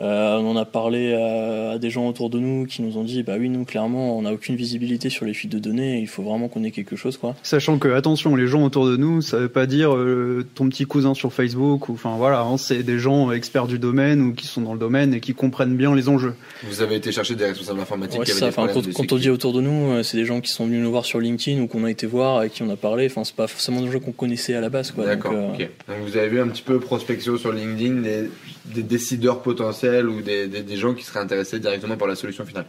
Euh, 0.00 0.38
on 0.38 0.50
en 0.50 0.56
a 0.56 0.64
parlé 0.64 1.14
à, 1.14 1.78
des 1.78 1.88
gens 1.88 2.08
autour 2.08 2.28
de 2.28 2.40
nous 2.40 2.66
qui 2.66 2.82
nous 2.82 2.98
ont 2.98 3.04
dit 3.04 3.22
bah 3.22 3.34
oui 3.38 3.48
nous 3.48 3.64
clairement 3.64 4.18
on 4.18 4.22
n'a 4.22 4.32
aucune 4.32 4.56
visibilité 4.56 5.08
sur 5.08 5.24
les 5.24 5.34
fuites 5.34 5.52
de 5.52 5.60
données 5.60 6.00
il 6.00 6.08
faut 6.08 6.24
vraiment 6.24 6.48
qu'on 6.48 6.64
ait 6.64 6.72
quelque 6.72 6.96
chose 6.96 7.16
quoi. 7.16 7.36
Sachant 7.44 7.78
que 7.78 7.86
attention 7.86 8.34
les 8.34 8.48
gens 8.48 8.64
autour 8.64 8.88
de 8.88 8.96
nous 8.96 9.22
ça 9.22 9.38
veut 9.38 9.48
pas 9.48 9.66
dire 9.66 9.94
euh, 9.94 10.44
ton 10.56 10.68
petit 10.68 10.84
cousin 10.84 11.14
sur 11.14 11.32
Facebook 11.32 11.88
ou 11.88 11.92
enfin 11.92 12.16
voilà 12.16 12.40
hein, 12.40 12.56
c'est 12.56 12.82
des 12.82 12.98
gens 12.98 13.30
experts 13.30 13.68
du 13.68 13.78
domaine 13.78 14.20
ou 14.20 14.34
qui 14.34 14.48
sont 14.48 14.62
dans 14.62 14.72
le 14.72 14.80
domaine 14.80 15.14
et 15.14 15.20
qui 15.20 15.32
comprennent 15.32 15.76
bien 15.76 15.94
les 15.94 16.08
enjeux. 16.08 16.34
Vous 16.64 16.82
avez 16.82 16.96
été 16.96 17.12
chercher 17.12 17.36
des 17.36 17.44
responsables 17.44 17.78
informatiques 17.78 18.18
ouais, 18.18 18.26
qui 18.26 18.32
ça, 18.32 18.50
quand, 18.50 18.66
quand 18.66 19.12
on 19.12 19.16
dit 19.16 19.30
autour 19.30 19.52
de 19.52 19.60
nous 19.60 19.92
euh, 19.92 20.02
c'est 20.02 20.16
des 20.16 20.24
gens 20.24 20.40
qui 20.40 20.50
sont 20.50 20.66
venus 20.66 20.82
nous 20.82 20.90
voir 20.90 21.04
sur 21.04 21.20
LinkedIn 21.20 21.62
ou 21.62 21.68
qu'on 21.68 21.84
a 21.84 21.90
été 21.90 22.08
voir 22.08 22.42
et 22.42 22.50
qui 22.50 22.64
on 22.64 22.70
a 22.70 22.76
parlé 22.76 23.06
enfin 23.06 23.22
c'est 23.22 23.36
pas 23.36 23.46
forcément 23.46 23.80
des 23.80 23.92
gens 23.92 24.00
qu'on 24.00 24.10
connaissait 24.10 24.54
à 24.54 24.60
la 24.60 24.70
base 24.70 24.90
quoi. 24.90 25.04
D'accord 25.04 25.32
donc, 25.32 25.58
donc 25.58 25.98
vous 26.04 26.16
avez 26.16 26.28
vu 26.30 26.40
un 26.40 26.48
petit 26.48 26.62
peu 26.62 26.80
prospection 26.80 27.38
sur 27.38 27.52
LinkedIn 27.52 28.02
des, 28.02 28.28
des 28.74 28.82
décideurs 28.82 29.40
potentiels 29.40 29.83
ou 29.84 30.20
des, 30.20 30.46
des, 30.46 30.76
gens 30.76 30.94
qui 30.94 31.04
seraient 31.04 31.20
intéressés 31.20 31.58
directement 31.58 31.96
par 31.96 32.08
la 32.08 32.16
solution 32.16 32.44
finale. 32.44 32.66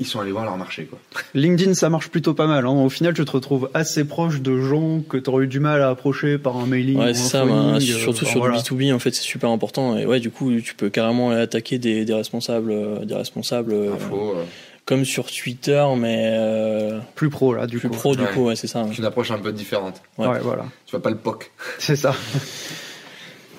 Ils 0.00 0.06
sont 0.06 0.20
allés 0.20 0.30
voir 0.30 0.44
leur 0.44 0.56
marché. 0.56 0.84
Quoi. 0.84 0.98
LinkedIn, 1.34 1.74
ça 1.74 1.90
marche 1.90 2.08
plutôt 2.08 2.32
pas 2.32 2.46
mal. 2.46 2.64
Hein. 2.66 2.70
Au 2.70 2.88
final, 2.88 3.14
tu 3.14 3.24
te 3.24 3.30
retrouves 3.30 3.68
assez 3.74 4.04
proche 4.04 4.40
de 4.40 4.60
gens 4.60 5.00
que 5.00 5.16
tu 5.16 5.28
aurais 5.28 5.44
eu 5.44 5.48
du 5.48 5.58
mal 5.58 5.82
à 5.82 5.90
approcher 5.90 6.38
par 6.38 6.56
un 6.56 6.66
mailing. 6.66 6.98
Ouais, 6.98 7.14
c'est 7.14 7.28
ça. 7.28 7.44
surtout 7.80 8.24
sur 8.24 8.46
le 8.46 8.54
B2B, 8.54 8.94
en 8.94 8.98
fait, 9.00 9.14
c'est 9.14 9.22
super 9.22 9.50
important. 9.50 9.96
Et 9.96 10.06
ouais, 10.06 10.20
du 10.20 10.30
coup, 10.30 10.52
tu 10.60 10.74
peux 10.74 10.88
carrément 10.88 11.30
attaquer 11.30 11.78
des, 11.78 12.04
des 12.04 12.14
responsables, 12.14 12.70
euh, 12.70 13.04
des 13.04 13.14
responsables. 13.14 13.74
Info, 13.74 14.34
euh, 14.36 14.44
comme 14.88 15.04
sur 15.04 15.30
Twitter, 15.30 15.84
mais 15.98 16.30
euh, 16.32 16.98
plus 17.14 17.28
pro 17.28 17.52
là, 17.52 17.66
du 17.66 17.78
plus 17.78 17.90
coup. 17.90 17.94
pro 17.94 18.16
du 18.16 18.24
coup, 18.24 18.46
ouais, 18.46 18.56
c'est 18.56 18.68
ça. 18.68 18.86
Une 18.96 19.04
approche 19.04 19.30
un 19.30 19.38
peu 19.38 19.52
différente. 19.52 20.00
Ouais, 20.16 20.28
ouais 20.28 20.38
voilà. 20.40 20.64
Tu 20.86 20.96
vas 20.96 21.00
pas 21.00 21.10
le 21.10 21.18
POC. 21.18 21.50
C'est 21.78 21.94
ça. 21.94 22.14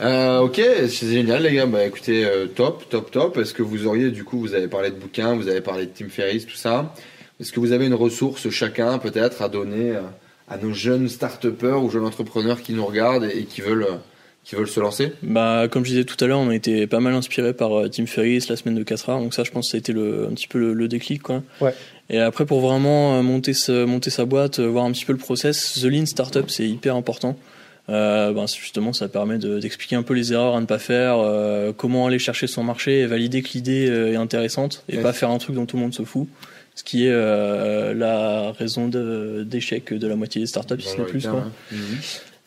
Euh, 0.01 0.39
ok, 0.39 0.61
c'est 0.87 1.11
génial 1.11 1.43
les 1.43 1.53
gars. 1.53 1.65
Bah 1.65 1.85
écoutez, 1.85 2.25
euh, 2.25 2.47
top, 2.47 2.87
top, 2.89 3.11
top. 3.11 3.37
Est-ce 3.37 3.53
que 3.53 3.63
vous 3.63 3.85
auriez, 3.85 4.11
du 4.11 4.23
coup, 4.23 4.39
vous 4.39 4.53
avez 4.53 4.67
parlé 4.67 4.91
de 4.91 4.95
bouquins, 4.95 5.35
vous 5.35 5.47
avez 5.47 5.61
parlé 5.61 5.85
de 5.85 5.91
Tim 5.93 6.09
Ferriss, 6.09 6.45
tout 6.45 6.55
ça. 6.55 6.93
Est-ce 7.39 7.51
que 7.51 7.59
vous 7.59 7.71
avez 7.71 7.85
une 7.85 7.93
ressource 7.93 8.49
chacun 8.49 8.97
peut-être 8.97 9.41
à 9.41 9.49
donner 9.49 9.91
euh, 9.91 10.01
à 10.47 10.57
nos 10.57 10.73
jeunes 10.73 11.09
start 11.09 11.45
ou 11.45 11.89
jeunes 11.89 12.05
entrepreneurs 12.05 12.61
qui 12.61 12.73
nous 12.73 12.85
regardent 12.85 13.25
et, 13.25 13.43
qui 13.43 13.61
veulent 13.61 13.83
euh, 13.83 13.97
qui 14.45 14.55
veulent 14.55 14.69
se 14.69 14.79
lancer? 14.79 15.11
Bah 15.21 15.67
comme 15.69 15.83
je 15.83 15.91
disais 15.91 16.05
tout 16.05 16.21
à 16.23 16.27
l'heure, 16.27 16.39
on 16.39 16.49
a 16.49 16.55
été 16.55 16.87
pas 16.87 17.01
mal 17.01 17.13
inspiré 17.13 17.53
par 17.53 17.89
Tim 17.91 18.05
Ferriss, 18.05 18.47
la 18.47 18.55
semaine 18.55 18.75
de 18.75 18.83
4 18.83 19.09
heures. 19.09 19.19
Donc 19.19 19.33
ça, 19.33 19.43
je 19.43 19.51
pense, 19.51 19.67
que 19.67 19.71
ça 19.71 19.77
a 19.77 19.79
été 19.79 19.91
le, 19.91 20.27
un 20.27 20.33
petit 20.33 20.47
peu 20.47 20.59
le, 20.59 20.73
le 20.73 20.87
déclic, 20.87 21.21
quoi. 21.21 21.43
Ouais. 21.59 21.73
Et 22.09 22.19
après, 22.19 22.45
pour 22.45 22.61
vraiment 22.61 23.21
monter, 23.21 23.53
ce, 23.53 23.83
monter 23.85 24.09
sa 24.09 24.25
boîte, 24.25 24.59
voir 24.59 24.85
un 24.85 24.91
petit 24.91 25.05
peu 25.05 25.13
le 25.13 25.19
process, 25.19 25.79
The 25.81 25.85
Lean 25.85 26.05
Startup, 26.05 26.49
c'est 26.49 26.67
hyper 26.67 26.95
important. 26.95 27.37
Euh, 27.89 28.33
ben 28.33 28.45
justement, 28.47 28.93
ça 28.93 29.07
permet 29.07 29.37
d'expliquer 29.37 29.95
un 29.95 30.03
peu 30.03 30.13
les 30.13 30.31
erreurs 30.31 30.55
à 30.55 30.61
ne 30.61 30.65
pas 30.65 30.79
faire, 30.79 31.17
euh, 31.19 31.73
comment 31.75 32.07
aller 32.07 32.19
chercher 32.19 32.47
son 32.47 32.63
marché 32.63 32.99
et 32.99 33.07
valider 33.07 33.41
que 33.41 33.49
l'idée 33.53 33.89
euh, 33.89 34.13
est 34.13 34.15
intéressante 34.15 34.83
et 34.89 34.97
pas 34.97 35.13
faire 35.13 35.31
un 35.31 35.37
truc 35.39 35.55
dont 35.55 35.65
tout 35.65 35.77
le 35.77 35.83
monde 35.83 35.93
se 35.93 36.03
fout. 36.03 36.27
Ce 36.75 36.83
qui 36.83 37.07
est 37.07 37.11
euh, 37.11 37.93
la 37.93 38.53
raison 38.53 38.87
d'échec 38.87 39.91
de, 39.91 39.97
de, 39.97 40.07
la 40.07 40.15
moitié 40.15 40.39
des 40.41 40.47
startups, 40.47 40.79
si 40.79 40.89
ce 40.89 40.97
n'est 40.97 41.03
plus. 41.03 41.27
Quoi. 41.27 41.45
Mhm. 41.71 41.79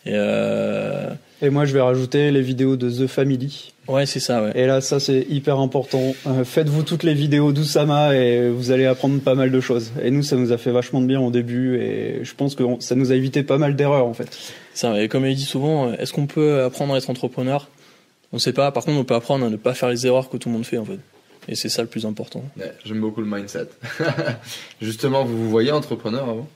Et, 0.04 0.12
euh... 0.14 1.10
et 1.42 1.50
moi, 1.50 1.64
je 1.64 1.72
vais 1.72 1.80
rajouter 1.80 2.30
les 2.32 2.40
vidéos 2.40 2.76
de 2.76 2.90
The 2.90 3.06
Family. 3.06 3.72
Ouais, 3.88 4.06
c'est 4.06 4.20
ça, 4.20 4.42
ouais. 4.42 4.52
Et 4.54 4.66
là, 4.66 4.80
ça, 4.80 5.00
c'est 5.00 5.26
hyper 5.28 5.58
important. 5.58 6.14
Euh, 6.26 6.44
Faites-vous 6.44 6.82
toutes 6.82 7.02
les 7.02 7.14
vidéos 7.14 7.52
d'Oussama 7.52 8.14
et 8.14 8.48
vous 8.48 8.70
allez 8.70 8.86
apprendre 8.86 9.20
pas 9.20 9.34
mal 9.34 9.50
de 9.50 9.60
choses. 9.60 9.92
Et 10.02 10.10
nous, 10.10 10.22
ça 10.22 10.36
nous 10.36 10.52
a 10.52 10.58
fait 10.58 10.70
vachement 10.70 11.00
de 11.00 11.06
bien 11.06 11.20
au 11.20 11.30
début 11.30 11.76
et 11.76 12.20
je 12.24 12.34
pense 12.34 12.54
que 12.54 12.64
ça 12.80 12.94
nous 12.94 13.12
a 13.12 13.14
évité 13.14 13.42
pas 13.42 13.58
mal 13.58 13.76
d'erreurs, 13.76 14.06
en 14.06 14.14
fait. 14.14 14.54
Et 14.96 15.08
comme 15.08 15.26
il 15.26 15.36
dit 15.36 15.44
souvent, 15.44 15.92
est-ce 15.92 16.12
qu'on 16.12 16.26
peut 16.26 16.62
apprendre 16.62 16.94
à 16.94 16.98
être 16.98 17.10
entrepreneur? 17.10 17.68
On 18.32 18.38
sait 18.38 18.52
pas. 18.52 18.72
Par 18.72 18.84
contre, 18.84 18.98
on 18.98 19.04
peut 19.04 19.14
apprendre 19.14 19.44
à 19.44 19.50
ne 19.50 19.56
pas 19.56 19.74
faire 19.74 19.88
les 19.88 20.06
erreurs 20.06 20.30
que 20.30 20.36
tout 20.36 20.48
le 20.48 20.54
monde 20.54 20.64
fait, 20.64 20.78
en 20.78 20.84
fait. 20.84 20.98
Et 21.48 21.54
c'est 21.54 21.68
ça 21.68 21.82
le 21.82 21.88
plus 21.88 22.06
important. 22.06 22.44
J'aime 22.84 23.00
beaucoup 23.00 23.20
le 23.20 23.26
mindset. 23.26 23.68
Justement, 24.80 25.24
vous 25.24 25.36
vous 25.36 25.50
voyez 25.50 25.72
entrepreneur 25.72 26.22
avant? 26.28 26.48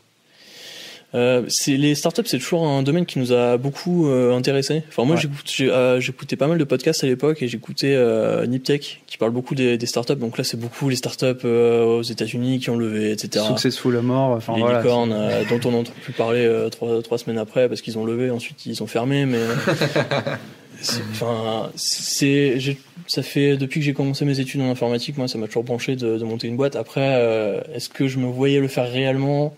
Euh, 1.17 1.43
c'est 1.49 1.79
les 1.79 1.95
startups, 1.95 2.27
c'est 2.27 2.39
toujours 2.39 2.67
un 2.67 2.83
domaine 2.83 3.07
qui 3.07 3.19
nous 3.19 3.33
a 3.33 3.57
beaucoup 3.57 4.07
euh, 4.07 4.37
intéressé. 4.37 4.83
Enfin 4.89 5.05
moi, 5.05 5.17
euh, 5.61 6.01
j'écoutais 6.01 6.37
pas 6.37 6.47
mal 6.47 6.59
de 6.59 6.65
podcasts 6.65 7.03
à 7.05 7.07
l'époque 7.07 7.41
et 7.43 7.49
j'écoutais 7.49 7.95
euh, 7.95 8.45
Niptech 8.47 9.03
qui 9.07 9.17
parle 9.17 9.31
beaucoup 9.31 9.55
des, 9.55 9.79
des 9.79 9.87
startups. 9.87 10.17
Donc 10.17 10.37
là, 10.37 10.45
c'est 10.45 10.61
beaucoup 10.61 10.91
les 10.91 10.97
startups 10.97 11.47
aux 11.47 12.03
États-Unis 12.03 12.59
qui 12.59 12.69
ont 12.69 12.77
levé, 12.77 13.13
etc. 13.13 13.47
Successful 13.49 13.97
à 13.97 14.03
mort. 14.03 14.33
Enfin 14.33 14.57
les 14.57 14.61
voilà, 14.61 14.83
licornes 14.83 15.17
dont 15.49 15.69
on 15.69 15.73
n'entend 15.73 15.93
plus 16.03 16.13
parler 16.13 16.69
trois, 16.71 17.03
trois 17.03 17.17
semaines 17.17 17.39
après 17.39 17.69
parce 17.69 17.81
qu'ils 17.81 17.99
ont 17.99 18.05
levé, 18.05 18.31
ensuite 18.31 18.67
ils 18.67 18.83
ont 18.83 18.87
fermé. 18.87 19.25
Mais 19.25 19.39
enfin, 21.13 21.71
c'est 21.77 22.59
ça 23.07 23.23
fait 23.23 23.57
depuis 23.57 23.81
que 23.81 23.87
j'ai 23.87 23.95
commencé 23.95 24.27
mes 24.27 24.39
études 24.41 24.61
en 24.61 24.69
informatique, 24.69 25.17
moi, 25.17 25.29
ça 25.29 25.39
m'a 25.39 25.47
toujours 25.47 25.65
branché 25.65 25.97
de, 25.97 26.19
de, 26.19 26.25
monter 26.25 26.49
une 26.49 26.57
boîte. 26.57 26.77
Après, 26.77 27.65
est-ce 27.73 27.89
que 27.89 28.07
je 28.07 28.19
me 28.19 28.27
voyais 28.27 28.61
le 28.61 28.69
faire 28.69 28.91
réellement? 28.91 29.55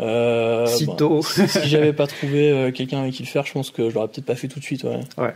Euh, 0.00 0.66
Sitôt. 0.66 1.22
Si 1.22 1.68
j'avais 1.68 1.92
pas 1.92 2.06
trouvé 2.06 2.50
euh, 2.50 2.70
quelqu'un 2.70 3.00
avec 3.00 3.14
qui 3.14 3.22
le 3.22 3.28
faire, 3.28 3.44
je 3.46 3.52
pense 3.52 3.70
que 3.70 3.90
je 3.90 3.94
l'aurais 3.94 4.08
peut-être 4.08 4.26
pas 4.26 4.36
fait 4.36 4.48
tout 4.48 4.60
de 4.60 4.64
suite. 4.64 4.84
Ouais. 4.84 5.00
Ouais. 5.16 5.34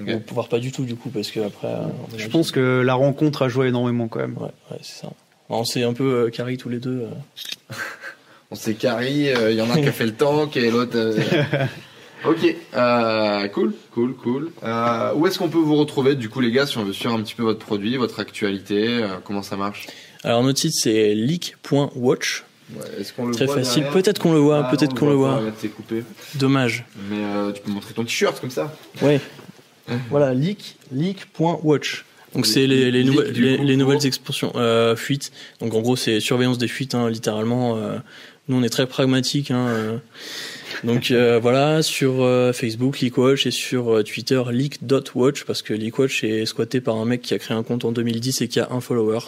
Okay. 0.00 0.14
Ou 0.14 0.20
pouvoir 0.20 0.48
pas 0.48 0.58
du 0.58 0.72
tout 0.72 0.84
du 0.84 0.96
coup 0.96 1.10
parce 1.10 1.30
que 1.30 1.40
après. 1.40 1.68
Euh, 1.68 1.86
je 2.16 2.26
pense 2.28 2.50
que 2.50 2.80
la 2.80 2.94
rencontre 2.94 3.42
a 3.42 3.48
joué 3.48 3.68
énormément 3.68 4.08
quand 4.08 4.20
même. 4.20 4.36
Ouais, 4.36 4.50
ouais 4.70 4.78
c'est 4.82 5.02
ça. 5.02 5.12
On 5.48 5.64
s'est 5.64 5.84
un 5.84 5.92
peu 5.92 6.26
euh, 6.26 6.30
carré 6.30 6.56
tous 6.56 6.68
les 6.68 6.78
deux. 6.78 7.06
Euh. 7.06 7.74
on 8.50 8.54
s'est 8.54 8.74
carré. 8.74 9.32
Il 9.50 9.56
y 9.56 9.60
en 9.60 9.70
a 9.70 9.74
un 9.74 9.80
qui 9.80 9.88
a 9.88 9.92
fait 9.92 10.06
le 10.06 10.14
tank 10.14 10.56
et 10.56 10.70
l'autre. 10.70 10.96
ok, 12.24 12.56
euh, 12.74 13.48
cool, 13.48 13.74
cool, 13.92 14.14
cool. 14.14 14.50
Euh, 14.64 15.14
où 15.14 15.26
est-ce 15.26 15.38
qu'on 15.38 15.48
peut 15.48 15.58
vous 15.58 15.76
retrouver 15.76 16.16
du 16.16 16.28
coup 16.28 16.40
les 16.40 16.50
gars 16.50 16.66
si 16.66 16.78
on 16.78 16.84
veut 16.84 16.92
suivre 16.92 17.14
un 17.14 17.22
petit 17.22 17.34
peu 17.34 17.44
votre 17.44 17.64
produit, 17.64 17.96
votre 17.96 18.18
actualité, 18.20 19.06
comment 19.24 19.42
ça 19.42 19.56
marche? 19.56 19.86
Alors 20.24 20.42
notre 20.42 20.58
site 20.58 20.74
c'est 20.74 21.14
leak.watch 21.14 22.44
Ouais, 22.72 23.04
qu'on 23.16 23.26
le 23.26 23.34
Très 23.34 23.46
voit 23.46 23.56
facile. 23.56 23.84
Peut-être 23.92 24.18
qu'on 24.18 24.32
le 24.32 24.38
voit. 24.38 24.66
Ah, 24.66 24.70
peut-être 24.70 24.94
qu'on 24.94 25.08
le 25.08 25.14
voit. 25.14 25.42
Coupé. 25.76 26.02
Dommage. 26.36 26.84
Mais 27.10 27.18
euh, 27.22 27.52
tu 27.52 27.62
peux 27.62 27.70
montrer 27.70 27.94
ton 27.94 28.04
t-shirt 28.04 28.40
comme 28.40 28.50
ça. 28.50 28.74
Ouais. 29.02 29.20
voilà, 30.10 30.32
leak, 30.34 30.76
leak.watch. 30.92 32.04
Donc 32.34 32.46
c'est 32.46 32.66
les, 32.66 32.90
les, 32.90 33.04
nouvelles, 33.04 33.32
les, 33.32 33.58
les, 33.58 33.76
nouvelles 33.76 34.04
expansions, 34.06 34.52
euh, 34.56 34.96
fuites. 34.96 35.30
Donc 35.60 35.72
en 35.74 35.80
gros 35.80 35.94
c'est 35.94 36.18
surveillance 36.18 36.58
des 36.58 36.66
fuites, 36.66 36.94
hein, 36.94 37.08
littéralement. 37.08 37.76
Euh, 37.76 37.98
nous 38.48 38.56
on 38.56 38.62
est 38.62 38.68
très 38.68 38.86
pragmatique. 38.86 39.50
Hein, 39.50 39.66
euh. 39.68 39.98
Donc 40.82 41.10
euh, 41.10 41.38
voilà, 41.40 41.82
sur 41.82 42.22
euh, 42.22 42.52
Facebook, 42.52 43.00
LeakWatch 43.00 43.46
et 43.46 43.50
sur 43.50 43.94
euh, 43.94 44.02
Twitter, 44.02 44.42
leak.watch, 44.50 45.44
parce 45.44 45.62
que 45.62 45.72
LeakWatch 45.72 46.24
est 46.24 46.46
squatté 46.46 46.80
par 46.80 46.96
un 46.96 47.04
mec 47.04 47.22
qui 47.22 47.34
a 47.34 47.38
créé 47.38 47.56
un 47.56 47.62
compte 47.62 47.84
en 47.84 47.92
2010 47.92 48.42
et 48.42 48.48
qui 48.48 48.60
a 48.60 48.68
un 48.70 48.80
follower. 48.80 49.20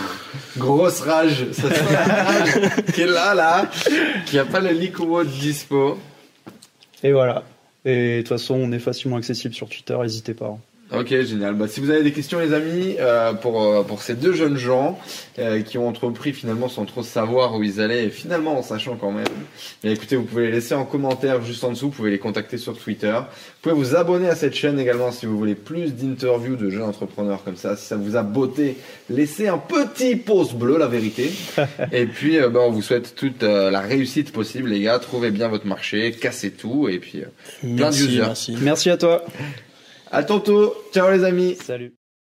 Grosse 0.58 1.00
rage, 1.00 1.46
ça 1.52 1.68
rage 1.68 2.84
qui 2.94 3.02
est 3.02 3.06
là, 3.06 3.34
là, 3.34 3.70
qui 4.26 4.38
a 4.38 4.44
pas 4.44 4.60
le 4.60 4.70
LeakWatch 4.70 5.28
dispo. 5.28 5.98
Et 7.02 7.12
voilà. 7.12 7.44
Et 7.84 8.16
de 8.16 8.18
toute 8.18 8.28
façon, 8.28 8.54
on 8.54 8.72
est 8.72 8.80
facilement 8.80 9.16
accessible 9.16 9.54
sur 9.54 9.68
Twitter, 9.68 9.96
n'hésitez 10.02 10.34
pas. 10.34 10.58
Ok, 10.90 11.08
génial. 11.08 11.54
Bah, 11.54 11.68
si 11.68 11.80
vous 11.80 11.90
avez 11.90 12.02
des 12.02 12.12
questions, 12.12 12.38
les 12.38 12.54
amis, 12.54 12.96
euh, 12.98 13.34
pour, 13.34 13.62
euh, 13.62 13.82
pour 13.82 14.00
ces 14.00 14.14
deux 14.14 14.32
jeunes 14.32 14.56
gens 14.56 14.98
euh, 15.38 15.60
qui 15.60 15.76
ont 15.76 15.86
entrepris 15.86 16.32
finalement 16.32 16.68
sans 16.70 16.86
trop 16.86 17.02
savoir 17.02 17.54
où 17.56 17.62
ils 17.62 17.80
allaient 17.82 18.04
et 18.04 18.10
finalement 18.10 18.58
en 18.58 18.62
sachant 18.62 18.96
quand 18.96 19.12
même, 19.12 19.26
mais 19.84 19.92
écoutez, 19.92 20.16
vous 20.16 20.22
pouvez 20.22 20.46
les 20.46 20.52
laisser 20.52 20.74
en 20.74 20.86
commentaire 20.86 21.44
juste 21.44 21.62
en 21.64 21.72
dessous, 21.72 21.86
vous 21.86 21.96
pouvez 21.96 22.10
les 22.10 22.18
contacter 22.18 22.56
sur 22.56 22.78
Twitter. 22.78 23.12
Vous 23.12 23.70
pouvez 23.70 23.74
vous 23.74 23.96
abonner 23.96 24.28
à 24.28 24.34
cette 24.34 24.54
chaîne 24.54 24.80
également 24.80 25.12
si 25.12 25.26
vous 25.26 25.36
voulez 25.36 25.54
plus 25.54 25.94
d'interviews 25.94 26.56
de 26.56 26.70
jeunes 26.70 26.84
entrepreneurs 26.84 27.44
comme 27.44 27.56
ça. 27.56 27.76
Si 27.76 27.84
ça 27.84 27.96
vous 27.96 28.16
a 28.16 28.22
botté, 28.22 28.78
laissez 29.10 29.48
un 29.48 29.58
petit 29.58 30.16
pouce 30.16 30.54
bleu, 30.54 30.78
la 30.78 30.86
vérité. 30.86 31.30
et 31.92 32.06
puis, 32.06 32.38
bah, 32.50 32.60
on 32.62 32.70
vous 32.70 32.82
souhaite 32.82 33.14
toute 33.14 33.42
la 33.42 33.80
réussite 33.80 34.32
possible, 34.32 34.70
les 34.70 34.80
gars. 34.80 34.98
Trouvez 34.98 35.30
bien 35.30 35.48
votre 35.48 35.66
marché, 35.66 36.12
cassez 36.12 36.50
tout 36.50 36.88
et 36.88 36.98
puis 36.98 37.24
plein 37.60 37.90
de 37.90 37.94
users. 37.94 38.22
Merci. 38.22 38.56
merci 38.60 38.88
à 38.88 38.96
toi. 38.96 39.22
À 40.10 40.24
tantôt. 40.24 40.74
Ciao 40.92 41.10
les 41.10 41.24
amis. 41.24 41.56
Salut. 41.56 41.97